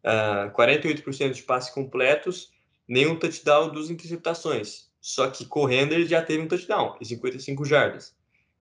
uh, 0.05 0.49
ah, 0.49 0.53
48% 0.57 1.33
de 1.33 1.43
passes 1.43 1.71
completos, 1.71 2.53
nenhum 2.87 3.17
touchdown 3.17 3.71
dos 3.71 3.91
interceptações. 3.91 4.91
Só 5.01 5.29
que 5.29 5.45
correndo 5.45 5.93
ele 5.93 6.07
já 6.07 6.23
teve 6.23 6.43
um 6.43 6.49
touchdown 6.49 6.97
e 7.01 7.05
55 7.05 7.65
jardas. 7.65 8.15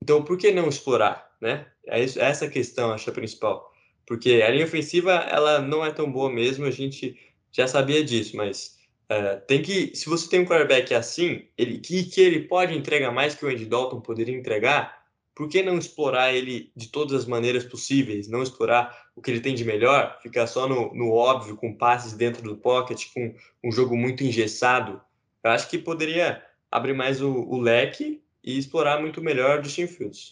Então, 0.02 0.24
por 0.24 0.38
que 0.38 0.52
não 0.52 0.70
explorar, 0.70 1.30
né? 1.40 1.68
É 1.86 2.04
isso, 2.04 2.20
essa 2.20 2.48
questão, 2.48 2.92
acho 2.92 3.10
a 3.10 3.14
principal. 3.14 3.72
Porque 4.06 4.42
a 4.42 4.50
linha 4.50 4.66
ofensiva, 4.66 5.14
ela 5.30 5.60
não 5.60 5.86
é 5.86 5.92
tão 5.92 6.12
boa 6.12 6.30
mesmo, 6.30 6.66
a 6.66 6.72
gente 6.72 7.20
já 7.52 7.68
sabia 7.68 8.04
disso, 8.04 8.36
mas 8.36 8.78
uh, 9.12 9.46
tem 9.46 9.62
que, 9.62 9.96
se 9.96 10.08
você 10.08 10.30
tem 10.30 10.42
um 10.42 10.46
quarterback 10.46 10.94
assim, 10.94 11.48
ele, 11.58 11.80
que, 11.80 12.04
que 12.06 12.22
ele 12.22 12.42
pode 12.42 12.76
entregar 12.76 13.12
mais 13.12 13.36
que 13.36 13.46
o 13.46 13.50
Andy 13.50 13.66
Dalton 13.66 14.02
poderia 14.02 14.36
entregar, 14.36 15.01
por 15.34 15.48
que 15.48 15.64
não 15.64 15.78
explorar 15.78 16.34
ele 16.34 16.72
de 16.76 16.90
todas 16.90 17.14
as 17.14 17.26
maneiras 17.26 17.64
possíveis? 17.64 18.28
Não 18.28 18.44
explorar 18.44 18.96
o 19.16 19.22
que 19.22 19.32
ele 19.32 19.40
tem 19.40 19.56
de 19.56 19.64
melhor, 19.64 20.20
ficar 20.22 20.48
só 20.48 20.68
no, 20.68 20.94
no 20.94 21.12
óbvio, 21.12 21.56
com 21.56 21.74
passes 21.74 22.14
dentro 22.14 22.44
do 22.44 22.58
pocket, 22.58 23.06
com 23.14 23.34
um 23.64 23.72
jogo 23.72 23.96
muito 23.96 24.24
engessado? 24.24 25.02
Eu 25.44 25.52
acho 25.52 25.70
que 25.70 25.78
poderia 25.78 26.44
abrir 26.70 26.94
mais 26.94 27.22
o, 27.22 27.32
o 27.32 27.60
leque 27.60 28.22
e 28.44 28.58
explorar 28.58 29.00
muito 29.00 29.22
melhor 29.22 29.60
o 29.60 29.64
Justin 29.64 29.88
Fields. 29.88 30.32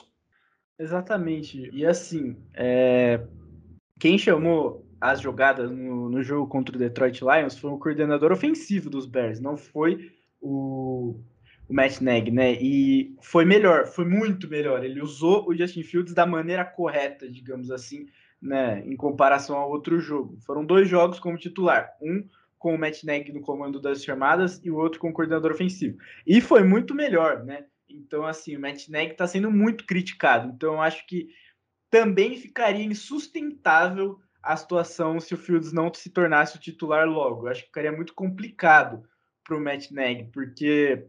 Exatamente. 0.78 1.70
E 1.74 1.86
assim, 1.86 2.38
é... 2.54 3.22
quem 4.00 4.18
chamou 4.18 4.86
as 5.00 5.22
jogadas 5.22 5.72
no, 5.72 6.10
no, 6.10 6.22
jogo 6.24 6.48
contra 6.48 6.76
o 6.76 6.80
Detroit 6.80 7.22
Lions 7.22 7.58
foi 7.58 7.72
o 7.72 7.78
coordenador 7.78 8.32
ofensivo 8.32 8.90
dos 8.90 9.06
Bears, 9.06 9.40
não 9.40 9.56
foi 9.56 10.12
o 10.42 11.20
o 11.70 11.74
Matt 11.74 12.02
Nagy, 12.02 12.32
né? 12.32 12.54
E 12.54 13.16
foi 13.22 13.46
melhor, 13.46 13.86
foi 13.86 14.06
muito 14.06 14.50
melhor. 14.50 14.84
Ele 14.84 15.02
usou 15.02 15.48
o 15.48 15.56
Justin 15.56 15.84
Fields 15.84 16.14
da 16.14 16.26
maneira 16.26 16.66
correta, 16.66 17.30
digamos 17.30 17.70
assim, 17.70 18.08
né? 18.42 18.82
Em 18.86 18.96
comparação 18.96 19.56
ao 19.56 19.70
outro 19.70 20.00
jogo. 20.00 20.40
Foram 20.42 20.66
dois 20.66 20.90
jogos 20.90 21.20
como 21.20 21.38
titular, 21.38 21.92
um 22.02 22.28
com 22.58 22.74
o 22.74 22.78
Matt 22.78 23.04
Nagy 23.04 23.32
no 23.32 23.42
comando 23.42 23.80
das 23.80 24.04
chamadas 24.04 24.60
e 24.66 24.72
o 24.72 24.76
outro 24.76 25.00
com 25.00 25.10
o 25.10 25.14
coordenador 25.14 25.52
ofensivo. 25.52 25.98
E 26.26 26.42
foi 26.42 26.64
muito 26.64 26.94
melhor, 26.96 27.46
né? 27.46 27.66
Então, 27.88 28.26
assim, 28.26 28.58
o 28.58 28.60
Matt 28.60 28.90
Nagy 28.90 29.12
está 29.12 29.28
sendo 29.28 29.50
muito 29.52 29.86
criticado. 29.86 30.52
Então, 30.54 30.74
eu 30.74 30.82
acho 30.82 31.06
que 31.08 31.30
também 31.90 32.36
ficaria 32.36 32.84
insustentável 32.84 34.20
a 34.42 34.56
situação 34.56 35.20
se 35.20 35.34
o 35.34 35.38
Fields 35.38 35.72
não 35.72 35.94
se 35.94 36.10
tornasse 36.10 36.58
o 36.58 36.60
titular 36.60 37.08
logo. 37.08 37.46
Eu 37.46 37.52
acho 37.52 37.62
que 37.62 37.68
ficaria 37.68 37.92
muito 37.92 38.14
complicado 38.14 39.04
para 39.44 39.56
o 39.56 39.62
Matt 39.62 39.92
Nagy, 39.92 40.30
porque 40.32 41.08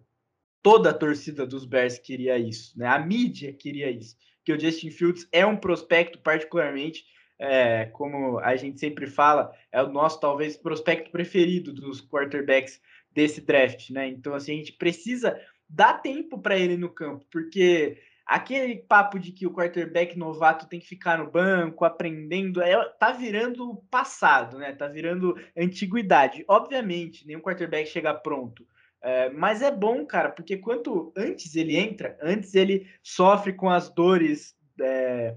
toda 0.63 0.91
a 0.91 0.95
torcida 0.95 1.47
dos 1.47 1.65
Bears 1.65 1.99
queria 1.99 2.39
isso, 2.39 2.79
né? 2.79 2.87
A 2.87 2.99
mídia 2.99 3.53
queria 3.53 3.91
isso, 3.91 4.17
que 4.45 4.53
o 4.53 4.61
Justin 4.61 4.91
Fields 4.91 5.29
é 5.33 5.45
um 5.45 5.57
prospecto 5.57 6.19
particularmente, 6.19 7.05
é, 7.39 7.87
como 7.87 8.39
a 8.39 8.55
gente 8.57 8.79
sempre 8.79 9.07
fala, 9.07 9.53
é 9.73 9.83
o 9.83 9.91
nosso 9.91 10.21
talvez 10.21 10.57
prospecto 10.57 11.11
preferido 11.11 11.73
dos 11.73 12.01
quarterbacks 12.07 12.81
desse 13.11 13.41
draft, 13.41 13.91
né? 13.91 14.09
Então 14.09 14.35
assim 14.35 14.53
a 14.53 14.57
gente 14.57 14.73
precisa 14.75 15.39
dar 15.69 15.95
tempo 15.95 16.39
para 16.39 16.59
ele 16.59 16.77
no 16.77 16.91
campo, 16.91 17.25
porque 17.31 17.99
aquele 18.27 18.77
papo 18.77 19.19
de 19.19 19.33
que 19.33 19.47
o 19.47 19.53
quarterback 19.53 20.17
novato 20.17 20.69
tem 20.69 20.79
que 20.79 20.87
ficar 20.87 21.19
no 21.19 21.31
banco 21.31 21.85
aprendendo, 21.85 22.63
é, 22.63 22.85
tá 22.99 23.11
virando 23.13 23.77
passado, 23.91 24.59
né? 24.59 24.73
Tá 24.73 24.87
virando 24.87 25.37
antiguidade. 25.57 26.45
Obviamente, 26.47 27.27
nenhum 27.27 27.41
quarterback 27.41 27.89
chega 27.89 28.15
pronto. 28.15 28.65
É, 29.03 29.31
mas 29.31 29.63
é 29.63 29.71
bom, 29.71 30.05
cara, 30.05 30.31
porque 30.31 30.59
quanto 30.59 31.13
antes 31.17 31.57
ele 31.57 31.77
entra, 31.77 32.19
antes 32.21 32.55
ele 32.55 32.87
sofre 33.03 33.53
com 33.53 33.71
as 33.71 33.89
dores 33.89 34.55
é, 34.81 35.37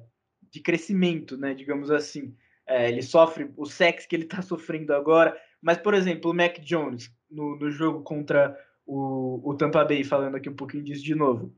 de 0.52 0.60
crescimento, 0.60 1.38
né? 1.38 1.54
Digamos 1.54 1.90
assim. 1.90 2.36
É, 2.66 2.90
ele 2.90 3.02
sofre 3.02 3.52
o 3.58 3.66
sexo 3.66 4.08
que 4.08 4.16
ele 4.16 4.26
tá 4.26 4.42
sofrendo 4.44 4.94
agora. 4.94 5.38
Mas, 5.62 5.78
por 5.78 5.94
exemplo, 5.94 6.32
o 6.32 6.34
Mac 6.34 6.60
Jones, 6.60 7.10
no, 7.30 7.58
no 7.58 7.72
jogo 7.72 8.04
contra 8.04 8.58
o, 8.86 9.42
o 9.50 9.56
Tampa 9.56 9.84
Bay, 9.86 10.04
falando 10.04 10.36
aqui 10.36 10.50
um 10.50 10.56
pouquinho 10.56 10.84
disso 10.84 11.04
de 11.04 11.16
novo. 11.16 11.56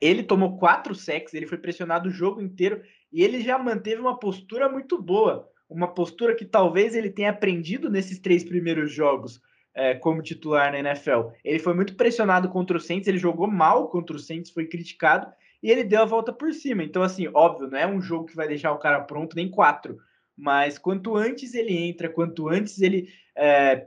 Ele 0.00 0.22
tomou 0.22 0.58
quatro 0.58 0.94
sacks, 0.94 1.34
ele 1.34 1.46
foi 1.46 1.58
pressionado 1.58 2.08
o 2.08 2.12
jogo 2.12 2.40
inteiro 2.40 2.82
e 3.12 3.22
ele 3.22 3.40
já 3.40 3.58
manteve 3.58 4.00
uma 4.00 4.18
postura 4.18 4.68
muito 4.68 5.00
boa. 5.00 5.48
Uma 5.68 5.94
postura 5.94 6.34
que 6.34 6.44
talvez 6.44 6.96
ele 6.96 7.10
tenha 7.10 7.30
aprendido 7.30 7.88
nesses 7.88 8.18
três 8.18 8.42
primeiros 8.42 8.90
jogos 8.92 9.40
é, 9.74 9.94
como 9.94 10.22
titular 10.22 10.72
na 10.72 10.78
NFL. 10.78 11.30
Ele 11.44 11.58
foi 11.58 11.74
muito 11.74 11.94
pressionado 11.94 12.48
contra 12.48 12.76
o 12.76 12.80
Saints, 12.80 13.08
ele 13.08 13.18
jogou 13.18 13.46
mal 13.46 13.88
contra 13.88 14.16
o 14.16 14.18
Saints, 14.18 14.50
foi 14.50 14.66
criticado 14.66 15.32
e 15.62 15.70
ele 15.70 15.84
deu 15.84 16.02
a 16.02 16.06
volta 16.06 16.32
por 16.32 16.52
cima. 16.52 16.82
Então, 16.82 17.02
assim, 17.02 17.28
óbvio, 17.34 17.68
não 17.68 17.78
é 17.78 17.86
um 17.86 18.00
jogo 18.00 18.26
que 18.26 18.36
vai 18.36 18.48
deixar 18.48 18.72
o 18.72 18.78
cara 18.78 19.00
pronto, 19.00 19.36
nem 19.36 19.50
quatro. 19.50 19.98
Mas 20.36 20.78
quanto 20.78 21.16
antes 21.16 21.54
ele 21.54 21.76
entra, 21.76 22.08
quanto 22.08 22.48
antes 22.48 22.80
ele 22.80 23.08
é, 23.36 23.86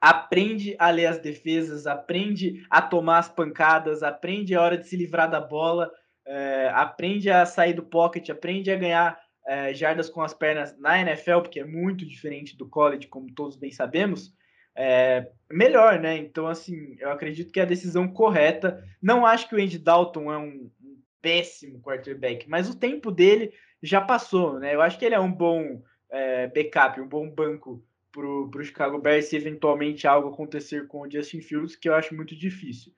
aprende 0.00 0.74
a 0.78 0.90
ler 0.90 1.06
as 1.06 1.18
defesas, 1.18 1.86
aprende 1.86 2.64
a 2.68 2.82
tomar 2.82 3.18
as 3.18 3.28
pancadas, 3.28 4.02
aprende 4.02 4.54
a 4.54 4.62
hora 4.62 4.76
de 4.76 4.88
se 4.88 4.96
livrar 4.96 5.30
da 5.30 5.40
bola, 5.40 5.90
é, 6.26 6.70
aprende 6.74 7.30
a 7.30 7.46
sair 7.46 7.74
do 7.74 7.82
pocket, 7.82 8.28
aprende 8.28 8.70
a 8.70 8.76
ganhar 8.76 9.20
é, 9.46 9.72
jardas 9.72 10.10
com 10.10 10.20
as 10.20 10.34
pernas 10.34 10.78
na 10.78 11.00
NFL, 11.00 11.40
porque 11.40 11.60
é 11.60 11.64
muito 11.64 12.04
diferente 12.04 12.56
do 12.56 12.68
college, 12.68 13.06
como 13.06 13.32
todos 13.32 13.56
bem 13.56 13.70
sabemos, 13.70 14.34
é, 14.80 15.28
melhor, 15.50 15.98
né? 15.98 16.16
Então, 16.16 16.46
assim, 16.46 16.96
eu 17.00 17.10
acredito 17.10 17.52
que 17.52 17.58
é 17.58 17.64
a 17.64 17.66
decisão 17.66 18.06
correta. 18.06 18.80
Não 19.02 19.26
acho 19.26 19.48
que 19.48 19.56
o 19.56 19.58
Andy 19.58 19.76
Dalton 19.76 20.32
é 20.32 20.38
um, 20.38 20.70
um 20.80 21.02
péssimo 21.20 21.80
quarterback, 21.80 22.48
mas 22.48 22.70
o 22.70 22.78
tempo 22.78 23.10
dele 23.10 23.52
já 23.82 24.00
passou, 24.00 24.60
né? 24.60 24.72
Eu 24.72 24.80
acho 24.80 24.96
que 24.96 25.04
ele 25.04 25.16
é 25.16 25.20
um 25.20 25.32
bom 25.32 25.82
é, 26.08 26.46
backup, 26.46 27.00
um 27.00 27.08
bom 27.08 27.28
banco 27.28 27.84
para 28.12 28.24
o 28.24 28.64
Chicago 28.64 29.00
Bears 29.00 29.26
se 29.26 29.36
eventualmente 29.36 30.06
algo 30.06 30.28
acontecer 30.28 30.86
com 30.86 31.00
o 31.00 31.10
Justin 31.10 31.40
Fields, 31.40 31.74
que 31.74 31.88
eu 31.88 31.94
acho 31.94 32.14
muito 32.14 32.36
difícil. 32.36 32.92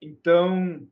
Então, 0.00 0.88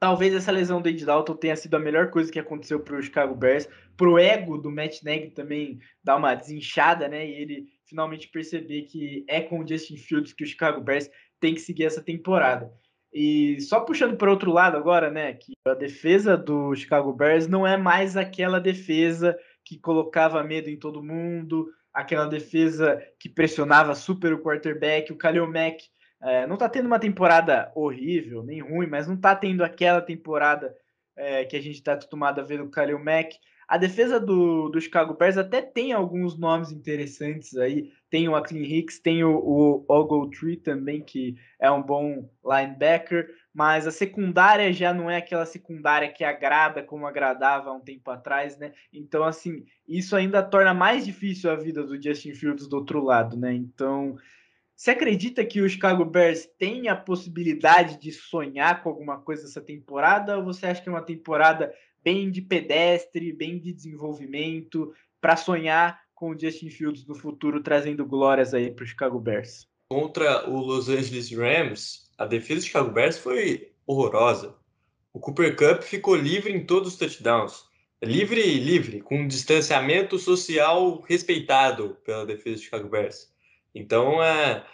talvez 0.00 0.34
essa 0.34 0.50
lesão 0.50 0.80
do 0.80 0.88
Andy 0.88 1.04
Dalton 1.04 1.36
tenha 1.36 1.54
sido 1.54 1.74
a 1.74 1.78
melhor 1.78 2.10
coisa 2.10 2.32
que 2.32 2.38
aconteceu 2.38 2.80
para 2.80 2.96
o 2.96 3.02
Chicago 3.02 3.34
Bears, 3.34 3.68
para 3.96 4.08
o 4.08 4.18
ego 4.18 4.56
do 4.56 4.70
Matt 4.70 5.02
Nagy 5.02 5.30
também 5.30 5.78
dar 6.02 6.16
uma 6.16 6.34
desinchada, 6.34 7.06
né? 7.06 7.28
E 7.28 7.34
ele 7.34 7.66
finalmente 7.84 8.28
perceber 8.28 8.82
que 8.82 9.24
é 9.28 9.42
com 9.42 9.60
o 9.60 9.68
Justin 9.68 9.98
Fields 9.98 10.32
que 10.32 10.42
o 10.42 10.46
Chicago 10.46 10.80
Bears 10.80 11.10
tem 11.38 11.54
que 11.54 11.60
seguir 11.60 11.84
essa 11.84 12.02
temporada. 12.02 12.72
E 13.12 13.60
só 13.60 13.80
puxando 13.80 14.16
para 14.16 14.30
outro 14.30 14.50
lado 14.52 14.76
agora, 14.76 15.10
né, 15.10 15.34
que 15.34 15.52
a 15.66 15.74
defesa 15.74 16.36
do 16.36 16.74
Chicago 16.74 17.12
Bears 17.12 17.46
não 17.48 17.66
é 17.66 17.76
mais 17.76 18.16
aquela 18.16 18.60
defesa 18.60 19.36
que 19.64 19.78
colocava 19.78 20.42
medo 20.44 20.70
em 20.70 20.78
todo 20.78 21.02
mundo, 21.02 21.68
aquela 21.92 22.26
defesa 22.26 23.02
que 23.18 23.28
pressionava 23.28 23.94
super 23.94 24.32
o 24.32 24.40
quarterback, 24.40 25.12
o 25.12 25.16
Khalil 25.16 25.50
Mack 25.50 25.82
é, 26.22 26.46
não 26.46 26.54
está 26.54 26.68
tendo 26.68 26.86
uma 26.86 26.98
temporada 26.98 27.72
horrível, 27.74 28.42
nem 28.42 28.60
ruim, 28.60 28.86
mas 28.86 29.06
não 29.06 29.14
está 29.14 29.34
tendo 29.34 29.64
aquela 29.64 30.02
temporada 30.02 30.74
é, 31.16 31.44
que 31.44 31.56
a 31.56 31.60
gente 31.60 31.76
está 31.76 31.94
acostumado 31.94 32.40
a 32.40 32.44
ver 32.44 32.58
do 32.58 32.70
Khalil 32.70 32.98
Mack. 32.98 33.36
A 33.66 33.78
defesa 33.78 34.18
do, 34.18 34.68
do 34.68 34.80
Chicago 34.80 35.14
Bears 35.14 35.38
até 35.38 35.62
tem 35.62 35.92
alguns 35.92 36.36
nomes 36.36 36.72
interessantes 36.72 37.56
aí. 37.56 37.92
Tem 38.10 38.28
o 38.28 38.34
Aklin 38.34 38.64
Hicks, 38.64 38.98
tem 38.98 39.22
o, 39.22 39.30
o 39.30 39.84
Ogletree 39.88 40.56
também, 40.56 41.00
que 41.00 41.36
é 41.60 41.70
um 41.70 41.80
bom 41.80 42.28
linebacker. 42.44 43.28
Mas 43.54 43.86
a 43.86 43.92
secundária 43.92 44.72
já 44.72 44.92
não 44.92 45.08
é 45.08 45.18
aquela 45.18 45.46
secundária 45.46 46.12
que 46.12 46.24
agrada 46.24 46.82
como 46.82 47.06
agradava 47.06 47.70
há 47.70 47.72
um 47.72 47.80
tempo 47.80 48.10
atrás, 48.10 48.58
né? 48.58 48.72
Então, 48.92 49.22
assim, 49.22 49.64
isso 49.86 50.16
ainda 50.16 50.42
torna 50.42 50.74
mais 50.74 51.04
difícil 51.04 51.50
a 51.50 51.56
vida 51.56 51.84
do 51.84 52.00
Justin 52.00 52.34
Fields 52.34 52.66
do 52.66 52.76
outro 52.76 53.02
lado, 53.02 53.36
né? 53.36 53.52
Então, 53.52 54.16
você 54.80 54.92
acredita 54.92 55.44
que 55.44 55.60
o 55.60 55.68
Chicago 55.68 56.06
Bears 56.06 56.48
tem 56.58 56.88
a 56.88 56.96
possibilidade 56.96 58.00
de 58.00 58.10
sonhar 58.10 58.82
com 58.82 58.88
alguma 58.88 59.18
coisa 59.18 59.44
essa 59.44 59.60
temporada? 59.60 60.38
Ou 60.38 60.44
você 60.44 60.64
acha 60.64 60.80
que 60.80 60.88
é 60.88 60.92
uma 60.92 61.02
temporada 61.02 61.70
bem 62.02 62.30
de 62.30 62.40
pedestre, 62.40 63.30
bem 63.30 63.58
de 63.58 63.74
desenvolvimento, 63.74 64.90
para 65.20 65.36
sonhar 65.36 66.00
com 66.14 66.30
o 66.30 66.40
Justin 66.40 66.70
Fields 66.70 67.04
no 67.04 67.14
futuro, 67.14 67.62
trazendo 67.62 68.06
glórias 68.06 68.54
aí 68.54 68.70
para 68.70 68.82
o 68.82 68.86
Chicago 68.86 69.20
Bears. 69.20 69.68
Contra 69.90 70.48
o 70.48 70.58
Los 70.58 70.88
Angeles 70.88 71.30
Rams, 71.30 72.10
a 72.16 72.24
defesa 72.24 72.60
do 72.60 72.66
Chicago 72.66 72.90
Bears 72.90 73.18
foi 73.18 73.72
horrorosa. 73.86 74.56
O 75.12 75.20
Cooper 75.20 75.56
Cup 75.56 75.82
ficou 75.82 76.16
livre 76.16 76.54
em 76.54 76.64
todos 76.64 76.94
os 76.94 76.98
touchdowns. 76.98 77.66
Livre 78.02 78.40
e 78.40 78.58
livre, 78.58 79.02
com 79.02 79.18
um 79.18 79.28
distanciamento 79.28 80.18
social 80.18 81.04
respeitado 81.06 81.98
pela 82.02 82.24
defesa 82.24 82.56
do 82.56 82.62
Chicago 82.62 82.88
Bears. 82.88 83.30
Então, 83.74 84.22
é, 84.22 84.64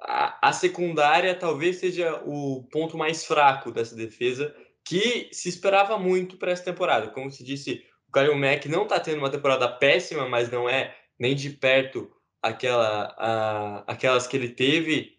a, 0.00 0.48
a 0.48 0.52
secundária 0.52 1.34
talvez 1.34 1.76
seja 1.76 2.22
o 2.24 2.62
ponto 2.70 2.96
mais 2.96 3.24
fraco 3.24 3.70
dessa 3.70 3.96
defesa, 3.96 4.54
que 4.84 5.28
se 5.32 5.48
esperava 5.48 5.98
muito 5.98 6.36
para 6.36 6.52
essa 6.52 6.64
temporada. 6.64 7.08
Como 7.08 7.30
se 7.30 7.42
disse, 7.42 7.82
o 8.08 8.12
Kyle 8.12 8.34
Mack 8.34 8.68
não 8.68 8.82
está 8.84 9.00
tendo 9.00 9.18
uma 9.18 9.30
temporada 9.30 9.68
péssima, 9.68 10.28
mas 10.28 10.50
não 10.50 10.68
é 10.68 10.94
nem 11.18 11.34
de 11.34 11.50
perto 11.50 12.10
aquela, 12.42 13.14
a, 13.16 13.84
aquelas 13.86 14.26
que 14.26 14.36
ele 14.36 14.50
teve 14.50 15.18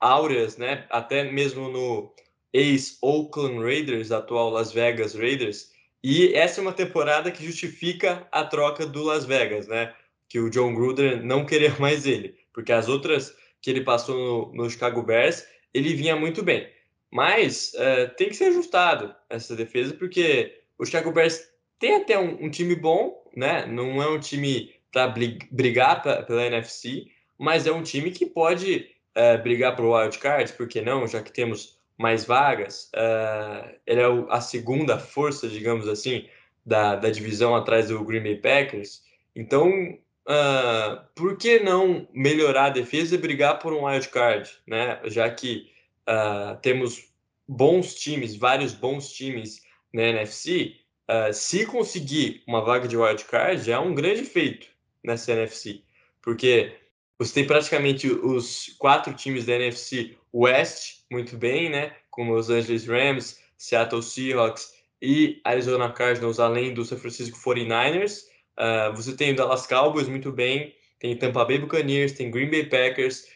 áureas, 0.00 0.56
né? 0.56 0.86
Até 0.90 1.30
mesmo 1.30 1.68
no 1.68 2.14
ex-Oakland 2.52 3.62
Raiders, 3.62 4.10
atual 4.10 4.50
Las 4.50 4.72
Vegas 4.72 5.14
Raiders. 5.14 5.70
E 6.02 6.34
essa 6.34 6.60
é 6.60 6.62
uma 6.62 6.72
temporada 6.72 7.30
que 7.30 7.44
justifica 7.44 8.26
a 8.32 8.44
troca 8.44 8.86
do 8.86 9.02
Las 9.02 9.24
Vegas, 9.24 9.68
né? 9.68 9.94
Que 10.28 10.40
o 10.40 10.50
John 10.50 10.74
Gruden 10.74 11.22
não 11.22 11.44
queria 11.44 11.74
mais 11.78 12.06
ele, 12.06 12.34
porque 12.52 12.72
as 12.72 12.88
outras 12.88 13.34
que 13.60 13.70
ele 13.70 13.82
passou 13.82 14.52
no, 14.52 14.64
no 14.64 14.70
Chicago 14.70 15.02
Bears, 15.02 15.46
ele 15.72 15.94
vinha 15.94 16.16
muito 16.16 16.42
bem. 16.42 16.68
Mas 17.10 17.74
é, 17.74 18.06
tem 18.06 18.28
que 18.28 18.36
ser 18.36 18.46
ajustado 18.46 19.14
essa 19.28 19.54
defesa, 19.54 19.94
porque 19.94 20.62
o 20.78 20.84
Chicago 20.84 21.12
Bears 21.12 21.48
tem 21.78 21.96
até 21.96 22.18
um, 22.18 22.44
um 22.44 22.50
time 22.50 22.74
bom, 22.74 23.22
né? 23.36 23.66
Não 23.66 24.02
é 24.02 24.08
um 24.08 24.18
time 24.18 24.74
para 24.90 25.08
brigar 25.50 26.02
pra, 26.02 26.22
pela 26.22 26.44
NFC, 26.44 27.06
mas 27.38 27.66
é 27.66 27.72
um 27.72 27.82
time 27.82 28.10
que 28.10 28.26
pode 28.26 28.88
é, 29.14 29.36
brigar 29.36 29.76
para 29.76 29.84
o 29.84 29.96
wild 29.96 30.18
card, 30.18 30.52
por 30.54 30.66
que 30.68 30.80
não? 30.80 31.06
Já 31.06 31.22
que 31.22 31.32
temos 31.32 31.78
mais 31.98 32.24
vagas, 32.24 32.90
é, 32.94 33.76
ele 33.86 34.00
é 34.00 34.06
a 34.30 34.40
segunda 34.40 34.98
força, 34.98 35.48
digamos 35.48 35.88
assim, 35.88 36.26
da, 36.64 36.96
da 36.96 37.10
divisão 37.10 37.54
atrás 37.54 37.88
do 37.88 38.04
Green 38.04 38.22
Bay 38.22 38.36
Packers. 38.36 39.02
Então, 39.34 39.98
uh, 40.28 41.04
por 41.14 41.36
que 41.36 41.60
não 41.60 42.08
melhorar 42.12 42.66
a 42.66 42.70
defesa 42.70 43.14
e 43.14 43.18
brigar 43.18 43.58
por 43.58 43.72
um 43.72 43.84
wild 43.84 44.08
card, 44.08 44.50
né? 44.66 45.00
Já 45.04 45.30
que 45.30 45.70
uh, 46.08 46.58
temos 46.60 47.12
bons 47.46 47.94
times, 47.94 48.36
vários 48.36 48.72
bons 48.72 49.12
times 49.12 49.62
na 49.92 50.02
NFC, 50.02 50.76
uh, 51.08 51.28
ah, 51.28 51.32
se 51.32 51.66
conseguir 51.66 52.42
uma 52.46 52.62
vaga 52.62 52.88
de 52.88 52.96
wildcard, 52.96 53.62
já 53.62 53.74
é 53.74 53.78
um 53.78 53.94
grande 53.94 54.24
feito 54.24 54.68
nessa 55.04 55.32
NFC, 55.32 55.82
porque 56.22 56.72
você 57.18 57.34
tem 57.34 57.46
praticamente 57.46 58.08
os 58.08 58.74
quatro 58.78 59.12
times 59.12 59.44
da 59.44 59.54
NFC 59.54 60.16
West 60.32 61.02
muito 61.10 61.36
bem, 61.36 61.68
né? 61.68 61.94
Como 62.10 62.34
os 62.34 62.48
Angeles 62.48 62.86
Rams, 62.86 63.38
Seattle 63.56 64.02
Seahawks 64.02 64.72
e 65.00 65.40
Arizona 65.44 65.92
Cardinals, 65.92 66.40
além 66.40 66.72
do 66.72 66.84
San 66.84 66.96
Francisco 66.96 67.38
49ers. 67.38 68.31
Uh, 68.58 68.94
você 68.94 69.16
tem 69.16 69.32
o 69.32 69.36
Dallas 69.36 69.66
Cowboys 69.66 70.08
muito 70.08 70.30
bem, 70.30 70.74
tem 70.98 71.16
Tampa 71.16 71.44
Bay 71.44 71.58
Buccaneers, 71.58 72.12
tem 72.12 72.30
Green 72.30 72.50
Bay 72.50 72.66
Packers. 72.66 73.26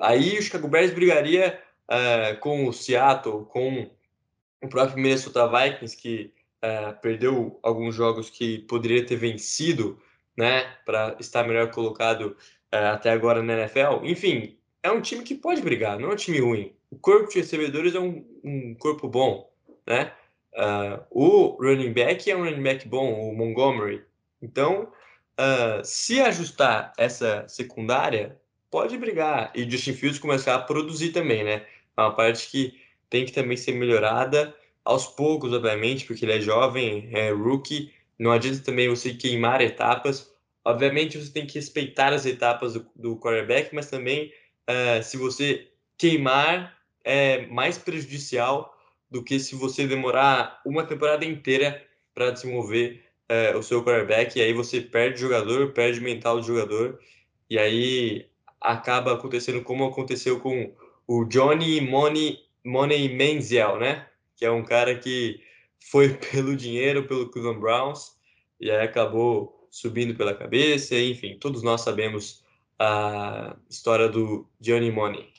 Aí 0.00 0.38
o 0.38 0.42
Chicago 0.42 0.68
Bears 0.68 0.92
brigaria 0.92 1.60
uh, 1.88 2.38
com 2.40 2.66
o 2.66 2.72
Seattle, 2.72 3.44
com 3.46 3.90
o 4.62 4.68
próprio 4.68 4.98
Minnesota 4.98 5.46
Vikings, 5.46 5.96
que 5.96 6.32
uh, 6.64 7.00
perdeu 7.00 7.58
alguns 7.62 7.94
jogos 7.94 8.28
que 8.30 8.58
poderia 8.60 9.04
ter 9.04 9.16
vencido, 9.16 9.98
né, 10.36 10.64
para 10.84 11.16
estar 11.20 11.46
melhor 11.46 11.70
colocado 11.70 12.36
até 12.72 13.12
agora 13.12 13.40
na 13.40 13.52
NFL. 13.52 14.02
Enfim, 14.02 14.58
é 14.82 14.90
um 14.90 15.00
time 15.00 15.22
que 15.22 15.36
pode 15.36 15.62
brigar, 15.62 15.96
não 15.96 16.10
é 16.10 16.14
um 16.14 16.16
time 16.16 16.40
ruim. 16.40 16.74
O 16.90 16.96
corpo 16.96 17.28
de 17.28 17.38
recebedores 17.38 17.94
é 17.94 18.00
um, 18.00 18.26
um 18.42 18.74
corpo 18.74 19.06
bom, 19.06 19.48
né? 19.86 20.12
o 21.08 21.56
running 21.62 21.92
back 21.92 22.28
é 22.28 22.36
um 22.36 22.42
running 22.42 22.64
back 22.64 22.88
bom, 22.88 23.30
o 23.30 23.36
Montgomery. 23.36 24.02
Então, 24.44 24.92
se 25.82 26.20
ajustar 26.20 26.92
essa 26.98 27.46
secundária, 27.48 28.38
pode 28.70 28.96
brigar. 28.98 29.50
E 29.54 29.68
Justin 29.68 29.94
Fields 29.94 30.18
começar 30.18 30.54
a 30.54 30.58
produzir 30.58 31.10
também, 31.10 31.42
né? 31.42 31.66
É 31.96 32.00
uma 32.00 32.14
parte 32.14 32.50
que 32.50 32.78
tem 33.08 33.24
que 33.24 33.32
também 33.32 33.56
ser 33.56 33.72
melhorada 33.72 34.54
aos 34.84 35.06
poucos, 35.06 35.52
obviamente, 35.52 36.04
porque 36.04 36.24
ele 36.24 36.32
é 36.32 36.40
jovem, 36.40 37.08
é 37.12 37.30
rookie. 37.30 37.92
Não 38.18 38.30
adianta 38.32 38.64
também 38.64 38.88
você 38.88 39.14
queimar 39.14 39.60
etapas. 39.60 40.30
Obviamente, 40.64 41.18
você 41.18 41.32
tem 41.32 41.46
que 41.46 41.54
respeitar 41.54 42.12
as 42.12 42.26
etapas 42.26 42.74
do, 42.74 42.86
do 42.94 43.16
quarterback, 43.16 43.74
mas 43.74 43.88
também, 43.88 44.32
uh, 44.68 45.02
se 45.02 45.16
você 45.16 45.68
queimar, 45.96 46.76
é 47.02 47.46
mais 47.46 47.78
prejudicial 47.78 48.76
do 49.10 49.22
que 49.22 49.38
se 49.38 49.54
você 49.54 49.86
demorar 49.86 50.60
uma 50.64 50.84
temporada 50.84 51.24
inteira 51.24 51.80
para 52.14 52.30
desenvolver 52.30 53.03
uh, 53.30 53.58
o 53.58 53.62
seu 53.62 53.84
quarterback. 53.84 54.38
E 54.38 54.42
aí 54.42 54.52
você 54.52 54.80
perde 54.80 55.16
o 55.16 55.18
jogador, 55.18 55.72
perde 55.72 56.00
o 56.00 56.02
mental 56.02 56.40
do 56.40 56.46
jogador. 56.46 56.98
E 57.48 57.58
aí 57.58 58.26
acaba 58.60 59.14
acontecendo 59.14 59.62
como 59.62 59.84
aconteceu 59.84 60.40
com 60.40 60.74
o 61.06 61.24
Johnny 61.24 61.80
Money, 61.80 62.38
Money 62.64 63.14
Menziel, 63.14 63.78
né? 63.78 64.06
Que 64.36 64.44
é 64.44 64.50
um 64.50 64.64
cara 64.64 64.98
que 64.98 65.40
foi 65.90 66.14
pelo 66.32 66.56
dinheiro, 66.56 67.06
pelo 67.06 67.30
Cleveland 67.30 67.60
Browns, 67.60 68.16
e 68.60 68.70
aí 68.70 68.82
acabou 68.84 69.68
subindo 69.70 70.14
pela 70.14 70.34
cabeça, 70.34 70.94
enfim, 70.94 71.36
todos 71.38 71.62
nós 71.62 71.80
sabemos 71.80 72.44
a 72.78 73.56
história 73.68 74.08
do 74.08 74.48
Johnny 74.60 74.90
Money. 74.90 75.32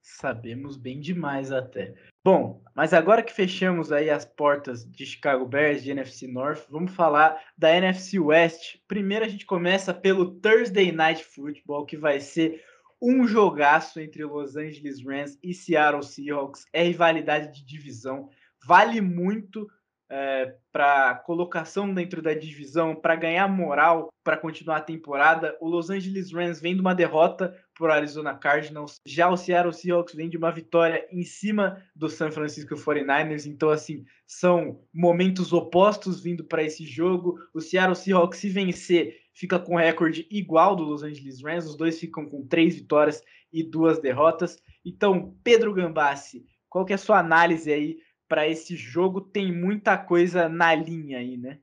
Sabemos 0.00 0.76
bem 0.76 1.00
demais 1.00 1.50
até. 1.50 1.94
Bom, 2.24 2.62
mas 2.74 2.94
agora 2.94 3.22
que 3.22 3.34
fechamos 3.34 3.92
aí 3.92 4.08
as 4.08 4.24
portas 4.24 4.82
de 4.90 5.04
Chicago 5.04 5.44
Bears, 5.44 5.82
de 5.82 5.90
NFC 5.90 6.26
North, 6.26 6.64
vamos 6.70 6.94
falar 6.94 7.38
da 7.56 7.70
NFC 7.70 8.18
West. 8.18 8.78
Primeiro 8.88 9.26
a 9.26 9.28
gente 9.28 9.44
começa 9.44 9.92
pelo 9.92 10.40
Thursday 10.40 10.90
Night 10.90 11.22
Football, 11.22 11.84
que 11.84 11.98
vai 11.98 12.20
ser 12.20 12.64
um 13.00 13.26
jogaço 13.26 14.00
entre 14.00 14.24
Los 14.24 14.56
Angeles 14.56 15.04
Rams 15.04 15.38
e 15.42 15.52
Seattle 15.52 16.02
Seahawks. 16.02 16.64
É 16.72 16.82
rivalidade 16.82 17.52
de 17.52 17.66
divisão. 17.66 18.30
Vale 18.66 19.02
muito 19.02 19.68
é, 20.10 20.54
para 20.72 21.16
colocação 21.16 21.92
dentro 21.92 22.22
da 22.22 22.32
divisão, 22.32 22.94
para 22.94 23.16
ganhar 23.16 23.48
moral, 23.48 24.08
para 24.24 24.38
continuar 24.38 24.78
a 24.78 24.80
temporada. 24.80 25.56
O 25.60 25.68
Los 25.68 25.90
Angeles 25.90 26.32
Rams 26.32 26.58
vem 26.58 26.74
de 26.74 26.80
uma 26.80 26.94
derrota 26.94 27.54
por 27.76 27.90
Arizona 27.90 28.34
Cardinals. 28.34 29.00
Já 29.04 29.28
o 29.28 29.36
Seattle 29.36 29.72
Seahawks 29.72 30.14
vem 30.14 30.28
de 30.28 30.36
uma 30.36 30.52
vitória 30.52 31.06
em 31.10 31.22
cima 31.22 31.82
do 31.94 32.08
San 32.08 32.30
Francisco 32.30 32.74
49ers. 32.74 33.46
Então, 33.46 33.70
assim, 33.70 34.04
são 34.26 34.80
momentos 34.92 35.52
opostos 35.52 36.22
vindo 36.22 36.44
para 36.44 36.62
esse 36.62 36.86
jogo. 36.86 37.38
O 37.52 37.60
Seattle 37.60 37.96
Seahawks, 37.96 38.38
se 38.38 38.48
vencer, 38.48 39.20
fica 39.32 39.58
com 39.58 39.76
recorde 39.76 40.26
igual 40.30 40.76
do 40.76 40.84
Los 40.84 41.02
Angeles 41.02 41.42
Rams. 41.42 41.66
Os 41.66 41.76
dois 41.76 41.98
ficam 41.98 42.26
com 42.26 42.46
três 42.46 42.76
vitórias 42.76 43.22
e 43.52 43.62
duas 43.62 43.98
derrotas. 43.98 44.58
Então, 44.84 45.36
Pedro 45.42 45.72
Gambassi, 45.72 46.44
qual 46.68 46.84
que 46.84 46.92
é 46.92 46.96
a 46.96 46.98
sua 46.98 47.18
análise 47.18 47.72
aí 47.72 47.98
para 48.28 48.48
esse 48.48 48.76
jogo? 48.76 49.20
Tem 49.20 49.52
muita 49.52 49.96
coisa 49.96 50.48
na 50.48 50.74
linha 50.74 51.18
aí, 51.18 51.36
né? 51.36 51.58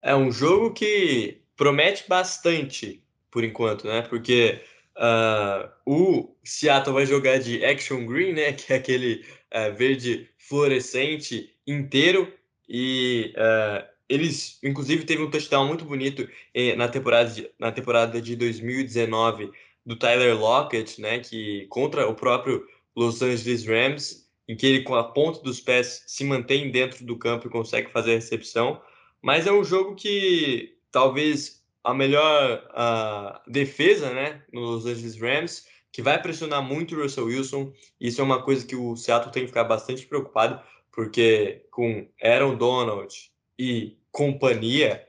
É 0.00 0.14
um 0.14 0.30
jogo 0.30 0.72
que 0.72 1.42
promete 1.56 2.08
bastante 2.08 3.02
por 3.30 3.44
enquanto, 3.44 3.86
né? 3.86 4.02
Porque 4.02 4.62
uh, 4.98 5.70
o 5.86 6.36
Seattle 6.44 6.94
vai 6.94 7.06
jogar 7.06 7.38
de 7.38 7.64
Action 7.64 8.06
Green, 8.06 8.32
né? 8.32 8.52
Que 8.58 8.72
é 8.72 8.76
aquele 8.76 9.24
uh, 9.54 9.74
verde 9.76 10.28
fluorescente 10.38 11.54
inteiro 11.66 12.32
e 12.68 13.32
uh, 13.36 13.86
eles, 14.08 14.58
inclusive, 14.62 15.04
teve 15.04 15.22
um 15.22 15.30
touchdown 15.30 15.66
muito 15.66 15.84
bonito 15.84 16.28
eh, 16.54 16.74
na 16.74 16.88
temporada 16.88 17.30
de, 17.30 17.50
na 17.58 17.70
temporada 17.70 18.20
de 18.20 18.34
2019 18.36 19.50
do 19.84 19.96
Tyler 19.96 20.38
Lockett, 20.38 21.00
né? 21.00 21.20
Que 21.20 21.66
contra 21.68 22.08
o 22.08 22.14
próprio 22.14 22.66
Los 22.96 23.20
Angeles 23.20 23.66
Rams, 23.66 24.26
em 24.48 24.56
que 24.56 24.66
ele 24.66 24.82
com 24.82 24.94
a 24.94 25.04
ponta 25.04 25.40
dos 25.42 25.60
pés 25.60 26.04
se 26.06 26.24
mantém 26.24 26.70
dentro 26.70 27.04
do 27.04 27.18
campo 27.18 27.46
e 27.46 27.50
consegue 27.50 27.90
fazer 27.90 28.12
a 28.12 28.14
recepção. 28.14 28.80
Mas 29.22 29.46
é 29.46 29.52
um 29.52 29.64
jogo 29.64 29.94
que 29.94 30.74
talvez 30.90 31.57
a 31.84 31.94
melhor 31.94 32.68
uh, 32.70 33.50
defesa, 33.50 34.10
né, 34.12 34.42
nos 34.52 34.84
Angeles 34.86 35.18
Rams, 35.20 35.66
que 35.92 36.02
vai 36.02 36.20
pressionar 36.20 36.62
muito 36.62 36.94
o 36.94 37.02
Russell 37.02 37.26
Wilson. 37.26 37.72
Isso 38.00 38.20
é 38.20 38.24
uma 38.24 38.42
coisa 38.42 38.66
que 38.66 38.76
o 38.76 38.96
Seattle 38.96 39.32
tem 39.32 39.42
que 39.42 39.48
ficar 39.48 39.64
bastante 39.64 40.06
preocupado, 40.06 40.60
porque 40.92 41.66
com 41.70 42.08
Aaron 42.22 42.56
Donald 42.56 43.14
e 43.58 43.96
companhia 44.12 45.06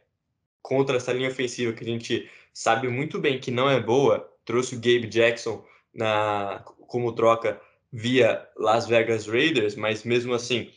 contra 0.62 0.98
essa 0.98 1.14
linha 1.14 1.30
ofensiva 1.30 1.74
que 1.74 1.84
a 1.84 1.88
gente 1.88 2.30
sabe 2.54 2.88
muito 2.88 3.20
bem 3.20 3.40
que 3.40 3.52
não 3.52 3.70
é 3.70 3.80
boa, 3.80 4.30
trouxe 4.46 4.76
o 4.76 4.80
Gabe 4.80 5.08
Jackson 5.08 5.64
na 5.94 6.64
como 6.88 7.14
troca 7.14 7.60
via 7.92 8.48
Las 8.58 8.88
Vegas 8.88 9.28
Raiders, 9.28 9.76
mas 9.76 10.04
mesmo 10.04 10.34
assim 10.34 10.72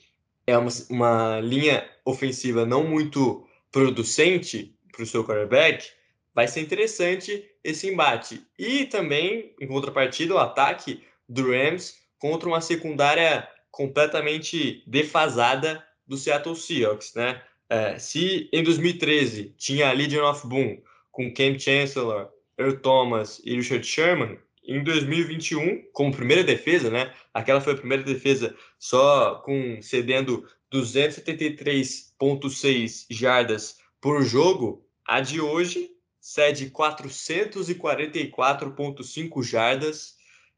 é 0.46 0.56
uma, 0.56 0.70
uma 0.90 1.40
linha 1.40 1.88
ofensiva 2.04 2.66
não 2.66 2.84
muito 2.84 3.46
producente 3.70 4.74
para 4.92 5.02
o 5.02 5.06
seu 5.06 5.24
quarterback, 5.24 5.88
vai 6.34 6.46
ser 6.46 6.60
interessante 6.60 7.44
esse 7.64 7.88
embate. 7.88 8.46
E 8.58 8.84
também, 8.84 9.54
em 9.60 9.66
contrapartida, 9.66 10.34
o 10.34 10.38
ataque 10.38 11.02
do 11.28 11.50
Rams 11.50 11.96
contra 12.18 12.48
uma 12.48 12.60
secundária 12.60 13.48
completamente 13.70 14.84
defasada 14.86 15.82
do 16.06 16.16
Seattle 16.16 16.54
Seahawks, 16.54 17.14
né? 17.14 17.42
É, 17.68 17.98
se 17.98 18.48
em 18.52 18.62
2013 18.62 19.54
tinha 19.56 19.88
a 19.88 19.92
Legion 19.92 20.30
of 20.30 20.46
Boom 20.46 20.80
com 21.10 21.32
Ken 21.32 21.58
Chancellor, 21.58 22.28
Earl 22.58 22.76
Thomas 22.76 23.40
e 23.44 23.56
Richard 23.56 23.86
Sherman, 23.86 24.38
em 24.64 24.84
2021, 24.84 25.82
como 25.92 26.14
primeira 26.14 26.44
defesa, 26.44 26.88
né? 26.90 27.12
Aquela 27.34 27.60
foi 27.60 27.72
a 27.72 27.76
primeira 27.76 28.04
defesa 28.04 28.54
só 28.78 29.34
com 29.36 29.82
cedendo 29.82 30.46
273,6 30.72 33.06
jardas 33.10 33.78
por 34.00 34.22
jogo. 34.22 34.81
A 35.06 35.20
de 35.20 35.40
hoje 35.40 35.90
cede 36.20 36.70
444,5 36.70 39.42
jardas 39.42 40.16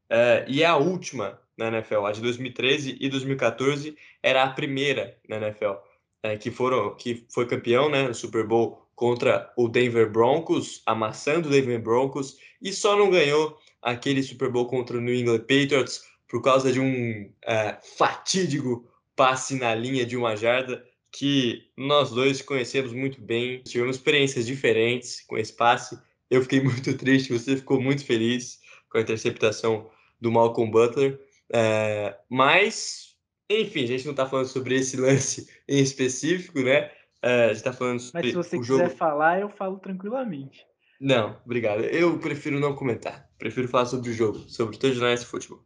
é, 0.09 0.45
e 0.47 0.61
é 0.61 0.65
a 0.65 0.77
última 0.77 1.39
na 1.57 1.69
NFL. 1.69 2.05
A 2.05 2.11
de 2.11 2.21
2013 2.21 2.97
e 2.99 3.09
2014 3.09 3.97
era 4.21 4.43
a 4.43 4.49
primeira 4.49 5.17
na 5.27 5.37
NFL, 5.37 5.73
é, 6.21 6.37
que, 6.37 6.51
foram, 6.51 6.93
que 6.95 7.25
foi 7.29 7.47
campeão 7.47 7.89
né, 7.89 8.07
no 8.07 8.13
Super 8.13 8.45
Bowl 8.45 8.85
contra 8.95 9.51
o 9.57 9.67
Denver 9.67 10.09
Broncos, 10.09 10.81
amassando 10.85 11.49
o 11.49 11.51
Denver 11.51 11.81
Broncos, 11.81 12.37
e 12.61 12.71
só 12.71 12.95
não 12.95 13.09
ganhou 13.09 13.59
aquele 13.81 14.23
Super 14.23 14.49
Bowl 14.49 14.67
contra 14.67 14.97
o 14.97 15.01
New 15.01 15.13
England 15.13 15.39
Patriots 15.39 16.05
por 16.27 16.41
causa 16.41 16.71
de 16.71 16.79
um 16.79 17.29
é, 17.43 17.77
fatídico 17.97 18.87
passe 19.15 19.55
na 19.55 19.73
linha 19.73 20.05
de 20.05 20.17
uma 20.17 20.35
jarda 20.35 20.85
que 21.17 21.71
nós 21.77 22.11
dois 22.11 22.41
conhecemos 22.41 22.91
muito 22.91 23.21
bem, 23.21 23.61
tivemos 23.63 23.95
experiências 23.95 24.45
diferentes 24.45 25.21
com 25.21 25.37
esse 25.37 25.53
passe. 25.53 25.97
Eu 26.29 26.41
fiquei 26.41 26.59
muito 26.61 26.95
triste, 26.97 27.31
você 27.31 27.55
ficou 27.55 27.81
muito 27.81 28.05
feliz 28.05 28.59
com 28.89 28.97
a 28.97 29.01
interceptação 29.01 29.89
do 30.19 30.31
Malcolm 30.31 30.69
Butler. 30.69 31.19
É, 31.53 32.17
mas, 32.29 33.15
enfim, 33.49 33.83
a 33.83 33.87
gente 33.87 34.05
não 34.05 34.11
está 34.11 34.25
falando 34.25 34.47
sobre 34.47 34.75
esse 34.75 34.97
lance 34.99 35.47
em 35.67 35.79
específico, 35.79 36.59
né? 36.59 36.91
É, 37.21 37.45
a 37.45 37.47
gente 37.47 37.57
está 37.57 37.73
falando 37.73 37.99
sobre 37.99 38.21
Mas 38.21 38.31
se 38.31 38.35
você 38.35 38.59
quiser 38.59 38.85
jogo... 38.85 38.89
falar, 38.89 39.39
eu 39.39 39.49
falo 39.49 39.79
tranquilamente. 39.79 40.65
Não, 40.99 41.39
obrigado. 41.45 41.83
Eu 41.83 42.19
prefiro 42.19 42.59
não 42.59 42.75
comentar. 42.75 43.29
Prefiro 43.37 43.67
falar 43.67 43.85
sobre 43.85 44.09
o 44.09 44.13
jogo, 44.13 44.39
sobre 44.49 44.75
o 44.75 44.79
Thursday 44.79 45.01
Night 45.01 45.25
Football. 45.25 45.63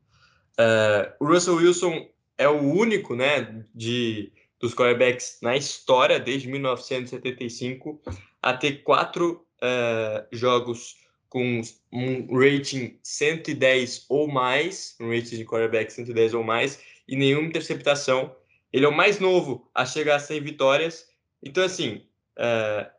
Uh, 0.59 1.13
o 1.19 1.27
Russell 1.27 1.55
Wilson 1.55 2.07
é 2.37 2.47
o 2.47 2.61
único, 2.61 3.15
né, 3.15 3.65
de 3.73 4.31
dos 4.59 4.73
quarterbacks 4.73 5.37
na 5.41 5.55
história 5.55 6.19
desde 6.19 6.47
1975 6.47 8.01
a 8.41 8.53
ter 8.53 8.83
quatro 8.83 9.45
uh, 9.61 10.27
jogos 10.31 10.97
com 11.29 11.61
um 11.93 12.37
rating 12.37 12.99
110 13.03 14.05
ou 14.09 14.27
mais, 14.27 14.95
um 14.99 15.09
rating 15.09 15.37
de 15.37 15.45
quarterback 15.45 15.93
110 15.93 16.33
ou 16.33 16.43
mais 16.43 16.81
e 17.07 17.15
nenhuma 17.15 17.47
interceptação. 17.47 18.35
Ele 18.73 18.85
é 18.85 18.87
o 18.87 18.95
mais 18.95 19.19
novo 19.19 19.69
a 19.73 19.85
chegar 19.85 20.15
a 20.15 20.19
100 20.19 20.41
vitórias. 20.41 21.07
Então, 21.43 21.63
assim, 21.63 22.05
uh, 22.37 22.89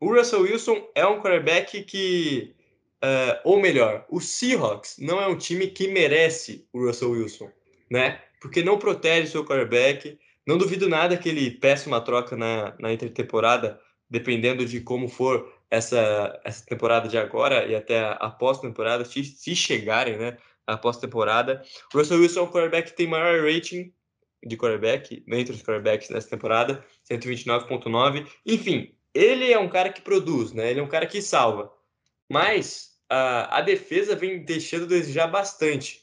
o 0.00 0.14
Russell 0.14 0.42
Wilson 0.42 0.88
é 0.94 1.04
um 1.06 1.20
quarterback 1.20 1.82
que, 1.82 2.54
uh, 3.02 3.40
ou 3.44 3.60
melhor, 3.60 4.06
o 4.08 4.20
Seahawks 4.20 4.96
não 4.98 5.20
é 5.20 5.26
um 5.26 5.36
time 5.36 5.66
que 5.66 5.88
merece 5.88 6.66
o 6.72 6.86
Russell 6.86 7.10
Wilson, 7.10 7.50
né? 7.90 8.20
Porque 8.40 8.62
não 8.62 8.78
protege 8.78 9.30
seu 9.30 9.44
quarterback. 9.44 10.18
Não 10.50 10.58
duvido 10.58 10.88
nada 10.88 11.16
que 11.16 11.28
ele 11.28 11.48
peça 11.48 11.88
uma 11.88 12.00
troca 12.00 12.36
na, 12.36 12.74
na 12.80 12.92
intertemporada, 12.92 13.80
dependendo 14.10 14.66
de 14.66 14.80
como 14.80 15.06
for 15.06 15.48
essa, 15.70 16.40
essa 16.44 16.66
temporada 16.66 17.08
de 17.08 17.16
agora 17.16 17.66
e 17.66 17.76
até 17.76 18.00
a 18.18 18.28
pós-temporada, 18.28 19.04
se, 19.04 19.22
se 19.22 19.54
chegarem, 19.54 20.18
né? 20.18 20.36
A 20.66 20.76
pós-temporada. 20.76 21.62
O 21.94 21.98
Russell 21.98 22.18
Wilson 22.18 22.40
é 22.40 22.42
um 22.42 22.50
quarterback 22.50 22.90
que 22.90 22.96
tem 22.96 23.06
maior 23.06 23.40
rating 23.40 23.94
de 24.44 24.56
quarterback 24.56 25.22
entre 25.28 25.54
os 25.54 25.62
quarterbacks 25.62 26.10
nessa 26.10 26.28
temporada, 26.28 26.84
129.9. 27.08 28.26
Enfim, 28.44 28.92
ele 29.14 29.52
é 29.52 29.58
um 29.58 29.68
cara 29.68 29.92
que 29.92 30.00
produz, 30.00 30.52
né? 30.52 30.72
Ele 30.72 30.80
é 30.80 30.82
um 30.82 30.88
cara 30.88 31.06
que 31.06 31.22
salva. 31.22 31.72
Mas 32.28 32.96
a, 33.08 33.58
a 33.58 33.60
defesa 33.60 34.16
vem 34.16 34.44
deixando 34.44 34.88
desejar 34.88 35.28
bastante. 35.28 36.00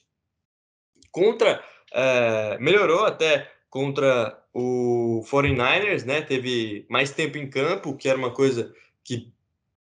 Contra. 1.11 1.61
Uh, 1.89 2.61
melhorou 2.61 3.05
até 3.05 3.56
contra 3.69 4.41
o 4.53 5.23
49ers, 5.29 6.05
né? 6.05 6.21
Teve 6.21 6.85
mais 6.89 7.11
tempo 7.11 7.37
em 7.37 7.49
campo, 7.49 7.95
que 7.95 8.09
era 8.09 8.17
uma 8.17 8.31
coisa 8.31 8.73
que 9.03 9.31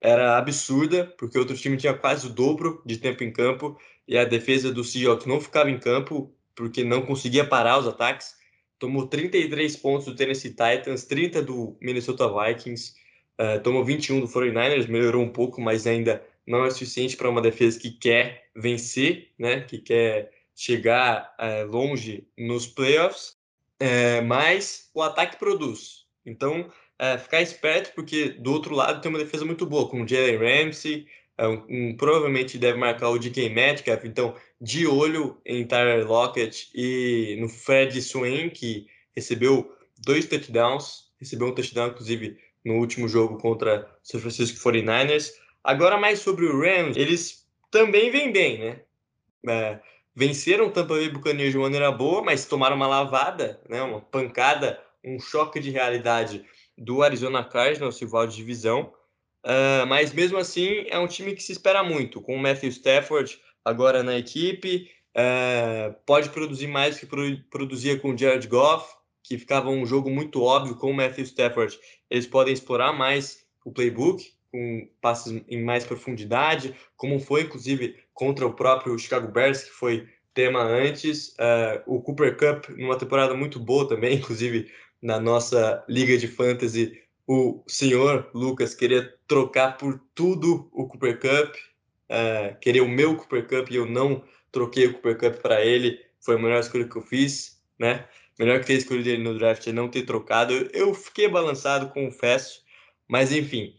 era 0.01 0.37
absurda, 0.37 1.13
porque 1.19 1.39
outro 1.39 1.57
time 1.57 1.77
tinha 1.77 1.95
quase 1.95 2.27
o 2.27 2.31
dobro 2.31 2.83
de 2.85 2.99
tempo 2.99 3.23
em 3.23 3.33
campo 3.33 3.79
e 4.07 4.19
a 4.19 4.25
defesa 4.25 4.73
do 4.73 4.83
Seahawks 4.83 5.27
não 5.27 5.41
ficava 5.41 5.71
em 5.71 5.79
campo 5.79 6.35
porque 6.55 6.85
não 6.85 7.03
conseguia 7.03 7.47
parar 7.47 7.79
os 7.79 7.87
ataques. 7.87 8.35
Tomou 8.79 9.07
33 9.07 9.77
pontos 9.77 10.07
do 10.07 10.17
Tennessee 10.17 10.51
Titans, 10.51 11.05
30 11.05 11.43
do 11.43 11.77
Minnesota 11.81 12.29
Vikings, 12.29 12.95
Uh, 13.41 13.61
tomou 13.63 13.85
21 13.85 14.21
do 14.21 14.29
49ers, 14.29 14.89
melhorou 14.89 15.23
um 15.23 15.33
pouco, 15.33 15.61
mas 15.61 15.87
ainda 15.87 16.25
não 16.47 16.65
é 16.65 16.71
suficiente 16.71 17.17
para 17.17 17.31
uma 17.31 17.41
defesa 17.41 17.79
que 17.79 17.91
quer 17.91 18.49
vencer, 18.55 19.31
né? 19.39 19.63
que 19.63 19.79
quer 19.79 20.31
chegar 20.55 21.35
uh, 21.41 21.67
longe 21.67 22.27
nos 22.37 22.67
playoffs, 22.67 23.37
uh, 23.83 24.25
mas 24.25 24.91
o 24.95 25.03
ataque 25.03 25.39
produz. 25.39 26.03
Então, 26.25 26.71
ficar 27.19 27.43
esperto, 27.43 27.93
porque 27.97 28.29
do 28.29 28.53
outro 28.53 28.77
lado 28.77 29.01
tem 29.01 29.09
uma 29.09 29.19
defesa 29.19 29.45
muito 29.45 29.67
boa, 29.67 29.89
com 29.89 30.03
o 30.03 30.09
Jalen 30.09 30.37
Ramsey, 30.37 31.05
um, 31.41 31.65
um, 31.69 31.97
provavelmente 31.97 32.59
deve 32.59 32.79
marcar 32.79 33.09
o 33.09 33.19
DK 33.19 33.49
Metcalf, 33.49 34.05
então 34.05 34.37
de 34.61 34.87
olho 34.87 35.41
em 35.45 35.67
Tyler 35.67 36.07
Lockett 36.07 36.71
e 36.73 37.37
no 37.41 37.49
Fred 37.49 38.01
Swain, 38.01 38.51
que 38.51 38.87
recebeu 39.17 39.77
dois 39.99 40.27
touchdowns, 40.27 41.11
recebeu 41.19 41.49
um 41.49 41.55
touchdown, 41.55 41.89
inclusive, 41.89 42.39
no 42.65 42.75
último 42.75 43.09
jogo 43.09 43.39
contra 43.39 43.91
o 44.15 44.19
Francisco 44.21 44.59
49ers. 44.59 45.33
Agora 45.65 45.99
mais 45.99 46.21
sobre 46.21 46.47
o 46.47 46.61
Rams, 46.61 46.97
eles 46.97 47.49
também 47.71 48.11
vêm 48.11 48.31
bem, 48.31 48.59
né? 48.59 48.81
é, 49.49 49.81
venceram 50.15 50.71
Tampa 50.71 50.95
Bay 50.95 51.09
Buccaneers 51.09 51.53
de 51.53 51.59
maneira 51.59 51.91
boa, 51.91 52.23
mas 52.23 52.47
tomaram 52.47 52.77
uma 52.77 52.87
lavada, 52.87 53.61
né, 53.69 53.83
uma 53.83 54.01
pancada, 54.01 54.81
um 55.05 55.19
choque 55.19 55.59
de 55.61 55.71
realidade 55.71 56.45
do 56.77 57.03
Arizona 57.03 57.45
Cardinals, 57.45 58.01
rival 58.01 58.27
de 58.27 58.37
divisão. 58.37 58.93
Uh, 59.45 59.87
mas 59.89 60.13
mesmo 60.13 60.39
assim 60.39 60.87
é 60.89 60.99
um 60.99 61.09
time 61.09 61.35
que 61.35 61.43
se 61.43 61.53
espera 61.53 61.83
muito, 61.83 62.21
com 62.21 62.37
o 62.37 62.39
Matthew 62.39 62.71
Stafford 62.71 63.41
agora 63.65 64.03
na 64.03 64.17
equipe, 64.17 64.89
uh, 65.17 65.95
pode 66.07 66.29
produzir 66.31 66.69
mais 66.69 66.95
do 66.95 67.01
que 67.01 67.07
pro, 67.07 67.39
produzia 67.51 67.99
com 67.99 68.13
o 68.13 68.19
Jared 68.19 68.47
Goff, 68.47 68.95
que 69.23 69.39
ficava 69.39 69.71
um 69.71 69.87
jogo 69.87 70.11
muito 70.11 70.43
óbvio 70.43 70.77
com 70.77 70.91
o 70.91 70.95
Matthew 70.95 71.25
Stafford. 71.25 71.79
Eles 72.11 72.27
podem 72.27 72.53
explorar 72.53 72.93
mais 72.93 73.45
o 73.65 73.73
playbook, 73.73 74.33
com 74.51 74.89
passes 75.01 75.43
em 75.49 75.63
mais 75.65 75.85
profundidade, 75.85 76.75
como 76.97 77.19
foi 77.19 77.43
inclusive 77.43 77.97
contra 78.23 78.47
o 78.47 78.55
próprio 78.55 78.97
Chicago 78.97 79.27
Bears, 79.33 79.65
que 79.65 79.71
foi 79.71 80.09
tema 80.33 80.63
antes. 80.63 81.31
Uh, 81.31 81.83
o 81.87 82.01
Cooper 82.01 82.37
Cup, 82.37 82.69
numa 82.79 82.97
temporada 82.97 83.35
muito 83.35 83.59
boa 83.59 83.89
também, 83.89 84.15
inclusive 84.19 84.71
na 85.03 85.19
nossa 85.19 85.85
liga 85.89 86.17
de 86.17 86.29
fantasy, 86.29 87.03
o 87.27 87.65
senhor 87.67 88.31
Lucas 88.33 88.77
queria 88.77 89.13
trocar 89.27 89.77
por 89.77 90.01
tudo 90.15 90.71
o 90.73 90.87
Cooper 90.87 91.19
Cup, 91.19 91.57
uh, 91.57 92.57
queria 92.61 92.85
o 92.85 92.89
meu 92.89 93.17
Cooper 93.17 93.45
Cup 93.49 93.73
e 93.73 93.75
eu 93.75 93.87
não 93.87 94.23
troquei 94.53 94.87
o 94.87 94.93
Cooper 94.93 95.19
Cup 95.19 95.43
para 95.43 95.65
ele. 95.65 95.99
Foi 96.21 96.37
a 96.37 96.39
melhor 96.39 96.61
escolha 96.61 96.87
que 96.87 96.95
eu 96.95 97.03
fiz, 97.03 97.61
né? 97.77 98.07
Melhor 98.39 98.61
que 98.61 98.67
ter 98.67 98.75
escolhido 98.75 99.09
ele 99.09 99.25
no 99.25 99.37
draft 99.37 99.67
é 99.67 99.73
não 99.73 99.89
ter 99.89 100.03
trocado. 100.03 100.53
Eu 100.73 100.95
fiquei 100.95 101.27
balançado, 101.27 101.89
confesso. 101.89 102.63
Mas 103.09 103.33
enfim, 103.33 103.75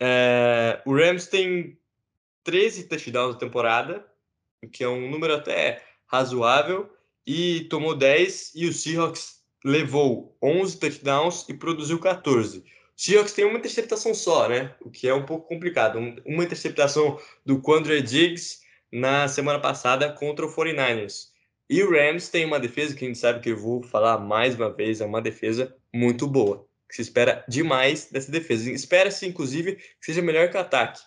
uh, 0.00 0.88
o 0.88 0.94
Rams 0.94 1.26
tem 1.26 1.76
13 2.48 2.84
touchdowns 2.84 3.34
na 3.34 3.38
temporada, 3.38 4.06
que 4.72 4.82
é 4.82 4.88
um 4.88 5.10
número 5.10 5.34
até 5.34 5.82
razoável, 6.06 6.88
e 7.26 7.66
tomou 7.68 7.94
10, 7.94 8.52
e 8.54 8.64
o 8.64 8.72
Seahawks 8.72 9.42
levou 9.62 10.34
11 10.42 10.78
touchdowns 10.78 11.46
e 11.46 11.52
produziu 11.52 11.98
14. 11.98 12.60
O 12.60 12.64
Seahawks 12.96 13.34
tem 13.34 13.44
uma 13.44 13.58
interceptação 13.58 14.14
só, 14.14 14.48
né? 14.48 14.74
O 14.80 14.90
que 14.90 15.06
é 15.06 15.12
um 15.12 15.26
pouco 15.26 15.46
complicado. 15.46 15.98
Uma 16.24 16.42
interceptação 16.42 17.20
do 17.44 17.60
Quandre 17.60 18.00
Diggs 18.00 18.60
na 18.90 19.28
semana 19.28 19.60
passada 19.60 20.10
contra 20.10 20.46
o 20.46 20.50
49ers. 20.50 21.26
E 21.68 21.82
o 21.82 21.90
Rams 21.90 22.30
tem 22.30 22.46
uma 22.46 22.58
defesa 22.58 22.94
que 22.94 23.04
a 23.04 23.08
gente 23.08 23.18
sabe 23.18 23.40
que 23.40 23.50
eu 23.50 23.58
vou 23.58 23.82
falar 23.82 24.16
mais 24.16 24.54
uma 24.54 24.72
vez, 24.72 25.02
é 25.02 25.04
uma 25.04 25.20
defesa 25.20 25.76
muito 25.94 26.26
boa. 26.26 26.66
Que 26.88 26.96
se 26.96 27.02
espera 27.02 27.44
demais 27.46 28.08
dessa 28.10 28.32
defesa. 28.32 28.72
Espera-se, 28.72 29.26
inclusive, 29.26 29.74
que 29.74 30.06
seja 30.06 30.22
melhor 30.22 30.48
que 30.48 30.56
o 30.56 30.60
ataque 30.60 30.98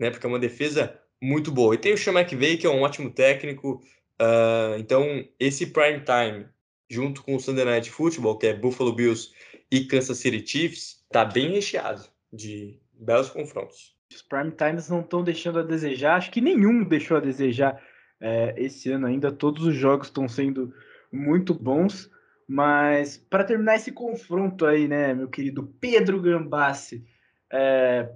né? 0.00 0.10
Porque 0.10 0.26
é 0.26 0.28
uma 0.28 0.38
defesa 0.38 0.98
muito 1.22 1.52
boa. 1.52 1.74
E 1.74 1.78
tem 1.78 1.92
o 1.92 1.98
Sean 1.98 2.18
McVay, 2.18 2.56
que 2.56 2.66
é 2.66 2.70
um 2.70 2.80
ótimo 2.80 3.10
técnico. 3.10 3.82
Uh, 4.20 4.78
então, 4.78 5.24
esse 5.38 5.66
prime 5.66 6.00
time, 6.00 6.46
junto 6.88 7.22
com 7.22 7.36
o 7.36 7.40
Sunday 7.40 7.66
Night 7.66 7.90
Football, 7.90 8.38
que 8.38 8.46
é 8.46 8.54
Buffalo 8.54 8.94
Bills 8.94 9.30
e 9.70 9.84
Kansas 9.84 10.18
City 10.18 10.44
Chiefs, 10.44 11.04
tá 11.12 11.24
bem 11.24 11.52
recheado 11.52 12.02
de 12.32 12.80
belos 12.94 13.28
confrontos. 13.28 13.94
Os 14.12 14.22
prime 14.22 14.50
times 14.50 14.88
não 14.88 15.00
estão 15.00 15.22
deixando 15.22 15.60
a 15.60 15.62
desejar. 15.62 16.16
Acho 16.16 16.30
que 16.30 16.40
nenhum 16.40 16.82
deixou 16.82 17.18
a 17.18 17.20
desejar 17.20 17.80
é, 18.20 18.54
esse 18.56 18.90
ano 18.90 19.06
ainda. 19.06 19.30
Todos 19.30 19.64
os 19.64 19.74
jogos 19.74 20.08
estão 20.08 20.26
sendo 20.26 20.74
muito 21.12 21.54
bons. 21.54 22.10
Mas 22.48 23.16
para 23.16 23.44
terminar 23.44 23.76
esse 23.76 23.92
confronto 23.92 24.66
aí, 24.66 24.88
né, 24.88 25.14
meu 25.14 25.28
querido 25.28 25.72
Pedro 25.80 26.20
Gambassi, 26.20 27.06
é, 27.52 28.10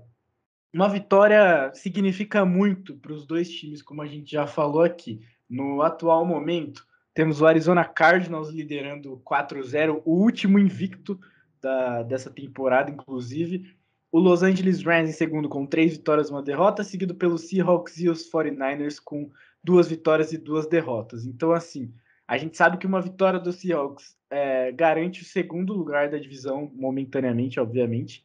uma 0.75 0.89
vitória 0.89 1.71
significa 1.73 2.45
muito 2.45 2.97
para 2.97 3.13
os 3.13 3.25
dois 3.25 3.49
times, 3.49 3.81
como 3.81 4.03
a 4.03 4.07
gente 4.07 4.33
já 4.33 4.45
falou 4.45 4.83
aqui. 4.83 5.21
No 5.49 5.83
atual 5.83 6.27
momento, 6.27 6.85
temos 7.15 7.41
o 7.41 7.47
Arizona 7.47 7.85
Cardinals 7.85 8.51
liderando 8.51 9.23
4-0, 9.25 10.03
o 10.05 10.13
último 10.13 10.59
invicto 10.59 11.19
da, 11.63 12.03
dessa 12.03 12.29
temporada, 12.29 12.91
inclusive. 12.91 13.73
O 14.11 14.19
Los 14.19 14.43
Angeles 14.43 14.83
Rams 14.83 15.11
em 15.11 15.13
segundo 15.13 15.49
com 15.49 15.65
três 15.65 15.93
vitórias 15.93 16.29
e 16.29 16.33
uma 16.33 16.43
derrota, 16.43 16.83
seguido 16.83 17.15
pelos 17.15 17.43
Seahawks 17.43 18.01
e 18.01 18.09
os 18.09 18.29
49ers 18.29 18.97
com 19.03 19.31
duas 19.63 19.87
vitórias 19.87 20.33
e 20.33 20.39
duas 20.39 20.67
derrotas. 20.67 21.25
Então, 21.25 21.53
assim, 21.53 21.95
a 22.27 22.37
gente 22.37 22.57
sabe 22.57 22.79
que 22.79 22.87
uma 22.87 23.01
vitória 23.01 23.39
do 23.39 23.53
Seahawks 23.53 24.17
é, 24.29 24.73
garante 24.73 25.23
o 25.23 25.25
segundo 25.25 25.73
lugar 25.73 26.11
da 26.11 26.19
divisão 26.19 26.69
momentaneamente, 26.75 27.61
obviamente. 27.61 28.25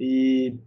E 0.00 0.58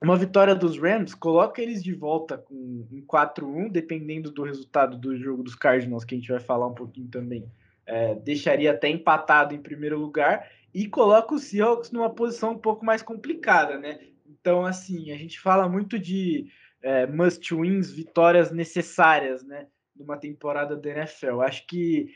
uma 0.00 0.16
vitória 0.16 0.54
dos 0.54 0.78
Rams 0.78 1.14
coloca 1.14 1.60
eles 1.60 1.82
de 1.82 1.92
volta 1.92 2.38
com 2.38 2.54
um 2.54 3.02
4-1, 3.06 3.70
dependendo 3.70 4.30
do 4.30 4.44
resultado 4.44 4.96
do 4.96 5.16
jogo 5.16 5.42
dos 5.42 5.56
Cardinals, 5.56 6.04
que 6.04 6.14
a 6.14 6.18
gente 6.18 6.30
vai 6.30 6.40
falar 6.40 6.68
um 6.68 6.74
pouquinho 6.74 7.08
também. 7.08 7.50
É, 7.84 8.14
deixaria 8.14 8.70
até 8.70 8.88
empatado 8.88 9.54
em 9.54 9.62
primeiro 9.62 9.98
lugar 9.98 10.48
e 10.72 10.86
coloca 10.86 11.34
o 11.34 11.38
Seahawks 11.38 11.90
numa 11.90 12.10
posição 12.10 12.52
um 12.52 12.58
pouco 12.58 12.84
mais 12.84 13.02
complicada, 13.02 13.78
né? 13.78 13.98
Então, 14.28 14.64
assim, 14.64 15.10
a 15.10 15.16
gente 15.16 15.40
fala 15.40 15.68
muito 15.68 15.98
de 15.98 16.46
é, 16.80 17.06
must 17.06 17.52
wins, 17.54 17.90
vitórias 17.90 18.52
necessárias, 18.52 19.42
né? 19.42 19.66
Numa 19.96 20.16
temporada 20.16 20.76
da 20.76 20.90
NFL. 20.90 21.40
Acho 21.40 21.66
que 21.66 22.08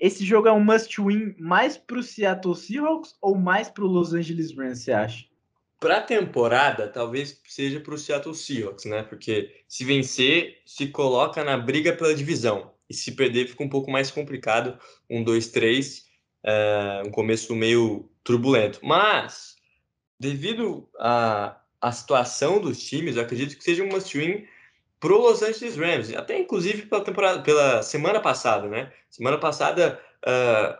esse 0.00 0.24
jogo 0.24 0.48
é 0.48 0.52
um 0.52 0.64
must 0.64 1.00
win 1.00 1.36
mais 1.38 1.76
para 1.76 1.98
o 1.98 2.02
Seattle 2.02 2.56
Seahawks 2.56 3.16
ou 3.20 3.36
mais 3.36 3.68
para 3.68 3.84
o 3.84 3.88
Los 3.88 4.12
Angeles 4.12 4.56
Rams, 4.56 4.80
você 4.80 4.92
acha? 4.92 5.27
Para 5.80 5.98
a 5.98 6.02
temporada, 6.02 6.88
talvez 6.88 7.40
seja 7.46 7.78
para 7.78 7.94
o 7.94 7.98
Seattle 7.98 8.34
Seahawks, 8.34 8.84
né? 8.84 9.04
Porque 9.04 9.62
se 9.68 9.84
vencer, 9.84 10.60
se 10.66 10.88
coloca 10.88 11.44
na 11.44 11.56
briga 11.56 11.92
pela 11.92 12.14
divisão. 12.14 12.72
E 12.90 12.94
se 12.94 13.12
perder, 13.12 13.46
fica 13.46 13.62
um 13.62 13.68
pouco 13.68 13.90
mais 13.90 14.10
complicado. 14.10 14.76
Um, 15.08 15.22
dois, 15.22 15.48
três. 15.48 16.06
É, 16.42 17.02
um 17.06 17.10
começo 17.10 17.54
meio 17.54 18.10
turbulento. 18.24 18.80
Mas, 18.82 19.56
devido 20.18 20.88
à, 20.98 21.60
à 21.80 21.92
situação 21.92 22.60
dos 22.60 22.82
times, 22.82 23.16
eu 23.16 23.22
acredito 23.22 23.56
que 23.56 23.62
seja 23.62 23.84
um 23.84 23.88
must-win 23.88 24.46
para 24.98 25.14
Los 25.14 25.42
Angeles 25.42 25.76
Rams. 25.76 26.12
Até, 26.14 26.40
inclusive, 26.40 26.86
pela, 26.86 27.04
temporada, 27.04 27.42
pela 27.42 27.82
semana 27.84 28.20
passada, 28.20 28.66
né? 28.66 28.92
Semana 29.08 29.38
passada, 29.38 30.00
uh, 30.26 30.76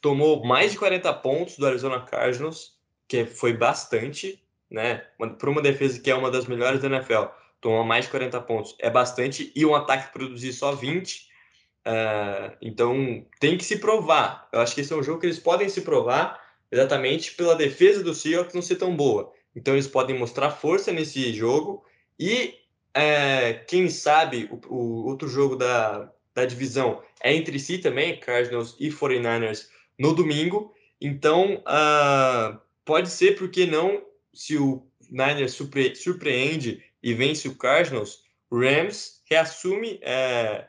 tomou 0.00 0.44
mais 0.44 0.70
de 0.72 0.78
40 0.78 1.12
pontos 1.14 1.56
do 1.56 1.66
Arizona 1.66 2.00
Cardinals 2.02 2.75
que 3.08 3.24
foi 3.24 3.52
bastante, 3.52 4.42
né? 4.70 5.04
Para 5.38 5.50
uma 5.50 5.62
defesa 5.62 6.00
que 6.00 6.10
é 6.10 6.14
uma 6.14 6.30
das 6.30 6.46
melhores 6.46 6.80
da 6.80 6.88
NFL, 6.88 7.24
tomar 7.60 7.84
mais 7.84 8.04
de 8.04 8.10
40 8.10 8.40
pontos 8.42 8.74
é 8.78 8.90
bastante, 8.90 9.52
e 9.54 9.64
um 9.64 9.74
ataque 9.74 10.12
produzir 10.12 10.52
só 10.52 10.72
20. 10.72 11.16
Uh, 11.16 11.88
eh, 11.88 12.56
então 12.62 13.24
tem 13.38 13.56
que 13.56 13.64
se 13.64 13.78
provar. 13.78 14.48
Eu 14.52 14.60
acho 14.60 14.74
que 14.74 14.80
esse 14.80 14.92
é 14.92 14.96
um 14.96 15.02
jogo 15.02 15.20
que 15.20 15.26
eles 15.26 15.38
podem 15.38 15.68
se 15.68 15.82
provar 15.82 16.40
exatamente 16.70 17.32
pela 17.34 17.54
defesa 17.54 18.02
do 18.02 18.14
Seahawks 18.14 18.54
não 18.54 18.62
ser 18.62 18.76
tão 18.76 18.94
boa. 18.96 19.32
Então 19.54 19.74
eles 19.74 19.86
podem 19.86 20.18
mostrar 20.18 20.50
força 20.50 20.92
nesse 20.92 21.32
jogo 21.32 21.84
e 22.18 22.54
é, 22.92 23.54
quem 23.66 23.88
sabe 23.88 24.48
o, 24.50 24.74
o, 24.74 25.06
outro 25.06 25.28
jogo 25.28 25.56
da, 25.56 26.12
da 26.34 26.44
divisão 26.44 27.02
é 27.22 27.34
entre 27.34 27.58
si 27.58 27.78
também, 27.78 28.18
Cardinals 28.18 28.76
e 28.78 28.88
49ers 28.88 29.68
no 29.98 30.14
domingo. 30.14 30.74
Então 31.00 31.62
uh, 31.66 32.58
pode 32.86 33.10
ser 33.10 33.36
porque 33.36 33.66
não, 33.66 34.02
se 34.32 34.56
o 34.56 34.86
Niners 35.10 35.52
surpre 35.52 35.94
surpreende 35.94 36.82
e 37.02 37.12
vence 37.12 37.46
o 37.48 37.56
Cardinals, 37.56 38.22
o 38.50 38.58
Rams 38.58 39.20
reassume 39.28 40.00
é, 40.02 40.66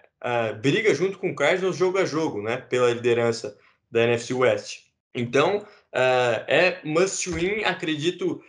briga 0.61 0.93
junto 0.93 1.17
com 1.19 1.29
o 1.29 1.35
Cardinals 1.35 1.77
jogo 1.77 1.99
a 1.99 2.05
jogo, 2.05 2.41
né, 2.41 2.57
pela 2.57 2.91
liderança 2.91 3.57
da 3.89 4.03
NFC 4.03 4.33
West. 4.33 4.87
Então, 5.15 5.59
uh, 5.59 6.43
é 6.47 6.81
must 6.83 7.29
win, 7.29 7.63
acredito, 7.63 8.43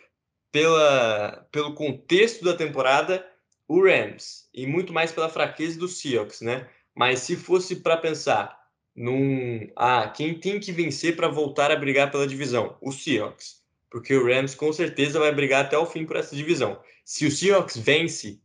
pela, 0.50 1.46
pelo 1.52 1.74
contexto 1.74 2.44
da 2.44 2.54
temporada, 2.54 3.24
o 3.66 3.82
Rams, 3.82 4.48
e 4.52 4.66
muito 4.66 4.92
mais 4.92 5.12
pela 5.12 5.28
fraqueza 5.28 5.78
do 5.78 5.88
Seahawks, 5.88 6.40
né? 6.40 6.68
Mas 6.94 7.20
se 7.20 7.36
fosse 7.36 7.76
para 7.76 7.96
pensar 7.96 8.58
num. 8.96 9.70
Ah, 9.76 10.08
quem 10.08 10.34
tem 10.38 10.58
que 10.58 10.72
vencer 10.72 11.14
para 11.14 11.28
voltar 11.28 11.70
a 11.70 11.76
brigar 11.76 12.10
pela 12.10 12.26
divisão? 12.26 12.76
O 12.80 12.90
Seahawks 12.90 13.57
porque 13.90 14.14
o 14.14 14.26
Rams 14.26 14.54
com 14.54 14.72
certeza 14.72 15.18
vai 15.18 15.32
brigar 15.32 15.64
até 15.64 15.76
o 15.76 15.86
fim 15.86 16.04
por 16.04 16.16
essa 16.16 16.34
divisão. 16.36 16.80
Se 17.04 17.26
o 17.26 17.30
Seahawks 17.30 17.76
vence, 17.76 18.40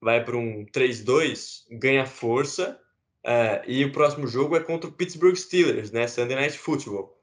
vai 0.00 0.24
para 0.24 0.36
um 0.36 0.64
3-2, 0.66 1.64
ganha 1.70 2.06
força, 2.06 2.80
uh, 3.24 3.62
e 3.66 3.84
o 3.84 3.92
próximo 3.92 4.26
jogo 4.26 4.56
é 4.56 4.60
contra 4.60 4.88
o 4.88 4.92
Pittsburgh 4.92 5.36
Steelers, 5.36 5.90
né? 5.90 6.06
Sunday 6.06 6.36
Night 6.36 6.58
Football. 6.58 7.16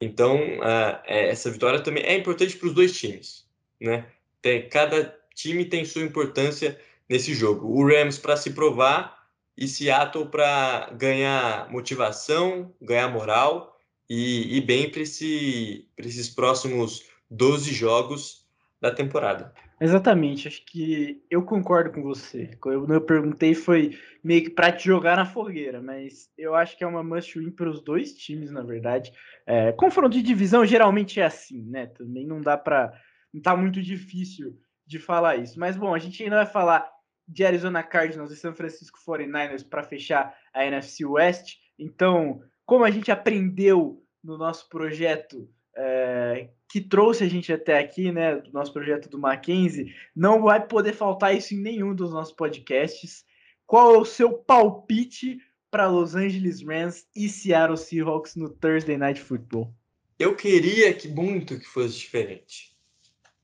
Então, 0.00 0.36
uh, 0.58 1.00
essa 1.04 1.50
vitória 1.50 1.80
também 1.80 2.02
é 2.04 2.16
importante 2.16 2.56
para 2.56 2.68
os 2.68 2.74
dois 2.74 2.96
times, 2.98 3.46
né? 3.80 4.06
Tem, 4.40 4.68
cada 4.68 5.16
time 5.34 5.64
tem 5.64 5.84
sua 5.84 6.02
importância 6.02 6.80
nesse 7.08 7.34
jogo. 7.34 7.66
O 7.68 7.86
Rams 7.86 8.18
para 8.18 8.36
se 8.36 8.50
provar 8.50 9.20
e 9.56 9.68
Seattle 9.68 10.26
para 10.26 10.90
ganhar 10.92 11.70
motivação, 11.70 12.74
ganhar 12.80 13.08
moral 13.08 13.78
e 14.08 14.56
ir 14.56 14.62
bem 14.62 14.90
para 14.90 15.02
esse, 15.02 15.86
esses 15.98 16.30
próximos 16.30 17.09
12 17.30 17.72
jogos 17.72 18.46
da 18.80 18.90
temporada. 18.90 19.52
Exatamente, 19.80 20.48
acho 20.48 20.64
que 20.66 21.22
eu 21.30 21.42
concordo 21.42 21.90
com 21.90 22.02
você. 22.02 22.50
Quando 22.60 22.92
eu 22.92 23.00
perguntei 23.00 23.54
foi 23.54 23.98
meio 24.22 24.44
que 24.44 24.50
para 24.50 24.72
te 24.72 24.84
jogar 24.84 25.16
na 25.16 25.24
fogueira, 25.24 25.80
mas 25.80 26.30
eu 26.36 26.54
acho 26.54 26.76
que 26.76 26.84
é 26.84 26.86
uma 26.86 27.02
must 27.02 27.38
win 27.38 27.50
para 27.50 27.70
os 27.70 27.82
dois 27.82 28.12
times, 28.14 28.50
na 28.50 28.62
verdade. 28.62 29.12
É, 29.46 29.72
confronto 29.72 30.10
de 30.10 30.22
divisão 30.22 30.66
geralmente 30.66 31.18
é 31.18 31.24
assim, 31.24 31.62
né? 31.62 31.86
Também 31.86 32.26
não 32.26 32.40
dá 32.40 32.58
para. 32.58 32.92
Não 33.32 33.40
tá 33.40 33.56
muito 33.56 33.80
difícil 33.80 34.58
de 34.86 34.98
falar 34.98 35.36
isso. 35.36 35.58
Mas 35.58 35.76
bom, 35.76 35.94
a 35.94 35.98
gente 35.98 36.22
ainda 36.22 36.36
vai 36.36 36.46
falar 36.46 36.90
de 37.26 37.44
Arizona 37.44 37.82
Cardinals 37.82 38.32
e 38.32 38.36
San 38.36 38.52
Francisco 38.52 38.98
49ers 39.06 39.66
para 39.66 39.82
fechar 39.82 40.34
a 40.52 40.66
NFC 40.66 41.06
West. 41.06 41.56
Então, 41.78 42.42
como 42.66 42.84
a 42.84 42.90
gente 42.90 43.10
aprendeu 43.10 44.04
no 44.22 44.36
nosso 44.36 44.68
projeto 44.68 45.48
é, 45.74 46.50
que 46.70 46.80
trouxe 46.80 47.24
a 47.24 47.28
gente 47.28 47.52
até 47.52 47.80
aqui, 47.80 48.12
né, 48.12 48.36
do 48.36 48.52
nosso 48.52 48.72
projeto 48.72 49.08
do 49.08 49.18
Mackenzie, 49.18 49.92
não 50.14 50.42
vai 50.42 50.64
poder 50.64 50.92
faltar 50.92 51.36
isso 51.36 51.52
em 51.52 51.58
nenhum 51.58 51.92
dos 51.92 52.12
nossos 52.12 52.32
podcasts. 52.32 53.24
Qual 53.66 53.96
é 53.96 53.98
o 53.98 54.04
seu 54.04 54.32
palpite 54.32 55.38
para 55.68 55.88
Los 55.88 56.14
Angeles 56.14 56.62
Rams 56.62 57.08
e 57.14 57.28
Seattle 57.28 57.76
Seahawks 57.76 58.36
no 58.36 58.48
Thursday 58.48 58.96
Night 58.96 59.20
Football? 59.20 59.74
Eu 60.16 60.36
queria 60.36 60.94
que 60.94 61.08
muito 61.08 61.58
que 61.58 61.66
fosse 61.66 61.98
diferente, 61.98 62.76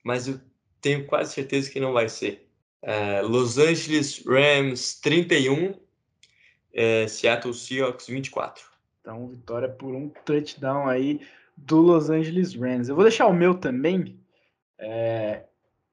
mas 0.04 0.28
eu 0.28 0.40
tenho 0.80 1.04
quase 1.06 1.34
certeza 1.34 1.68
que 1.68 1.80
não 1.80 1.92
vai 1.92 2.08
ser. 2.08 2.48
É, 2.80 3.22
Los 3.22 3.58
Angeles 3.58 4.22
Rams 4.24 5.00
31, 5.00 5.74
é, 6.72 7.08
Seattle 7.08 7.54
Seahawks 7.54 8.06
24. 8.06 8.64
Então, 9.00 9.28
vitória 9.28 9.68
por 9.68 9.92
um 9.92 10.10
touchdown 10.24 10.86
aí 10.88 11.20
do 11.56 11.80
Los 11.80 12.10
Angeles 12.10 12.54
Rams. 12.54 12.88
Eu 12.88 12.94
vou 12.94 13.04
deixar 13.04 13.26
o 13.26 13.32
meu 13.32 13.54
também. 13.54 14.20
É, 14.78 15.44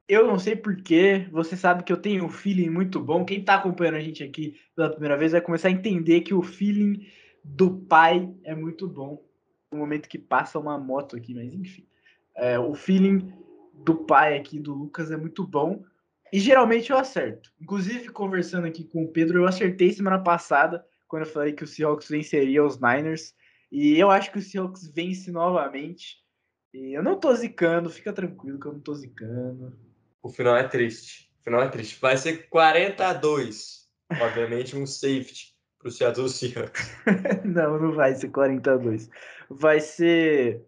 eu 0.07 0.27
não 0.27 0.37
sei 0.37 0.55
porquê, 0.55 1.27
você 1.31 1.55
sabe 1.55 1.83
que 1.83 1.93
eu 1.93 1.97
tenho 1.97 2.25
um 2.25 2.29
feeling 2.29 2.69
muito 2.69 2.99
bom. 2.99 3.23
Quem 3.23 3.39
está 3.39 3.55
acompanhando 3.55 3.95
a 3.95 4.01
gente 4.01 4.23
aqui 4.23 4.59
pela 4.75 4.89
primeira 4.89 5.17
vez 5.17 5.31
vai 5.31 5.41
começar 5.41 5.69
a 5.69 5.71
entender 5.71 6.21
que 6.21 6.33
o 6.33 6.41
feeling 6.41 7.07
do 7.43 7.77
pai 7.77 8.33
é 8.43 8.53
muito 8.53 8.87
bom. 8.87 9.23
No 9.71 9.79
momento 9.79 10.09
que 10.09 10.19
passa 10.19 10.59
uma 10.59 10.77
moto 10.77 11.15
aqui, 11.15 11.33
mas 11.33 11.53
enfim. 11.53 11.87
É, 12.35 12.59
o 12.59 12.73
feeling 12.75 13.33
do 13.73 13.95
pai 13.95 14.37
aqui, 14.37 14.59
do 14.59 14.73
Lucas, 14.73 15.09
é 15.11 15.17
muito 15.17 15.45
bom. 15.47 15.83
E 16.31 16.39
geralmente 16.39 16.91
eu 16.91 16.97
acerto. 16.97 17.51
Inclusive, 17.61 18.09
conversando 18.09 18.67
aqui 18.67 18.83
com 18.83 19.03
o 19.03 19.07
Pedro, 19.07 19.39
eu 19.39 19.47
acertei 19.47 19.91
semana 19.91 20.19
passada, 20.19 20.85
quando 21.07 21.23
eu 21.23 21.31
falei 21.31 21.53
que 21.53 21.63
o 21.63 21.67
Seahawks 21.67 22.09
venceria 22.09 22.63
os 22.63 22.79
Niners. 22.79 23.35
E 23.73 23.97
eu 23.99 24.11
acho 24.11 24.31
que 24.31 24.37
o 24.37 24.41
Seahawks 24.41 24.87
vence 24.87 25.31
novamente. 25.31 26.23
E 26.71 26.95
eu 26.95 27.01
não 27.01 27.19
tô 27.19 27.33
zicando, 27.33 27.89
fica 27.89 28.13
tranquilo 28.13 28.59
que 28.59 28.67
eu 28.67 28.73
não 28.73 28.79
tô 28.79 28.93
zicando. 28.93 29.75
O 30.21 30.29
final 30.29 30.55
é 30.55 30.67
triste. 30.67 31.31
O 31.41 31.43
final 31.43 31.63
é 31.63 31.67
triste. 31.69 31.99
Vai 31.99 32.15
ser 32.15 32.47
40 32.49 33.07
a 33.07 33.13
2. 33.13 33.89
Obviamente 34.21 34.77
um 34.77 34.85
safety 34.85 35.55
pro 35.79 35.89
Seattle 35.89 36.29
Seahawks. 36.29 36.91
não, 37.43 37.79
não 37.79 37.93
vai 37.93 38.13
ser 38.13 38.29
40 38.29 38.73
a 38.73 38.77
2. 38.77 39.09
Vai 39.49 39.79
ser 39.79 40.63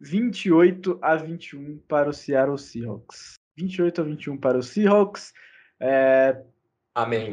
28 0.00 0.98
a 1.02 1.16
21 1.16 1.76
para 1.86 2.08
o 2.08 2.12
Seattle 2.14 2.56
Seahawks. 2.56 3.34
28 3.58 4.00
a 4.00 4.04
21 4.04 4.38
para 4.38 4.56
o 4.56 4.62
Seahawks. 4.62 5.34
É... 5.78 6.42
Amém 6.94 7.30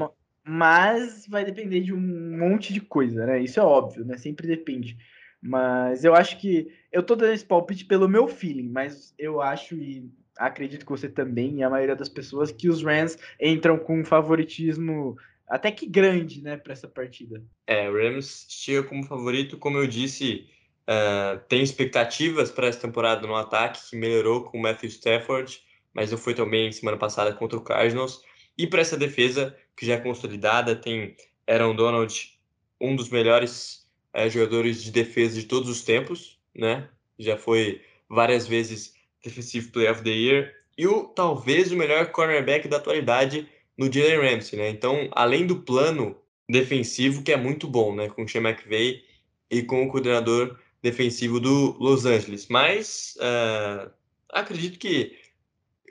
mas 0.48 1.28
vai 1.28 1.44
depender 1.44 1.82
de 1.82 1.94
um 1.94 2.38
monte 2.38 2.74
de 2.74 2.80
coisa, 2.80 3.26
né? 3.26 3.42
Isso 3.42 3.60
é 3.60 3.64
óbvio, 3.64 4.06
né? 4.06 4.18
Sempre 4.18 4.48
depende. 4.48 4.98
Mas 5.42 6.04
eu 6.04 6.16
acho 6.16 6.40
que 6.40 6.68
eu 6.92 7.04
tô 7.04 7.16
dando 7.16 7.34
esse 7.34 7.46
palpite 7.46 7.86
pelo 7.86 8.08
meu 8.08 8.28
feeling, 8.28 8.70
mas 8.70 9.14
eu 9.20 9.42
acho 9.42 9.76
e 9.76 10.10
acredito 10.38 10.86
que 10.86 10.92
você 10.92 11.10
também 11.10 11.58
e 11.58 11.64
a 11.64 11.70
maioria 11.70 11.96
das 11.96 12.10
pessoas 12.10 12.52
que 12.52 12.70
os 12.70 12.84
Rams 12.84 13.18
entram 13.40 13.78
com 13.78 14.00
um 14.00 14.06
favoritismo 14.06 15.18
até 15.48 15.72
que 15.72 15.86
grande, 15.86 16.42
né, 16.42 16.58
para 16.58 16.74
essa 16.74 16.88
partida. 16.88 17.44
É, 17.66 17.90
o 17.90 17.94
Rams 17.94 18.46
chega 18.50 18.84
como 18.84 19.06
favorito, 19.06 19.58
como 19.58 19.78
eu 19.78 19.88
disse, 19.88 20.46
uh, 20.84 21.40
tem 21.48 21.64
expectativas 21.64 22.52
para 22.52 22.68
essa 22.68 22.82
temporada 22.82 23.26
no 23.26 23.36
ataque 23.36 23.90
que 23.90 23.96
melhorou 23.96 24.44
com 24.44 24.58
o 24.58 24.62
Matthew 24.62 24.90
Stafford, 24.90 25.60
mas 25.94 26.12
não 26.12 26.18
foi 26.18 26.34
também 26.34 26.72
semana 26.72 26.98
passada 26.98 27.34
contra 27.34 27.58
o 27.58 27.64
Cardinals. 27.64 28.22
E 28.58 28.68
para 28.68 28.82
essa 28.82 28.98
defesa, 28.98 29.56
que 29.78 29.86
já 29.86 29.94
é 29.94 30.00
consolidada, 30.00 30.76
tem 30.76 31.16
Aaron 31.48 31.76
Donald, 31.76 32.38
um 32.82 32.96
dos 32.96 33.10
melhores 33.10 33.88
é, 34.14 34.30
jogadores 34.30 34.84
de 34.84 34.92
defesa 34.92 35.40
de 35.40 35.46
todos 35.46 35.70
os 35.70 35.84
tempos, 35.84 36.40
né? 36.54 36.90
Já 37.20 37.38
foi 37.38 37.82
várias 38.10 38.48
vezes 38.48 38.96
Defensive 39.24 39.68
Player 39.70 39.92
of 39.92 40.04
the 40.04 40.10
Year. 40.10 40.54
E 40.78 40.88
o 40.88 41.06
talvez 41.06 41.72
o 41.72 41.78
melhor 41.78 42.12
cornerback 42.12 42.68
da 42.68 42.78
atualidade 42.78 43.48
no 43.78 43.92
Jalen 43.92 44.34
Ramsey, 44.34 44.58
né? 44.58 44.70
Então, 44.70 45.10
além 45.12 45.46
do 45.46 45.62
plano 45.62 46.18
defensivo, 46.50 47.24
que 47.24 47.32
é 47.32 47.38
muito 47.38 47.68
bom, 47.68 47.96
né? 47.96 48.10
Com 48.10 48.24
o 48.24 48.28
Sean 48.28 48.42
McVay 48.42 49.04
e 49.50 49.62
com 49.62 49.84
o 49.84 49.90
coordenador 49.90 50.58
defensivo 50.82 51.40
do 51.40 51.78
Los 51.80 52.06
Angeles. 52.06 52.48
Mas 52.48 53.18
uh, 53.18 53.92
acredito 54.30 54.80
que, 54.80 55.18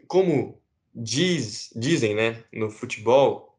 como 0.07 0.61
diz, 0.95 1.71
dizem, 1.77 2.15
né, 2.15 2.45
no 2.53 2.71
futebol, 2.71 3.56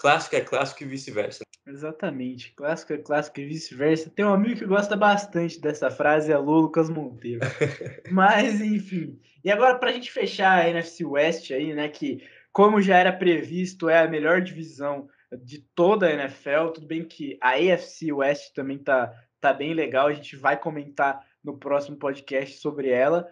clássico 0.00 0.34
é 0.34 0.40
clássico 0.40 0.82
e 0.82 0.86
vice-versa. 0.86 1.44
Exatamente, 1.66 2.54
clássico 2.54 2.94
é 2.94 2.98
clássico 2.98 3.38
e 3.38 3.44
vice-versa. 3.44 4.08
Tem 4.08 4.24
um 4.24 4.32
amigo 4.32 4.60
que 4.60 4.64
gosta 4.64 4.96
bastante 4.96 5.60
dessa 5.60 5.90
frase, 5.90 6.32
é 6.32 6.38
Lu 6.38 6.60
Lucas 6.60 6.88
Monteiro. 6.88 7.40
Mas, 8.10 8.62
enfim. 8.62 9.20
E 9.44 9.50
agora, 9.50 9.78
para 9.78 9.90
a 9.90 9.92
gente 9.92 10.10
fechar 10.10 10.58
a 10.58 10.68
NFC 10.70 11.04
West 11.04 11.50
aí, 11.50 11.74
né, 11.74 11.86
que 11.90 12.26
como 12.50 12.80
já 12.80 12.96
era 12.96 13.12
previsto, 13.12 13.90
é 13.90 13.98
a 13.98 14.08
melhor 14.08 14.40
divisão 14.40 15.06
de 15.44 15.58
toda 15.74 16.06
a 16.06 16.12
NFL. 16.12 16.72
Tudo 16.74 16.86
bem 16.86 17.04
que 17.04 17.38
a 17.38 17.50
AFC 17.50 18.10
West 18.10 18.54
também 18.54 18.78
tá, 18.78 19.12
tá 19.38 19.52
bem 19.52 19.74
legal, 19.74 20.06
a 20.06 20.14
gente 20.14 20.34
vai 20.34 20.58
comentar 20.58 21.22
no 21.44 21.58
próximo 21.58 21.98
podcast 21.98 22.58
sobre 22.58 22.88
ela. 22.88 23.28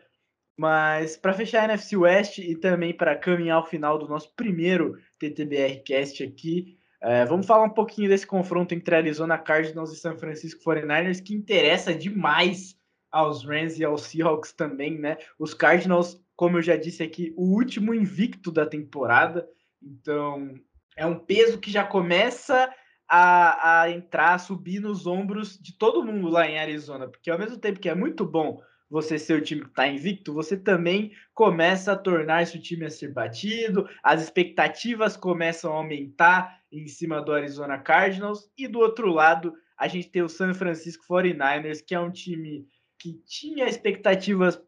Mas 0.54 1.16
para 1.16 1.32
fechar 1.32 1.62
a 1.62 1.64
NFC 1.64 1.96
West 1.96 2.38
e 2.38 2.54
também 2.54 2.92
para 2.92 3.16
caminhar 3.16 3.56
ao 3.56 3.66
final 3.66 3.98
do 3.98 4.06
nosso 4.06 4.34
primeiro 4.34 4.98
TTBR 5.18 5.82
Cast 5.84 6.22
aqui, 6.22 6.78
é, 7.00 7.24
vamos 7.24 7.46
falar 7.46 7.64
um 7.64 7.70
pouquinho 7.70 8.08
desse 8.08 8.26
confronto 8.26 8.74
entre 8.74 8.94
Arizona 8.94 9.38
Cardinals 9.38 9.92
e 9.92 9.96
San 9.96 10.16
Francisco 10.16 10.62
49ers, 10.62 11.22
que 11.22 11.34
interessa 11.34 11.94
demais 11.94 12.76
aos 13.10 13.44
Rams 13.44 13.78
e 13.78 13.84
aos 13.84 14.02
Seahawks 14.02 14.52
também, 14.52 14.98
né? 14.98 15.16
Os 15.38 15.54
Cardinals, 15.54 16.20
como 16.34 16.58
eu 16.58 16.62
já 16.62 16.76
disse 16.76 17.02
aqui, 17.02 17.32
o 17.36 17.54
último 17.54 17.94
invicto 17.94 18.50
da 18.50 18.66
temporada, 18.66 19.48
então 19.82 20.54
é 20.96 21.06
um 21.06 21.18
peso 21.18 21.58
que 21.58 21.70
já 21.70 21.84
começa 21.84 22.68
a, 23.08 23.82
a 23.82 23.90
entrar, 23.90 24.34
a 24.34 24.38
subir 24.38 24.80
nos 24.80 25.06
ombros 25.06 25.58
de 25.58 25.72
todo 25.72 26.04
mundo 26.04 26.28
lá 26.28 26.46
em 26.46 26.58
Arizona, 26.58 27.08
porque 27.08 27.30
ao 27.30 27.38
mesmo 27.38 27.56
tempo 27.56 27.80
que 27.80 27.88
é 27.88 27.94
muito 27.94 28.26
bom 28.26 28.60
você 28.90 29.18
ser 29.18 29.34
o 29.34 29.42
time 29.42 29.62
que 29.62 29.68
está 29.68 29.86
invicto, 29.86 30.32
você 30.32 30.56
também 30.56 31.12
começa 31.34 31.92
a 31.92 31.96
tornar-se 31.96 32.56
o 32.56 32.62
time 32.62 32.86
a 32.86 32.90
ser 32.90 33.12
batido, 33.12 33.88
as 34.02 34.22
expectativas 34.22 35.16
começam 35.16 35.72
a 35.72 35.76
aumentar 35.76 36.60
em 36.72 36.86
cima 36.86 37.20
do 37.20 37.32
Arizona 37.32 37.78
Cardinals, 37.78 38.50
e 38.56 38.66
do 38.66 38.78
outro 38.78 39.10
lado, 39.10 39.54
a 39.76 39.86
gente 39.88 40.08
tem 40.08 40.22
o 40.22 40.28
San 40.28 40.54
Francisco 40.54 41.04
49ers, 41.08 41.84
que 41.84 41.94
é 41.94 42.00
um 42.00 42.10
time 42.10 42.66
que 42.98 43.14
tinha 43.26 43.66
expectativas 43.66 44.60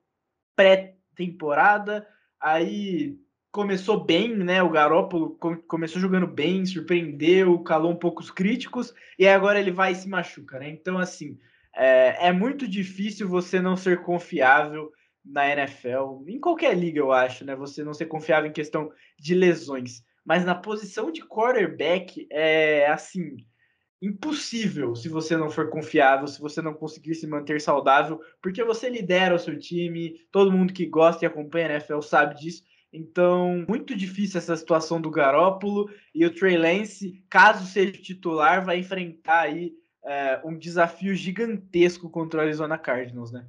pré-temporada, 0.54 2.06
aí 2.38 3.18
começou 3.50 4.04
bem, 4.04 4.36
né? 4.36 4.62
O 4.62 4.70
Garoppolo 4.70 5.36
começou 5.66 6.00
jogando 6.00 6.26
bem, 6.26 6.64
surpreendeu, 6.64 7.58
calou 7.60 7.90
um 7.90 7.96
pouco 7.96 8.20
os 8.20 8.30
críticos, 8.30 8.94
e 9.18 9.26
agora 9.26 9.58
ele 9.58 9.72
vai 9.72 9.92
e 9.92 9.96
se 9.96 10.08
machuca, 10.08 10.58
né? 10.58 10.68
Então, 10.68 10.98
assim, 10.98 11.38
é, 11.74 12.28
é 12.28 12.32
muito 12.32 12.66
difícil 12.66 13.28
você 13.28 13.60
não 13.60 13.76
ser 13.76 14.02
confiável 14.02 14.90
na 15.24 15.48
NFL, 15.50 16.24
em 16.26 16.40
qualquer 16.40 16.76
liga, 16.76 16.98
eu 16.98 17.12
acho, 17.12 17.44
né? 17.44 17.54
Você 17.54 17.84
não 17.84 17.92
ser 17.92 18.06
confiável 18.06 18.48
em 18.48 18.52
questão 18.52 18.90
de 19.18 19.34
lesões. 19.34 20.02
Mas 20.24 20.44
na 20.44 20.54
posição 20.54 21.10
de 21.10 21.22
quarterback 21.22 22.26
é 22.30 22.86
assim 22.86 23.36
impossível 24.02 24.94
se 24.94 25.08
você 25.08 25.36
não 25.36 25.50
for 25.50 25.68
confiável, 25.68 26.26
se 26.26 26.40
você 26.40 26.62
não 26.62 26.72
conseguir 26.72 27.14
se 27.14 27.26
manter 27.26 27.60
saudável, 27.60 28.18
porque 28.42 28.64
você 28.64 28.88
lidera 28.88 29.34
o 29.34 29.38
seu 29.38 29.58
time, 29.58 30.14
todo 30.32 30.52
mundo 30.52 30.72
que 30.72 30.86
gosta 30.86 31.24
e 31.24 31.26
acompanha 31.26 31.66
a 31.66 31.72
NFL 31.72 32.00
sabe 32.00 32.34
disso. 32.36 32.64
Então, 32.92 33.64
muito 33.68 33.94
difícil 33.94 34.38
essa 34.38 34.56
situação 34.56 35.00
do 35.00 35.10
Garópolo 35.10 35.88
e 36.14 36.24
o 36.24 36.34
Trey 36.34 36.56
Lance, 36.56 37.22
caso 37.28 37.64
seja 37.66 37.92
titular, 37.92 38.64
vai 38.64 38.78
enfrentar 38.78 39.42
aí 39.42 39.72
é, 40.04 40.40
um 40.44 40.56
desafio 40.56 41.14
gigantesco 41.14 42.08
contra 42.08 42.40
o 42.40 42.42
Arizona 42.42 42.78
Cardinals, 42.78 43.30
né? 43.30 43.46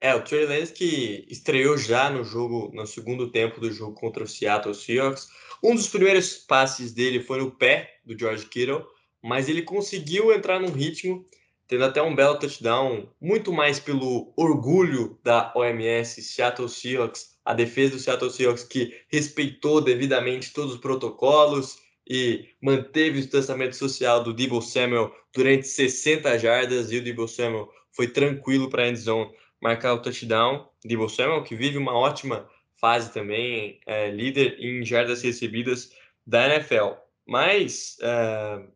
É, 0.00 0.14
o 0.14 0.22
Trey 0.22 0.44
Lance 0.44 0.72
que 0.72 1.26
estreou 1.30 1.78
já 1.78 2.10
no 2.10 2.24
jogo, 2.24 2.70
no 2.74 2.86
segundo 2.86 3.30
tempo 3.30 3.60
do 3.60 3.72
jogo 3.72 3.94
contra 3.94 4.24
o 4.24 4.26
Seattle 4.26 4.74
Seahawks. 4.74 5.28
Um 5.62 5.74
dos 5.74 5.88
primeiros 5.88 6.36
passes 6.36 6.92
dele 6.92 7.20
foi 7.20 7.38
no 7.38 7.50
pé 7.50 7.98
do 8.04 8.18
George 8.18 8.46
Kittle, 8.46 8.84
mas 9.22 9.48
ele 9.48 9.62
conseguiu 9.62 10.30
entrar 10.32 10.60
num 10.60 10.70
ritmo, 10.70 11.26
tendo 11.66 11.84
até 11.84 12.02
um 12.02 12.14
belo 12.14 12.38
touchdown, 12.38 13.08
muito 13.18 13.50
mais 13.50 13.80
pelo 13.80 14.32
orgulho 14.36 15.18
da 15.22 15.52
OMS 15.56 16.20
Seattle 16.22 16.68
Seahawks 16.68 17.34
a 17.44 17.52
defesa 17.52 17.92
do 17.92 17.98
Seattle 17.98 18.30
Seahawks 18.30 18.64
que 18.64 18.94
respeitou 19.08 19.80
devidamente 19.80 20.52
todos 20.52 20.74
os 20.74 20.80
protocolos 20.80 21.78
e 22.08 22.48
manteve 22.60 23.18
o 23.18 23.22
distanciamento 23.22 23.76
social 23.76 24.22
do 24.22 24.34
Debo 24.34 24.60
Samuel 24.60 25.14
durante 25.32 25.66
60 25.66 26.38
jardas 26.38 26.92
e 26.92 26.98
o 26.98 27.04
Debo 27.04 27.26
Samuel 27.26 27.70
foi 27.92 28.08
tranquilo 28.08 28.68
para 28.68 28.84
a 28.84 28.88
endzone 28.88 29.30
marcar 29.60 29.94
o 29.94 30.02
touchdown. 30.02 30.68
Debo 30.84 31.08
Samuel 31.08 31.42
que 31.42 31.54
vive 31.54 31.78
uma 31.78 31.96
ótima 31.96 32.48
fase 32.78 33.12
também, 33.12 33.80
é, 33.86 34.10
líder 34.10 34.58
em 34.60 34.84
jardas 34.84 35.22
recebidas 35.22 35.92
da 36.26 36.46
NFL. 36.46 36.92
Mas 37.26 37.96
uh, 38.00 38.70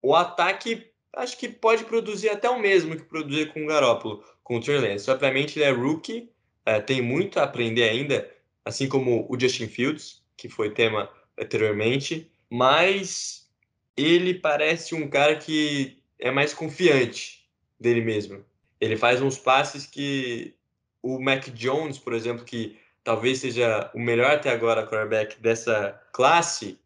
o 0.00 0.14
ataque 0.14 0.86
acho 1.16 1.36
que 1.36 1.48
pode 1.48 1.84
produzir 1.84 2.28
até 2.28 2.48
o 2.48 2.60
mesmo 2.60 2.96
que 2.96 3.02
produzir 3.02 3.52
com 3.52 3.64
o 3.64 3.66
Garópolo, 3.66 4.22
com 4.44 4.58
o 4.58 4.60
Trey 4.60 4.78
Lance. 4.78 5.10
Obviamente 5.10 5.58
ele 5.58 5.64
é 5.64 5.70
rookie, 5.70 6.30
uh, 6.68 6.80
tem 6.84 7.02
muito 7.02 7.40
a 7.40 7.42
aprender 7.42 7.88
ainda, 7.88 8.30
assim 8.64 8.88
como 8.88 9.26
o 9.28 9.38
Justin 9.38 9.66
Fields, 9.66 10.22
que 10.36 10.48
foi 10.48 10.70
tema 10.70 11.10
anteriormente, 11.36 12.30
mas 12.50 13.48
ele 13.96 14.34
parece 14.34 14.94
um 14.94 15.08
cara 15.08 15.36
que 15.36 16.02
é 16.18 16.30
mais 16.30 16.54
confiante 16.54 17.46
dele 17.78 18.00
mesmo. 18.00 18.44
Ele 18.80 18.96
faz 18.96 19.20
uns 19.20 19.38
passes 19.38 19.86
que 19.86 20.54
o 21.02 21.20
Mac 21.20 21.48
Jones, 21.50 21.98
por 21.98 22.12
exemplo, 22.12 22.44
que 22.44 22.78
talvez 23.02 23.38
seja 23.40 23.90
o 23.94 23.98
melhor 23.98 24.32
até 24.32 24.50
agora 24.50 24.86
quarterback 24.86 25.40
dessa 25.40 26.00
classe, 26.12 26.78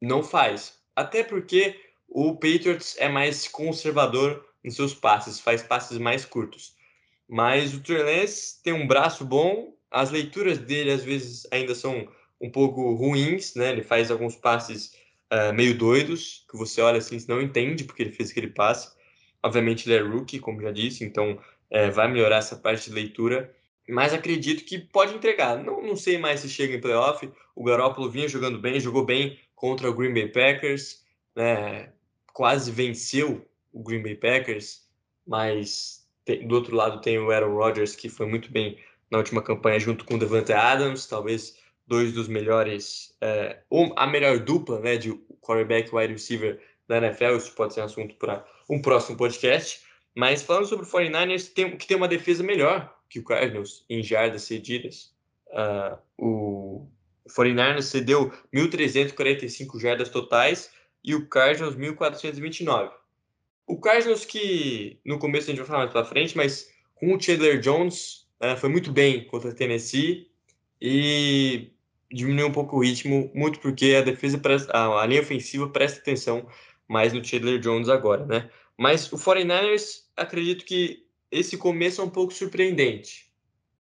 não 0.00 0.22
faz. 0.22 0.78
Até 0.94 1.22
porque 1.22 1.80
o 2.08 2.34
Patriots 2.34 2.96
é 2.98 3.08
mais 3.08 3.48
conservador 3.48 4.44
em 4.62 4.70
seus 4.70 4.94
passes, 4.94 5.40
faz 5.40 5.62
passes 5.62 5.98
mais 5.98 6.24
curtos. 6.24 6.74
Mas 7.28 7.74
o 7.74 7.80
Trey 7.80 8.02
Lance 8.02 8.62
tem 8.62 8.72
um 8.72 8.86
braço 8.86 9.24
bom, 9.24 9.74
as 9.90 10.10
leituras 10.10 10.58
dele 10.58 10.90
às 10.90 11.04
vezes 11.04 11.46
ainda 11.50 11.74
são 11.74 12.08
um 12.40 12.50
pouco 12.50 12.94
ruins, 12.94 13.54
né? 13.54 13.70
Ele 13.70 13.82
faz 13.82 14.10
alguns 14.10 14.36
passes 14.36 14.94
uh, 15.32 15.52
meio 15.52 15.76
doidos, 15.76 16.44
que 16.50 16.56
você 16.56 16.80
olha 16.80 16.98
assim, 16.98 17.18
não 17.28 17.40
entende 17.40 17.84
porque 17.84 18.02
ele 18.02 18.12
fez 18.12 18.30
aquele 18.30 18.48
passe. 18.48 18.92
Obviamente 19.42 19.88
ele 19.88 19.96
é 19.96 20.00
rookie, 20.00 20.38
como 20.38 20.62
já 20.62 20.70
disse, 20.70 21.04
então 21.04 21.38
é, 21.70 21.90
vai 21.90 22.08
melhorar 22.10 22.38
essa 22.38 22.56
parte 22.56 22.88
de 22.88 22.94
leitura 22.94 23.54
mas 23.88 24.14
acredito 24.14 24.64
que 24.64 24.78
pode 24.78 25.14
entregar. 25.14 25.62
Não, 25.62 25.82
não 25.82 25.96
sei 25.96 26.18
mais 26.18 26.40
se 26.40 26.48
chega 26.48 26.74
em 26.74 26.80
playoff. 26.80 27.30
O 27.54 27.64
Garoppolo 27.64 28.10
vinha 28.10 28.28
jogando 28.28 28.58
bem, 28.58 28.80
jogou 28.80 29.04
bem 29.04 29.38
contra 29.54 29.90
o 29.90 29.94
Green 29.94 30.12
Bay 30.12 30.28
Packers, 30.28 31.04
né? 31.36 31.92
quase 32.32 32.70
venceu 32.70 33.46
o 33.72 33.82
Green 33.82 34.02
Bay 34.02 34.14
Packers, 34.14 34.86
mas 35.26 36.06
tem, 36.24 36.46
do 36.46 36.54
outro 36.54 36.74
lado 36.74 37.00
tem 37.00 37.18
o 37.18 37.30
Aaron 37.30 37.54
Rodgers, 37.54 37.94
que 37.94 38.08
foi 38.08 38.26
muito 38.26 38.50
bem 38.50 38.78
na 39.10 39.18
última 39.18 39.42
campanha, 39.42 39.78
junto 39.78 40.04
com 40.04 40.14
o 40.14 40.18
Devante 40.18 40.52
Adams, 40.52 41.06
talvez 41.06 41.56
dois 41.86 42.12
dos 42.12 42.28
melhores, 42.28 43.14
é, 43.20 43.60
a 43.96 44.06
melhor 44.06 44.38
dupla 44.38 44.80
né, 44.80 44.96
de 44.96 45.12
quarterback 45.40 45.90
e 45.90 45.96
wide 45.96 46.12
receiver 46.12 46.60
da 46.88 46.98
NFL. 46.98 47.36
Isso 47.36 47.54
pode 47.54 47.74
ser 47.74 47.80
um 47.80 47.84
assunto 47.84 48.14
para 48.16 48.44
um 48.68 48.80
próximo 48.80 49.16
podcast. 49.16 49.82
Mas 50.14 50.42
falando 50.42 50.66
sobre 50.66 50.86
o 50.86 50.88
49ers, 50.88 51.52
tem, 51.52 51.76
que 51.76 51.86
tem 51.86 51.96
uma 51.96 52.08
defesa 52.08 52.42
melhor 52.42 52.94
que 53.08 53.18
o 53.18 53.24
Cardinals 53.24 53.84
em 53.88 54.02
jardas 54.02 54.42
cedidas. 54.42 55.12
Uh, 55.48 55.98
o 56.16 56.88
49ers 57.28 57.82
cedeu 57.82 58.32
1.345 58.54 59.80
jardas 59.80 60.08
totais 60.08 60.70
e 61.02 61.14
o 61.14 61.28
Cardinals 61.28 61.76
1.429. 61.76 62.90
O 63.66 63.80
Cardinals 63.80 64.24
que 64.24 64.98
no 65.04 65.18
começo 65.18 65.46
a 65.46 65.50
gente 65.50 65.58
vai 65.58 65.66
falar 65.66 65.78
mais 65.80 65.92
para 65.92 66.04
frente, 66.04 66.36
mas 66.36 66.70
com 66.94 67.14
o 67.14 67.20
Chandler 67.20 67.60
Jones 67.60 68.26
uh, 68.42 68.56
foi 68.56 68.68
muito 68.68 68.92
bem 68.92 69.24
contra 69.26 69.50
a 69.50 69.54
Tennessee 69.54 70.30
e 70.80 71.72
diminuiu 72.12 72.48
um 72.48 72.52
pouco 72.52 72.76
o 72.76 72.82
ritmo, 72.82 73.30
muito 73.34 73.60
porque 73.60 73.94
a 73.98 74.02
defesa, 74.02 74.38
presta, 74.38 74.72
a 74.72 75.06
linha 75.06 75.22
ofensiva 75.22 75.68
presta 75.68 76.00
atenção 76.00 76.46
mais 76.88 77.12
no 77.12 77.24
Chandler 77.24 77.58
Jones 77.58 77.88
agora, 77.88 78.24
né? 78.26 78.50
Mas 78.76 79.10
o 79.12 79.16
49ers, 79.16 80.04
acredito 80.16 80.64
que 80.64 81.06
esse 81.30 81.56
começo 81.56 82.00
é 82.00 82.04
um 82.04 82.10
pouco 82.10 82.32
surpreendente, 82.32 83.30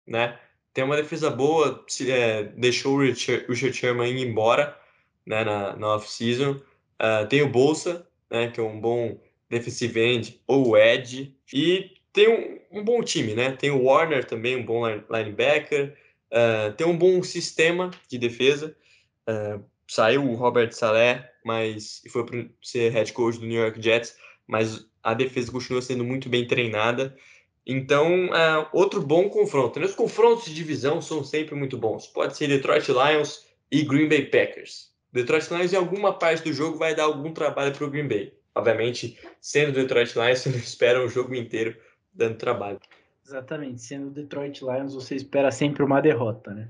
né? 0.06 0.38
Tem 0.72 0.82
uma 0.82 0.96
defesa 0.96 1.30
boa, 1.30 1.84
é, 2.08 2.42
deixou 2.42 2.96
o 2.96 3.00
Richard, 3.02 3.46
Richard 3.48 3.76
Sherman 3.76 4.10
ir 4.10 4.26
embora 4.26 4.76
né, 5.24 5.44
na, 5.44 5.76
na 5.76 5.94
off-season. 5.94 6.60
Uh, 7.00 7.26
tem 7.28 7.42
o 7.42 7.48
Bolsa, 7.48 8.06
né, 8.30 8.48
que 8.48 8.58
é 8.58 8.62
um 8.62 8.80
bom 8.80 9.18
defensive 9.48 10.00
end 10.00 10.40
ou 10.46 10.76
edge. 10.76 11.36
E 11.52 11.92
tem 12.12 12.28
um, 12.28 12.80
um, 12.80 12.84
bom 12.84 13.02
time, 13.02 13.34
né? 13.34 13.52
Tem 13.52 13.70
o 13.70 13.84
Warner 13.84 14.24
também, 14.24 14.56
um 14.56 14.64
bom 14.64 14.82
linebacker. 15.10 15.96
Uh, 16.34 16.72
tem 16.72 16.84
um 16.84 16.98
bom 16.98 17.22
sistema 17.22 17.92
de 18.08 18.18
defesa. 18.18 18.76
Uh, 19.28 19.64
saiu 19.86 20.28
o 20.28 20.34
Robert 20.34 20.72
Saleh, 20.72 21.30
mas 21.44 22.02
foi 22.10 22.26
para 22.26 22.44
ser 22.60 22.90
head 22.90 23.12
coach 23.12 23.38
do 23.38 23.46
New 23.46 23.60
York 23.60 23.80
Jets, 23.80 24.16
mas 24.46 24.84
a 25.02 25.14
defesa 25.14 25.52
continua 25.52 25.80
sendo 25.80 26.02
muito 26.02 26.28
bem 26.28 26.44
treinada. 26.46 27.16
Então, 27.64 28.34
é 28.34 28.68
outro 28.72 29.00
bom 29.00 29.28
confronto. 29.30 29.78
Né? 29.78 29.86
Os 29.86 29.94
confrontos 29.94 30.46
de 30.46 30.54
divisão 30.54 31.00
são 31.00 31.22
sempre 31.22 31.54
muito 31.54 31.78
bons. 31.78 32.06
Pode 32.06 32.36
ser 32.36 32.48
Detroit 32.48 32.88
Lions 32.88 33.46
e 33.70 33.82
Green 33.82 34.08
Bay 34.08 34.26
Packers. 34.26 34.92
Detroit 35.12 35.48
Lions, 35.50 35.72
em 35.72 35.76
alguma 35.76 36.12
parte 36.18 36.42
do 36.42 36.52
jogo, 36.52 36.76
vai 36.76 36.94
dar 36.94 37.04
algum 37.04 37.32
trabalho 37.32 37.72
para 37.72 37.84
o 37.84 37.90
Green 37.90 38.08
Bay. 38.08 38.34
Obviamente, 38.54 39.18
sendo 39.40 39.72
Detroit 39.72 40.14
Lions, 40.14 40.40
você 40.42 40.48
não 40.48 40.58
espera 40.58 41.04
um 41.04 41.08
jogo 41.08 41.34
inteiro 41.34 41.76
dando 42.12 42.36
trabalho. 42.36 42.80
Exatamente. 43.24 43.82
Sendo 43.82 44.10
Detroit 44.10 44.60
Lions, 44.60 44.94
você 44.94 45.14
espera 45.14 45.50
sempre 45.50 45.82
uma 45.82 46.00
derrota, 46.00 46.52
né? 46.52 46.68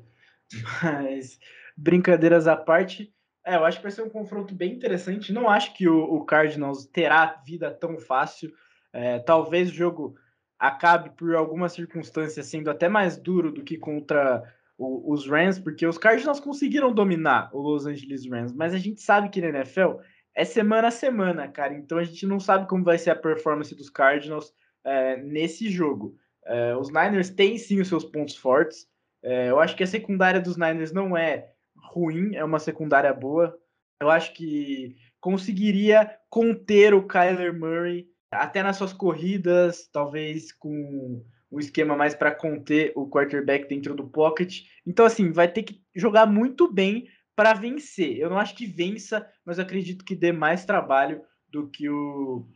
Mas, 0.83 1.39
brincadeiras 1.77 2.47
à 2.47 2.57
parte, 2.57 3.13
é, 3.45 3.57
eu 3.57 3.65
acho 3.65 3.79
que 3.79 3.83
vai 3.83 3.93
ser 3.93 4.03
um 4.03 4.11
confronto 4.11 4.55
bem 4.55 4.73
interessante. 4.73 5.33
Não 5.33 5.49
acho 5.49 5.75
que 5.75 5.89
o, 5.89 6.03
o 6.03 6.25
Cardinals 6.25 6.87
terá 6.87 7.43
vida 7.47 7.71
tão 7.71 7.99
fácil. 7.99 8.53
É, 8.93 9.19
talvez 9.19 9.71
o 9.71 9.75
jogo 9.75 10.17
acabe 10.59 11.11
por 11.11 11.35
alguma 11.35 11.69
circunstância 11.69 12.43
sendo 12.43 12.71
até 12.71 12.89
mais 12.89 13.17
duro 13.17 13.53
do 13.53 13.63
que 13.63 13.77
contra 13.77 14.43
o, 14.79 15.13
os 15.13 15.29
Rams, 15.29 15.59
porque 15.59 15.87
os 15.87 15.99
Cardinals 15.99 16.41
conseguiram 16.41 16.93
dominar 16.93 17.51
o 17.53 17.61
Los 17.61 17.87
Angeles 17.87 18.29
Rams, 18.29 18.53
mas 18.53 18.73
a 18.73 18.79
gente 18.79 19.01
sabe 19.03 19.29
que 19.29 19.41
na 19.41 19.49
NFL 19.49 19.99
é 20.35 20.45
semana 20.45 20.89
a 20.89 20.93
semana, 20.93 21.49
cara, 21.49 21.75
então 21.75 21.99
a 21.99 22.05
gente 22.05 22.27
não 22.27 22.41
sabe 22.41 22.69
como 22.69 22.85
vai 22.85 22.99
ser 22.99 23.11
a 23.11 23.17
performance 23.17 23.75
dos 23.75 23.91
Cardinals 23.91 24.53
é, 24.85 25.17
nesse 25.17 25.69
jogo. 25.71 26.17
É, 26.47 26.77
os 26.77 26.89
Niners 26.89 27.31
têm 27.31 27.57
sim 27.59 27.81
os 27.81 27.89
seus 27.89 28.05
pontos 28.05 28.37
fortes, 28.37 28.87
é, 29.25 29.49
eu 29.49 29.59
acho 29.59 29.75
que 29.75 29.83
a 29.83 29.87
secundária 29.87 30.39
dos 30.39 30.59
Niners 30.59 30.93
não 30.93 31.17
é 31.17 31.49
ruim, 31.77 32.35
é 32.35 32.45
uma 32.45 32.59
secundária 32.59 33.13
boa. 33.13 33.59
Eu 33.99 34.11
acho 34.11 34.35
que 34.35 34.97
conseguiria 35.19 36.15
conter 36.29 36.93
o 36.93 37.07
Kyler 37.07 37.59
Murray 37.59 38.07
até 38.31 38.63
nas 38.63 38.77
suas 38.77 38.93
corridas, 38.93 39.89
talvez 39.91 40.53
com 40.53 41.25
um 41.51 41.59
esquema 41.59 41.97
mais 41.97 42.15
para 42.15 42.35
conter 42.35 42.93
o 42.95 43.09
quarterback 43.09 43.67
dentro 43.67 43.95
do 43.95 44.07
pocket. 44.07 44.65
Então, 44.87 45.07
assim, 45.07 45.33
vai 45.33 45.49
ter 45.49 45.63
que 45.63 45.81
jogar 45.97 46.27
muito 46.27 46.71
bem 46.71 47.09
para 47.35 47.55
vencer. 47.55 48.19
Eu 48.19 48.29
não 48.29 48.39
acho 48.39 48.55
que 48.55 48.67
vença, 48.67 49.27
mas 49.43 49.59
acredito 49.59 50.05
que 50.05 50.15
dê 50.15 50.33
mais 50.33 50.67
trabalho 50.67 51.23
do 51.49 51.69
que 51.71 51.89
o, 51.89 52.47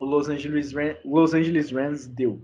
Los, 0.00 0.30
Angeles 0.30 0.72
Los 1.04 1.34
Angeles 1.34 1.70
Rams 1.70 2.06
deu. 2.06 2.42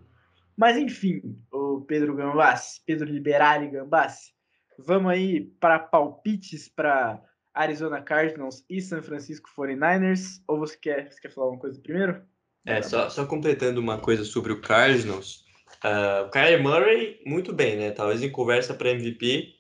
Mas, 0.56 0.76
enfim, 0.76 1.36
o 1.52 1.80
Pedro 1.82 2.14
Gambassi, 2.14 2.80
Pedro 2.86 3.10
Liberali 3.10 3.68
Gambassi, 3.68 4.32
vamos 4.78 5.10
aí 5.10 5.40
para 5.60 5.78
palpites 5.78 6.68
para 6.68 7.20
Arizona 7.52 8.00
Cardinals 8.00 8.64
e 8.68 8.80
San 8.80 9.02
Francisco 9.02 9.48
49ers? 9.56 10.42
Ou 10.48 10.58
você 10.58 10.76
quer, 10.76 11.10
você 11.10 11.20
quer 11.20 11.30
falar 11.30 11.46
alguma 11.46 11.60
coisa 11.60 11.80
primeiro? 11.80 12.22
É, 12.66 12.80
só, 12.82 13.10
só 13.10 13.26
completando 13.26 13.80
uma 13.80 13.98
coisa 13.98 14.24
sobre 14.24 14.52
o 14.52 14.60
Cardinals. 14.60 15.44
Uh, 15.84 16.26
o 16.26 16.30
Kyler 16.30 16.62
Murray, 16.62 17.20
muito 17.26 17.52
bem, 17.52 17.76
né? 17.76 17.90
Talvez 17.90 18.22
em 18.22 18.30
conversa 18.30 18.72
para 18.72 18.90
MVP, 18.90 19.54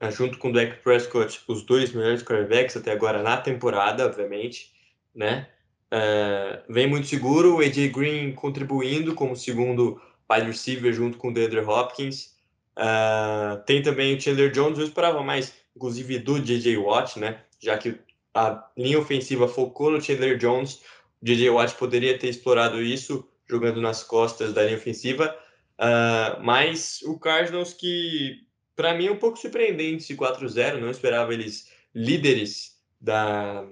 uh, 0.00 0.06
ah, 0.06 0.10
junto 0.10 0.38
com 0.38 0.50
o 0.50 0.52
Dak 0.52 0.82
Prescott, 0.82 1.40
os 1.48 1.62
dois 1.62 1.92
melhores 1.92 2.22
quarterbacks 2.22 2.76
até 2.76 2.92
agora 2.92 3.22
na 3.22 3.38
temporada, 3.38 4.04
obviamente, 4.04 4.72
né? 5.14 5.48
Uh, 5.92 6.72
vem 6.72 6.86
muito 6.86 7.06
seguro, 7.06 7.56
o 7.56 7.60
AJ 7.60 7.88
Green 7.88 8.32
contribuindo 8.32 9.14
como 9.14 9.34
segundo 9.34 10.00
wide 10.30 10.46
receiver 10.46 10.92
junto 10.92 11.18
com 11.18 11.28
o 11.28 11.34
DeAndre 11.34 11.60
Hopkins. 11.60 12.34
Uh, 12.76 13.62
tem 13.66 13.82
também 13.82 14.16
o 14.16 14.20
Chandler 14.20 14.50
Jones, 14.50 14.78
eu 14.78 14.84
esperava 14.84 15.22
mais, 15.22 15.52
inclusive, 15.76 16.18
do 16.18 16.40
JJ 16.40 16.76
Watt, 16.78 17.18
né? 17.18 17.42
Já 17.58 17.76
que 17.76 17.98
a 18.34 18.64
linha 18.76 18.98
ofensiva 18.98 19.48
focou 19.48 19.90
no 19.90 20.00
Chandler 20.00 20.38
Jones, 20.38 20.80
DJ 21.20 21.50
Watt 21.50 21.74
poderia 21.74 22.18
ter 22.18 22.28
explorado 22.28 22.80
isso 22.80 23.28
jogando 23.48 23.80
nas 23.80 24.02
costas 24.04 24.54
da 24.54 24.62
linha 24.62 24.76
ofensiva, 24.76 25.36
uh, 25.78 26.42
mas 26.42 27.02
o 27.02 27.18
Cardinals 27.18 27.72
que 27.72 28.46
para 28.76 28.94
mim 28.94 29.08
é 29.08 29.12
um 29.12 29.18
pouco 29.18 29.36
surpreendente 29.36 30.04
esse 30.04 30.16
4-0, 30.16 30.78
não 30.78 30.90
esperava 30.90 31.34
eles 31.34 31.70
líderes 31.94 32.80
da, 32.98 33.66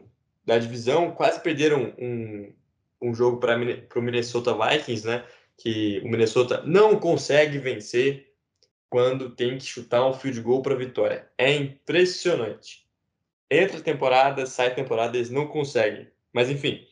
da 0.44 0.58
divisão, 0.58 1.12
quase 1.12 1.40
perderam 1.40 1.94
um, 1.98 2.52
um 3.00 3.14
jogo 3.14 3.38
para 3.38 3.56
o 3.56 4.02
Minnesota 4.02 4.52
Vikings, 4.52 5.06
né? 5.06 5.24
Que 5.58 6.00
o 6.04 6.08
Minnesota 6.08 6.62
não 6.64 6.98
consegue 6.98 7.58
vencer 7.58 8.32
quando 8.88 9.30
tem 9.30 9.58
que 9.58 9.64
chutar 9.64 10.06
um 10.06 10.14
field 10.14 10.40
goal 10.40 10.62
para 10.62 10.74
vitória. 10.74 11.28
É 11.36 11.54
impressionante. 11.54 12.86
Entra 13.50 13.80
temporada, 13.80 14.46
sai 14.46 14.74
temporada, 14.74 15.16
eles 15.16 15.30
não 15.30 15.46
conseguem. 15.46 16.08
Mas 16.32 16.48
enfim, 16.48 16.86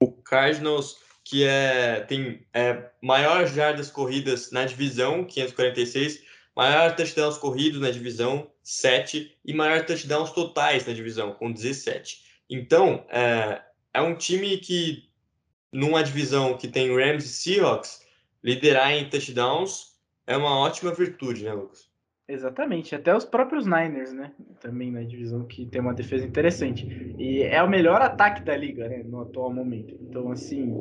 o 0.00 0.10
Cardinals 0.10 1.04
que 1.28 1.42
é 1.44 2.00
tem 2.02 2.46
é, 2.54 2.88
maior 3.02 3.46
jardas 3.48 3.90
corridas 3.90 4.52
na 4.52 4.64
divisão, 4.64 5.24
546, 5.24 6.22
maior 6.54 6.94
touchdowns 6.94 7.36
corridos 7.36 7.80
na 7.80 7.90
divisão, 7.90 8.48
7 8.62 9.36
e 9.44 9.52
maior 9.52 9.84
touchdowns 9.84 10.30
totais 10.30 10.86
na 10.86 10.92
divisão, 10.92 11.32
com 11.32 11.50
17. 11.50 12.22
Então, 12.48 13.04
é, 13.10 13.60
é 13.92 14.00
um 14.00 14.14
time 14.14 14.56
que 14.58 15.05
numa 15.72 16.02
divisão 16.02 16.56
que 16.56 16.68
tem 16.68 16.94
Rams 16.94 17.24
e 17.24 17.28
Seahawks, 17.28 18.04
liderar 18.42 18.92
em 18.92 19.08
touchdowns 19.08 19.96
é 20.26 20.36
uma 20.36 20.58
ótima 20.58 20.92
virtude, 20.92 21.44
né, 21.44 21.52
Lucas? 21.52 21.88
Exatamente, 22.28 22.92
até 22.92 23.14
os 23.14 23.24
próprios 23.24 23.66
Niners, 23.66 24.12
né? 24.12 24.32
Também 24.60 24.90
na 24.90 25.02
divisão 25.02 25.44
que 25.44 25.64
tem 25.66 25.80
uma 25.80 25.94
defesa 25.94 26.26
interessante. 26.26 27.14
E 27.16 27.42
é 27.42 27.62
o 27.62 27.70
melhor 27.70 28.02
ataque 28.02 28.42
da 28.42 28.56
liga, 28.56 28.88
né? 28.88 29.04
No 29.04 29.20
atual 29.20 29.52
momento. 29.52 29.96
Então, 30.00 30.32
assim, 30.32 30.76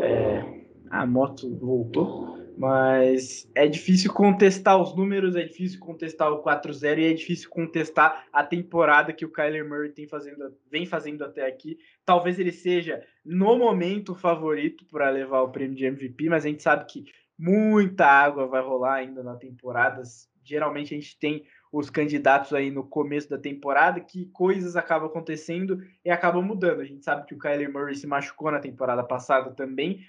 é... 0.00 0.64
a 0.88 1.04
moto 1.04 1.54
voltou, 1.56 2.37
mas 2.58 3.48
é 3.54 3.68
difícil 3.68 4.12
contestar 4.12 4.80
os 4.80 4.94
números, 4.94 5.36
é 5.36 5.44
difícil 5.44 5.78
contestar 5.78 6.32
o 6.32 6.42
4-0 6.42 6.98
e 6.98 7.04
é 7.04 7.12
difícil 7.12 7.48
contestar 7.48 8.26
a 8.32 8.42
temporada 8.42 9.12
que 9.12 9.24
o 9.24 9.30
Kyler 9.30 9.66
Murray 9.66 9.90
tem 9.90 10.08
fazendo, 10.08 10.52
vem 10.68 10.84
fazendo 10.84 11.24
até 11.24 11.46
aqui. 11.46 11.78
Talvez 12.04 12.38
ele 12.38 12.50
seja, 12.50 13.00
no 13.24 13.56
momento, 13.56 14.10
o 14.10 14.16
favorito 14.16 14.84
para 14.86 15.08
levar 15.08 15.42
o 15.42 15.50
prêmio 15.50 15.76
de 15.76 15.86
MVP, 15.86 16.28
mas 16.28 16.44
a 16.44 16.48
gente 16.48 16.62
sabe 16.62 16.84
que 16.86 17.04
muita 17.38 18.04
água 18.04 18.48
vai 18.48 18.60
rolar 18.60 18.94
ainda 18.94 19.22
na 19.22 19.36
temporada 19.36 20.02
geralmente 20.48 20.94
a 20.94 20.98
gente 20.98 21.18
tem 21.18 21.44
os 21.70 21.90
candidatos 21.90 22.54
aí 22.54 22.70
no 22.70 22.82
começo 22.82 23.28
da 23.28 23.36
temporada 23.36 24.00
que 24.00 24.26
coisas 24.32 24.74
acabam 24.74 25.08
acontecendo 25.08 25.82
e 26.02 26.10
acabam 26.10 26.42
mudando. 26.42 26.80
A 26.80 26.84
gente 26.84 27.04
sabe 27.04 27.26
que 27.26 27.34
o 27.34 27.38
Kyler 27.38 27.70
Murray 27.70 27.94
se 27.94 28.06
machucou 28.06 28.50
na 28.50 28.58
temporada 28.58 29.04
passada 29.04 29.50
também 29.50 30.00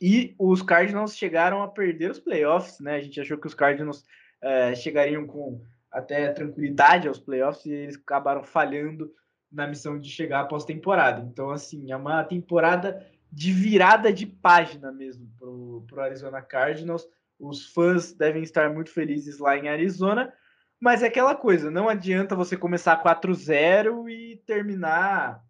e 0.00 0.34
os 0.38 0.62
Cardinals 0.62 1.16
chegaram 1.16 1.62
a 1.62 1.68
perder 1.68 2.10
os 2.10 2.18
playoffs, 2.18 2.80
né? 2.80 2.96
A 2.96 3.00
gente 3.00 3.20
achou 3.20 3.38
que 3.38 3.46
os 3.46 3.54
Cardinals 3.54 4.04
é, 4.42 4.74
chegariam 4.74 5.26
com 5.26 5.62
até 5.90 6.30
tranquilidade 6.32 7.08
aos 7.08 7.18
playoffs 7.18 7.64
e 7.64 7.72
eles 7.72 7.96
acabaram 7.96 8.42
falhando 8.42 9.10
na 9.50 9.66
missão 9.66 9.98
de 9.98 10.10
chegar 10.10 10.40
após 10.40 10.64
temporada. 10.64 11.22
Então, 11.22 11.50
assim, 11.50 11.90
é 11.90 11.96
uma 11.96 12.22
temporada 12.24 13.06
de 13.32 13.52
virada 13.52 14.12
de 14.12 14.26
página 14.26 14.92
mesmo 14.92 15.28
para 15.38 15.48
o 15.48 16.00
Arizona 16.00 16.42
Cardinals. 16.42 17.08
Os 17.38 17.72
fãs 17.72 18.12
devem 18.12 18.42
estar 18.42 18.72
muito 18.72 18.90
felizes 18.90 19.38
lá 19.38 19.56
em 19.56 19.68
Arizona, 19.68 20.32
mas 20.80 21.02
é 21.02 21.06
aquela 21.06 21.34
coisa, 21.34 21.70
não 21.70 21.88
adianta 21.88 22.36
você 22.36 22.56
começar 22.56 23.02
4-0 23.02 24.08
e 24.10 24.36
terminar, 24.46 25.42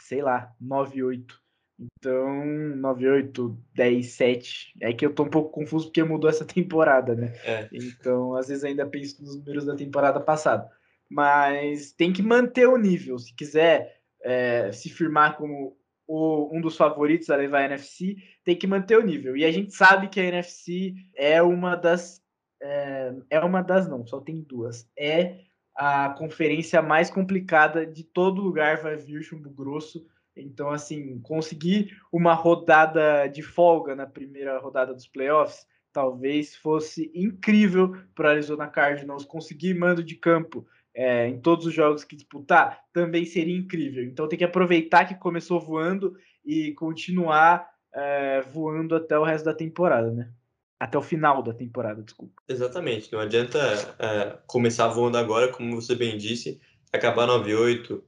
sei 0.00 0.22
lá, 0.22 0.52
9-8. 0.60 1.39
Então, 1.80 2.44
9-8, 2.76 3.56
10-7. 3.74 4.72
É 4.80 4.92
que 4.92 5.06
eu 5.06 5.14
tô 5.14 5.24
um 5.24 5.30
pouco 5.30 5.50
confuso 5.50 5.86
porque 5.86 6.04
mudou 6.04 6.28
essa 6.28 6.44
temporada, 6.46 7.14
né? 7.14 7.32
É. 7.44 7.68
Então, 7.72 8.34
às 8.34 8.48
vezes 8.48 8.64
ainda 8.64 8.86
penso 8.86 9.22
nos 9.22 9.36
números 9.38 9.64
da 9.64 9.74
temporada 9.74 10.20
passada. 10.20 10.70
Mas 11.08 11.92
tem 11.92 12.12
que 12.12 12.22
manter 12.22 12.68
o 12.68 12.76
nível. 12.76 13.18
Se 13.18 13.34
quiser 13.34 14.00
é, 14.22 14.70
se 14.72 14.90
firmar 14.90 15.36
como 15.36 15.76
o, 16.06 16.56
um 16.56 16.60
dos 16.60 16.76
favoritos 16.76 17.30
a 17.30 17.36
levar 17.36 17.60
a 17.60 17.64
NFC, 17.64 18.16
tem 18.44 18.56
que 18.56 18.66
manter 18.66 18.98
o 18.98 19.04
nível. 19.04 19.36
E 19.36 19.44
a 19.44 19.50
gente 19.50 19.74
sabe 19.74 20.08
que 20.08 20.20
a 20.20 20.24
NFC 20.24 20.94
é 21.16 21.42
uma 21.42 21.76
das. 21.76 22.20
É, 22.62 23.14
é 23.30 23.40
uma 23.40 23.62
das, 23.62 23.88
não, 23.88 24.06
só 24.06 24.20
tem 24.20 24.42
duas. 24.42 24.86
É 24.98 25.38
a 25.74 26.10
conferência 26.10 26.82
mais 26.82 27.10
complicada 27.10 27.86
de 27.86 28.04
todo 28.04 28.42
lugar, 28.42 28.82
vai 28.82 28.96
vir 28.96 29.22
chumbo 29.22 29.48
grosso. 29.48 30.04
Então, 30.40 30.70
assim, 30.70 31.18
conseguir 31.20 31.96
uma 32.12 32.34
rodada 32.34 33.26
de 33.26 33.42
folga 33.42 33.94
na 33.94 34.06
primeira 34.06 34.58
rodada 34.58 34.94
dos 34.94 35.06
playoffs 35.06 35.66
talvez 35.92 36.56
fosse 36.56 37.10
incrível 37.14 37.96
para 38.14 38.28
o 38.28 38.30
Arizona 38.30 38.66
Cardinals 38.66 39.24
conseguir 39.24 39.74
mando 39.74 40.02
de 40.02 40.14
campo 40.14 40.66
é, 40.94 41.28
em 41.28 41.40
todos 41.40 41.66
os 41.66 41.74
jogos 41.74 42.04
que 42.04 42.16
disputar, 42.16 42.84
também 42.92 43.24
seria 43.24 43.56
incrível. 43.56 44.04
Então 44.04 44.28
tem 44.28 44.38
que 44.38 44.44
aproveitar 44.44 45.06
que 45.06 45.14
começou 45.14 45.60
voando 45.60 46.16
e 46.44 46.72
continuar 46.72 47.68
é, 47.92 48.40
voando 48.42 48.94
até 48.94 49.18
o 49.18 49.24
resto 49.24 49.44
da 49.44 49.54
temporada, 49.54 50.10
né? 50.10 50.30
Até 50.78 50.96
o 50.96 51.02
final 51.02 51.42
da 51.42 51.52
temporada, 51.52 52.02
desculpa. 52.02 52.42
Exatamente. 52.48 53.12
Não 53.12 53.20
adianta 53.20 53.58
é, 53.98 54.38
começar 54.46 54.88
voando 54.88 55.18
agora, 55.18 55.48
como 55.48 55.80
você 55.80 55.94
bem 55.94 56.16
disse, 56.16 56.60
acabar 56.92 57.28
9-8. 57.28 58.02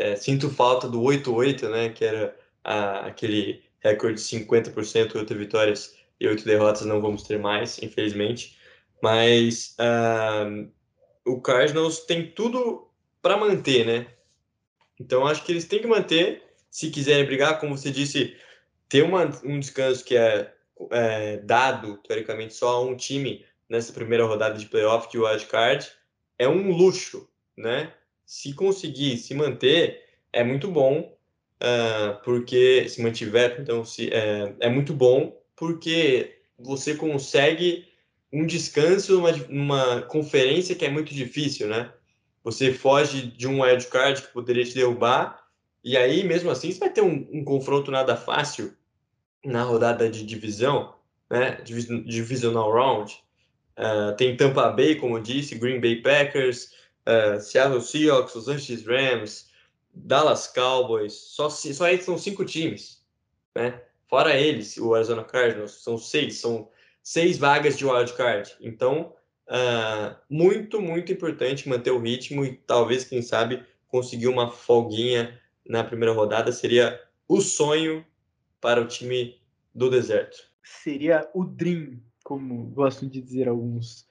É, 0.00 0.16
sinto 0.16 0.48
falta 0.48 0.88
do 0.88 1.02
8-8, 1.02 1.68
né? 1.68 1.90
Que 1.90 2.06
era 2.06 2.34
a, 2.64 3.06
aquele 3.06 3.62
recorde 3.80 4.14
de 4.14 4.22
50%, 4.22 5.14
8 5.14 5.34
vitórias 5.34 5.94
e 6.18 6.26
8 6.26 6.42
derrotas. 6.44 6.86
Não 6.86 7.02
vamos 7.02 7.22
ter 7.22 7.38
mais, 7.38 7.82
infelizmente. 7.82 8.56
Mas 9.02 9.76
uh, 9.78 10.70
o 11.24 11.38
Cardinals 11.40 12.00
tem 12.00 12.30
tudo 12.30 12.88
para 13.20 13.36
manter, 13.36 13.86
né? 13.86 14.06
Então 14.98 15.26
acho 15.26 15.44
que 15.44 15.52
eles 15.52 15.66
têm 15.66 15.80
que 15.80 15.86
manter, 15.86 16.42
se 16.70 16.90
quiserem 16.90 17.26
brigar, 17.26 17.60
como 17.60 17.76
você 17.76 17.90
disse, 17.90 18.36
ter 18.88 19.02
uma, 19.02 19.24
um 19.44 19.60
descanso 19.60 20.04
que 20.04 20.16
é, 20.16 20.52
é, 20.90 21.36
dado, 21.38 21.98
teoricamente, 21.98 22.54
só 22.54 22.76
a 22.76 22.82
um 22.82 22.96
time 22.96 23.44
nessa 23.68 23.92
primeira 23.92 24.24
rodada 24.24 24.58
de 24.58 24.66
playoff 24.66 25.10
de 25.10 25.18
wild 25.18 25.46
card, 25.46 25.86
é 26.38 26.48
um 26.48 26.70
luxo, 26.70 27.28
né? 27.56 27.92
Se 28.30 28.52
conseguir 28.52 29.16
se 29.16 29.34
manter, 29.34 30.04
é 30.32 30.44
muito 30.44 30.70
bom, 30.70 31.18
uh, 31.60 32.22
porque 32.22 32.88
se 32.88 33.02
mantiver, 33.02 33.56
então 33.58 33.84
se, 33.84 34.08
é, 34.14 34.54
é 34.60 34.68
muito 34.68 34.94
bom, 34.94 35.36
porque 35.56 36.38
você 36.56 36.94
consegue 36.94 37.88
um 38.32 38.46
descanso 38.46 39.14
numa, 39.14 39.32
numa 39.48 40.02
conferência 40.02 40.76
que 40.76 40.84
é 40.84 40.88
muito 40.88 41.12
difícil, 41.12 41.66
né? 41.66 41.92
Você 42.44 42.72
foge 42.72 43.32
de 43.32 43.48
um 43.48 43.62
wildcard 43.62 44.22
que 44.22 44.32
poderia 44.32 44.64
te 44.64 44.74
derrubar, 44.74 45.44
e 45.82 45.96
aí, 45.96 46.22
mesmo 46.22 46.52
assim, 46.52 46.70
você 46.70 46.78
vai 46.78 46.90
ter 46.90 47.02
um, 47.02 47.28
um 47.32 47.42
confronto 47.42 47.90
nada 47.90 48.14
fácil 48.14 48.72
na 49.44 49.64
rodada 49.64 50.08
de 50.08 50.24
divisão, 50.24 50.94
né? 51.28 51.60
Divisional 51.64 52.70
Round. 52.70 53.12
Uh, 53.76 54.14
tem 54.16 54.36
Tampa 54.36 54.70
Bay, 54.70 54.94
como 54.94 55.18
eu 55.18 55.20
disse, 55.20 55.56
Green 55.56 55.80
Bay 55.80 55.96
Packers, 55.96 56.78
uh, 57.06 57.40
Seattle 57.40 57.80
Seahawks, 57.80 58.34
Los 58.34 58.48
Angeles 58.48 58.86
Rams, 58.86 59.50
Dallas 59.94 60.46
Cowboys. 60.46 61.12
Só, 61.12 61.48
só 61.50 61.84
aí 61.84 62.02
são 62.02 62.16
cinco 62.18 62.44
times, 62.44 63.04
né? 63.54 63.82
Fora 64.08 64.34
eles, 64.34 64.76
o 64.76 64.94
Arizona 64.94 65.22
Cardinals, 65.22 65.82
são 65.82 65.96
seis, 65.96 66.38
são 66.38 66.68
seis 67.02 67.38
vagas 67.38 67.78
de 67.78 67.86
wildcard. 67.86 68.56
Então, 68.60 69.14
uh, 69.48 70.16
muito, 70.28 70.80
muito 70.80 71.12
importante 71.12 71.68
manter 71.68 71.92
o 71.92 72.00
ritmo 72.00 72.44
e 72.44 72.56
talvez, 72.56 73.04
quem 73.04 73.22
sabe, 73.22 73.64
conseguir 73.86 74.26
uma 74.26 74.50
folguinha 74.50 75.40
na 75.66 75.84
primeira 75.84 76.12
rodada 76.12 76.50
seria 76.50 77.00
o 77.28 77.40
sonho 77.40 78.04
para 78.60 78.80
o 78.80 78.86
time 78.86 79.40
do 79.72 79.88
deserto. 79.88 80.36
Seria 80.62 81.28
o 81.32 81.44
dream, 81.44 82.00
como 82.24 82.64
gostam 82.70 83.08
de 83.08 83.20
dizer 83.20 83.48
alguns 83.48 84.06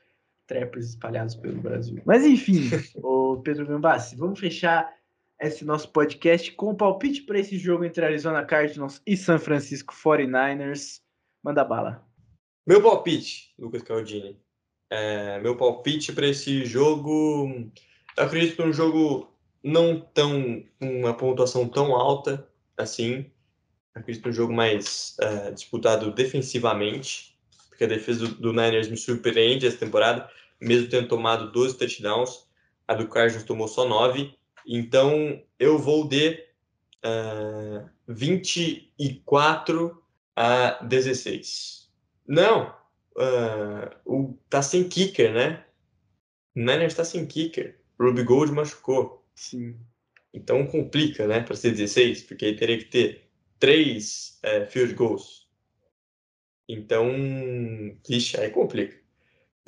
trappers 0.50 0.90
espalhados 0.90 1.36
pelo 1.36 1.62
Brasil. 1.62 2.02
Mas 2.06 2.26
enfim, 2.26 2.70
o 2.98 3.38
Pedro 3.38 3.68
Gambassi, 3.68 4.16
vamos 4.16 4.40
fechar 4.40 4.92
esse 5.40 5.64
nosso 5.64 5.90
podcast 5.92 6.52
com 6.54 6.72
o 6.72 6.76
palpite 6.76 7.22
para 7.22 7.40
esse 7.40 7.58
jogo 7.58 7.86
entre 7.86 8.04
Arizona 8.04 8.44
Cardinals 8.44 9.02
e 9.06 9.16
San 9.16 9.38
Francisco 9.38 9.94
49ers. 9.94 11.02
Manda 11.42 11.64
bala. 11.64 12.04
Meu 12.68 12.82
palpite, 12.82 13.54
Lucas 13.58 13.84
Caldini. 13.84 14.38
É, 14.92 15.40
meu 15.40 15.56
palpite 15.56 16.12
para 16.12 16.28
esse 16.28 16.66
jogo, 16.66 17.48
eu 18.18 18.24
acredito 18.24 18.56
que 18.56 18.62
é 18.62 18.66
um 18.66 18.74
jogo 18.74 19.32
não 19.64 20.02
tão 20.02 20.64
uma 20.82 21.14
pontuação 21.14 21.68
tão 21.68 21.96
alta 21.96 22.48
assim. 22.76 23.26
Eu 23.96 24.02
acredito 24.02 24.24
que 24.24 24.30
é 24.30 24.32
um 24.32 24.36
jogo 24.36 24.52
mais 24.52 25.16
é, 25.22 25.52
disputado 25.52 26.12
defensivamente, 26.12 27.38
porque 27.70 27.84
a 27.84 27.88
defesa 27.88 28.28
do, 28.28 28.36
do 28.36 28.52
Niners 28.52 28.90
me 28.90 28.98
surpreende 28.98 29.68
essa 29.68 29.78
temporada, 29.78 30.30
mesmo 30.60 30.90
tendo 30.90 31.08
tomado 31.08 31.52
12 31.52 31.78
touchdowns, 31.78 32.48
a 32.88 32.94
do 32.94 33.08
Cardinals 33.08 33.46
tomou 33.46 33.68
só 33.68 33.88
9. 33.88 34.34
Então 34.66 35.42
eu 35.58 35.78
vou 35.78 36.08
de 36.08 36.44
uh, 37.06 37.90
24 38.08 40.04
a 40.36 40.84
16. 40.84 41.90
Não, 42.28 42.76
uh, 43.16 43.90
o, 44.06 44.38
tá 44.50 44.62
sem 44.62 44.88
kicker, 44.88 45.34
né? 45.34 45.66
O 46.56 46.60
Niners 46.60 46.94
tá 46.94 47.04
sem 47.04 47.26
kicker. 47.26 47.80
Ruby 48.00 48.24
Gold 48.24 48.52
machucou. 48.52 49.26
Sim. 49.36 49.78
Então 50.34 50.66
complica, 50.68 51.28
né, 51.28 51.42
para 51.42 51.56
ser 51.56 51.72
16, 51.72 52.24
porque 52.24 52.46
aí 52.46 52.56
teria 52.56 52.78
que 52.78 52.86
ter 52.86 53.30
três 53.58 54.40
é, 54.44 54.66
field 54.66 54.94
goals. 54.94 55.48
Então, 56.68 57.10
ixi, 58.08 58.40
aí 58.40 58.52
complica. 58.52 58.98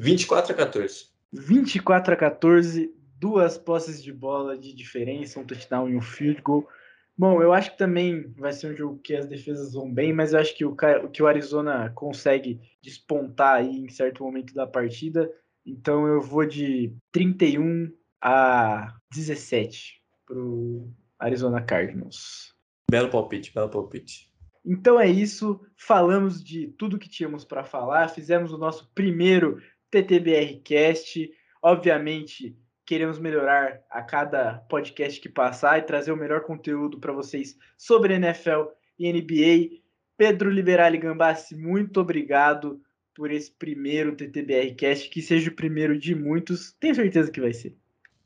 24 0.02 0.54
a 0.54 0.56
14. 0.56 1.06
24 1.32 2.14
a 2.14 2.18
14, 2.18 2.92
duas 3.20 3.56
posses 3.56 4.02
de 4.02 4.12
bola 4.12 4.58
de 4.58 4.74
diferença, 4.74 5.40
um 5.40 5.46
touchdown 5.46 5.88
e 5.88 5.96
um 5.96 6.02
field 6.02 6.42
goal. 6.42 6.68
Bom, 7.16 7.40
eu 7.40 7.54
acho 7.54 7.72
que 7.72 7.78
também 7.78 8.34
vai 8.36 8.52
ser 8.52 8.74
um 8.74 8.76
jogo 8.76 8.98
que 8.98 9.16
as 9.16 9.28
defesas 9.28 9.74
vão 9.74 9.94
bem, 9.94 10.12
mas 10.12 10.34
eu 10.34 10.40
acho 10.40 10.58
que 10.58 10.66
o, 10.66 10.76
que 11.14 11.22
o 11.22 11.28
Arizona 11.28 11.92
consegue 11.92 12.60
despontar 12.82 13.58
aí 13.58 13.78
em 13.78 13.90
certo 13.90 14.24
momento 14.24 14.56
da 14.56 14.66
partida. 14.66 15.32
Então 15.64 16.08
eu 16.08 16.20
vou 16.20 16.48
de 16.48 16.96
31 17.12 17.94
a 18.20 18.96
17 19.12 20.02
para 20.26 20.40
o 20.40 20.92
Arizona 21.20 21.62
Cardinals. 21.62 22.56
Belo 22.90 23.10
palpite, 23.10 23.54
belo 23.54 23.70
palpite. 23.70 24.32
Então 24.66 25.00
é 25.00 25.08
isso, 25.08 25.62
falamos 25.76 26.44
de 26.44 26.70
tudo 26.70 26.98
que 26.98 27.10
tínhamos 27.10 27.46
para 27.46 27.64
falar, 27.64 28.10
fizemos 28.10 28.52
o 28.52 28.58
nosso 28.58 28.92
primeiro 28.96 29.62
TTBR 29.92 30.62
Cast. 30.64 31.32
Obviamente, 31.62 32.56
queremos 32.86 33.20
melhorar 33.20 33.82
a 33.90 34.02
cada 34.02 34.56
podcast 34.70 35.20
que 35.20 35.30
passar 35.30 35.78
e 35.78 35.84
trazer 35.84 36.12
o 36.12 36.18
melhor 36.18 36.42
conteúdo 36.42 37.00
para 37.00 37.14
vocês 37.14 37.58
sobre 37.78 38.16
NFL 38.16 38.72
e 38.98 39.12
NBA. 39.12 39.82
Pedro 40.18 40.50
Liberali 40.50 40.98
Gambassi, 40.98 41.56
muito 41.56 42.00
obrigado 42.00 42.82
por 43.14 43.32
esse 43.32 43.52
primeiro 43.52 44.16
TTBR 44.16 44.74
Cast, 44.76 45.10
que 45.10 45.22
seja 45.22 45.50
o 45.50 45.56
primeiro 45.56 45.98
de 45.98 46.16
muitos, 46.16 46.74
tenho 46.80 46.96
certeza 46.96 47.32
que 47.32 47.42
vai 47.42 47.54
ser. 47.54 47.76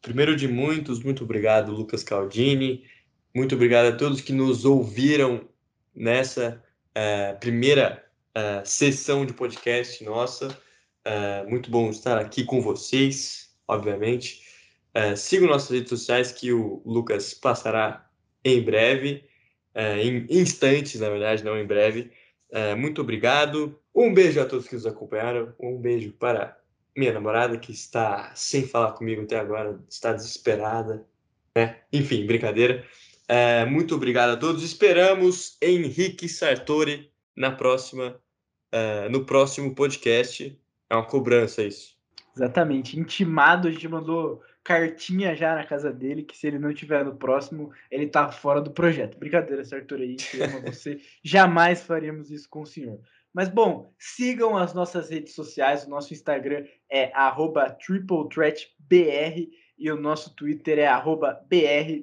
Primeiro 0.01 0.36
de 0.36 0.47
muitos, 0.47 1.03
muito 1.03 1.24
obrigado, 1.24 1.72
Lucas 1.72 2.03
Caldini. 2.03 2.86
Muito 3.34 3.55
obrigado 3.55 3.88
a 3.88 3.97
todos 3.97 4.22
que 4.22 4.32
nos 4.32 4.63
ouviram 4.63 5.49
nessa 5.95 6.63
uh, 6.91 7.39
primeira 7.39 8.05
uh, 8.38 8.66
sessão 8.66 9.26
de 9.26 9.34
podcast 9.34 10.03
nossa. 10.03 10.55
Uh, 11.06 11.49
muito 11.49 11.70
bom 11.70 11.89
estar 11.89 12.18
aqui 12.18 12.43
com 12.43 12.62
vocês, 12.62 13.56
obviamente. 13.68 14.43
Uh, 14.95 15.16
sigam 15.16 15.47
nossas 15.47 15.70
redes 15.70 15.89
sociais 15.89 16.32
que 16.32 16.51
o 16.51 16.82
Lucas 16.86 17.34
passará 17.34 18.10
em 18.43 18.62
breve, 18.62 19.24
em 19.76 20.26
instantes, 20.30 21.01
na 21.01 21.10
verdade, 21.10 21.43
não 21.43 21.58
em 21.58 21.66
breve. 21.66 22.12
muito 22.78 23.01
obrigado. 23.01 23.78
Um 23.93 24.14
beijo 24.14 24.39
a 24.39 24.45
todos 24.45 24.68
que 24.68 24.76
nos 24.76 24.86
acompanharam. 24.86 25.53
Um 25.60 25.78
beijo 25.78 26.14
para 26.14 26.58
minha 26.95 27.12
namorada 27.12 27.58
que 27.58 27.72
está 27.72 28.32
sem 28.36 28.66
falar 28.66 28.93
comigo 28.93 29.24
até 29.24 29.38
agora, 29.38 29.80
está 29.89 30.14
desesperada. 30.14 31.06
Né? 31.56 31.78
Enfim, 31.91 32.26
brincadeira. 32.26 32.86
É, 33.28 33.66
muito 33.66 33.95
obrigado 33.95 34.32
a 34.32 34.38
todos. 34.38 34.64
Esperamos 34.64 35.58
Henrique 35.62 36.30
Sartori 36.30 37.12
na 37.36 37.51
próxima, 37.51 38.20
é, 38.72 39.10
no 39.10 39.26
próximo 39.26 39.74
podcast. 39.74 40.58
É 40.90 40.96
uma 40.96 41.06
cobrança 41.06 41.64
isso. 41.64 41.96
Exatamente. 42.36 43.00
Intimado, 43.00 43.68
a 43.68 43.72
gente 43.72 43.88
mandou 43.88 44.42
cartinha 44.64 45.36
já 45.36 45.56
na 45.56 45.64
casa 45.64 45.94
dele 45.94 46.24
que 46.24 46.36
se 46.36 46.48
ele 46.48 46.60
não 46.60 46.74
tiver 46.74 47.06
no 47.06 47.16
próximo, 47.16 47.72
ele 47.90 48.08
tá 48.08 48.32
fora 48.32 48.60
do 48.60 48.72
projeto. 48.72 49.18
Brincadeira, 49.18 49.64
Sartori 49.64 50.04
aí, 50.04 50.18
você. 50.62 51.00
Jamais 51.24 51.84
faríamos 51.84 52.32
isso 52.32 52.50
com 52.50 52.62
o 52.62 52.66
senhor. 52.66 53.00
Mas 53.34 53.50
bom, 53.50 53.94
sigam 54.00 54.58
as 54.58 54.74
nossas 54.74 55.10
redes 55.10 55.36
sociais. 55.36 55.86
O 55.86 55.90
nosso 55.90 56.14
Instagram 56.14 56.66
é 56.90 57.12
TripleThreatBR 57.70 59.50
e 59.78 59.92
o 59.92 59.98
nosso 59.98 60.34
Twitter 60.36 60.80
é 60.80 60.88
BR 61.48 62.02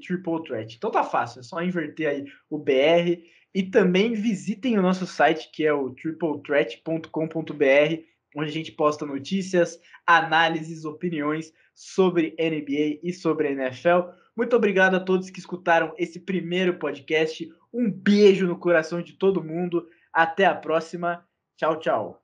Então 0.76 0.90
tá 0.90 1.02
fácil, 1.02 1.40
é 1.40 1.42
só 1.42 1.62
inverter 1.62 2.08
aí 2.08 2.24
o 2.50 2.58
BR. 2.58 3.22
E 3.54 3.62
também 3.62 4.14
visitem 4.14 4.78
o 4.78 4.82
nosso 4.82 5.06
site 5.06 5.50
que 5.50 5.66
é 5.66 5.72
o 5.72 5.90
triplethreat.com.br, 5.90 8.11
onde 8.36 8.50
a 8.50 8.52
gente 8.52 8.72
posta 8.72 9.06
notícias, 9.06 9.78
análises, 10.06 10.84
opiniões 10.84 11.52
sobre 11.74 12.34
NBA 12.38 13.00
e 13.02 13.12
sobre 13.12 13.52
NFL. 13.52 14.10
Muito 14.36 14.56
obrigado 14.56 14.94
a 14.94 15.00
todos 15.00 15.30
que 15.30 15.40
escutaram 15.40 15.94
esse 15.98 16.20
primeiro 16.20 16.78
podcast. 16.78 17.48
Um 17.72 17.90
beijo 17.90 18.46
no 18.46 18.58
coração 18.58 19.02
de 19.02 19.14
todo 19.14 19.44
mundo. 19.44 19.86
Até 20.12 20.44
a 20.44 20.54
próxima. 20.54 21.26
Tchau, 21.56 21.78
tchau. 21.78 22.21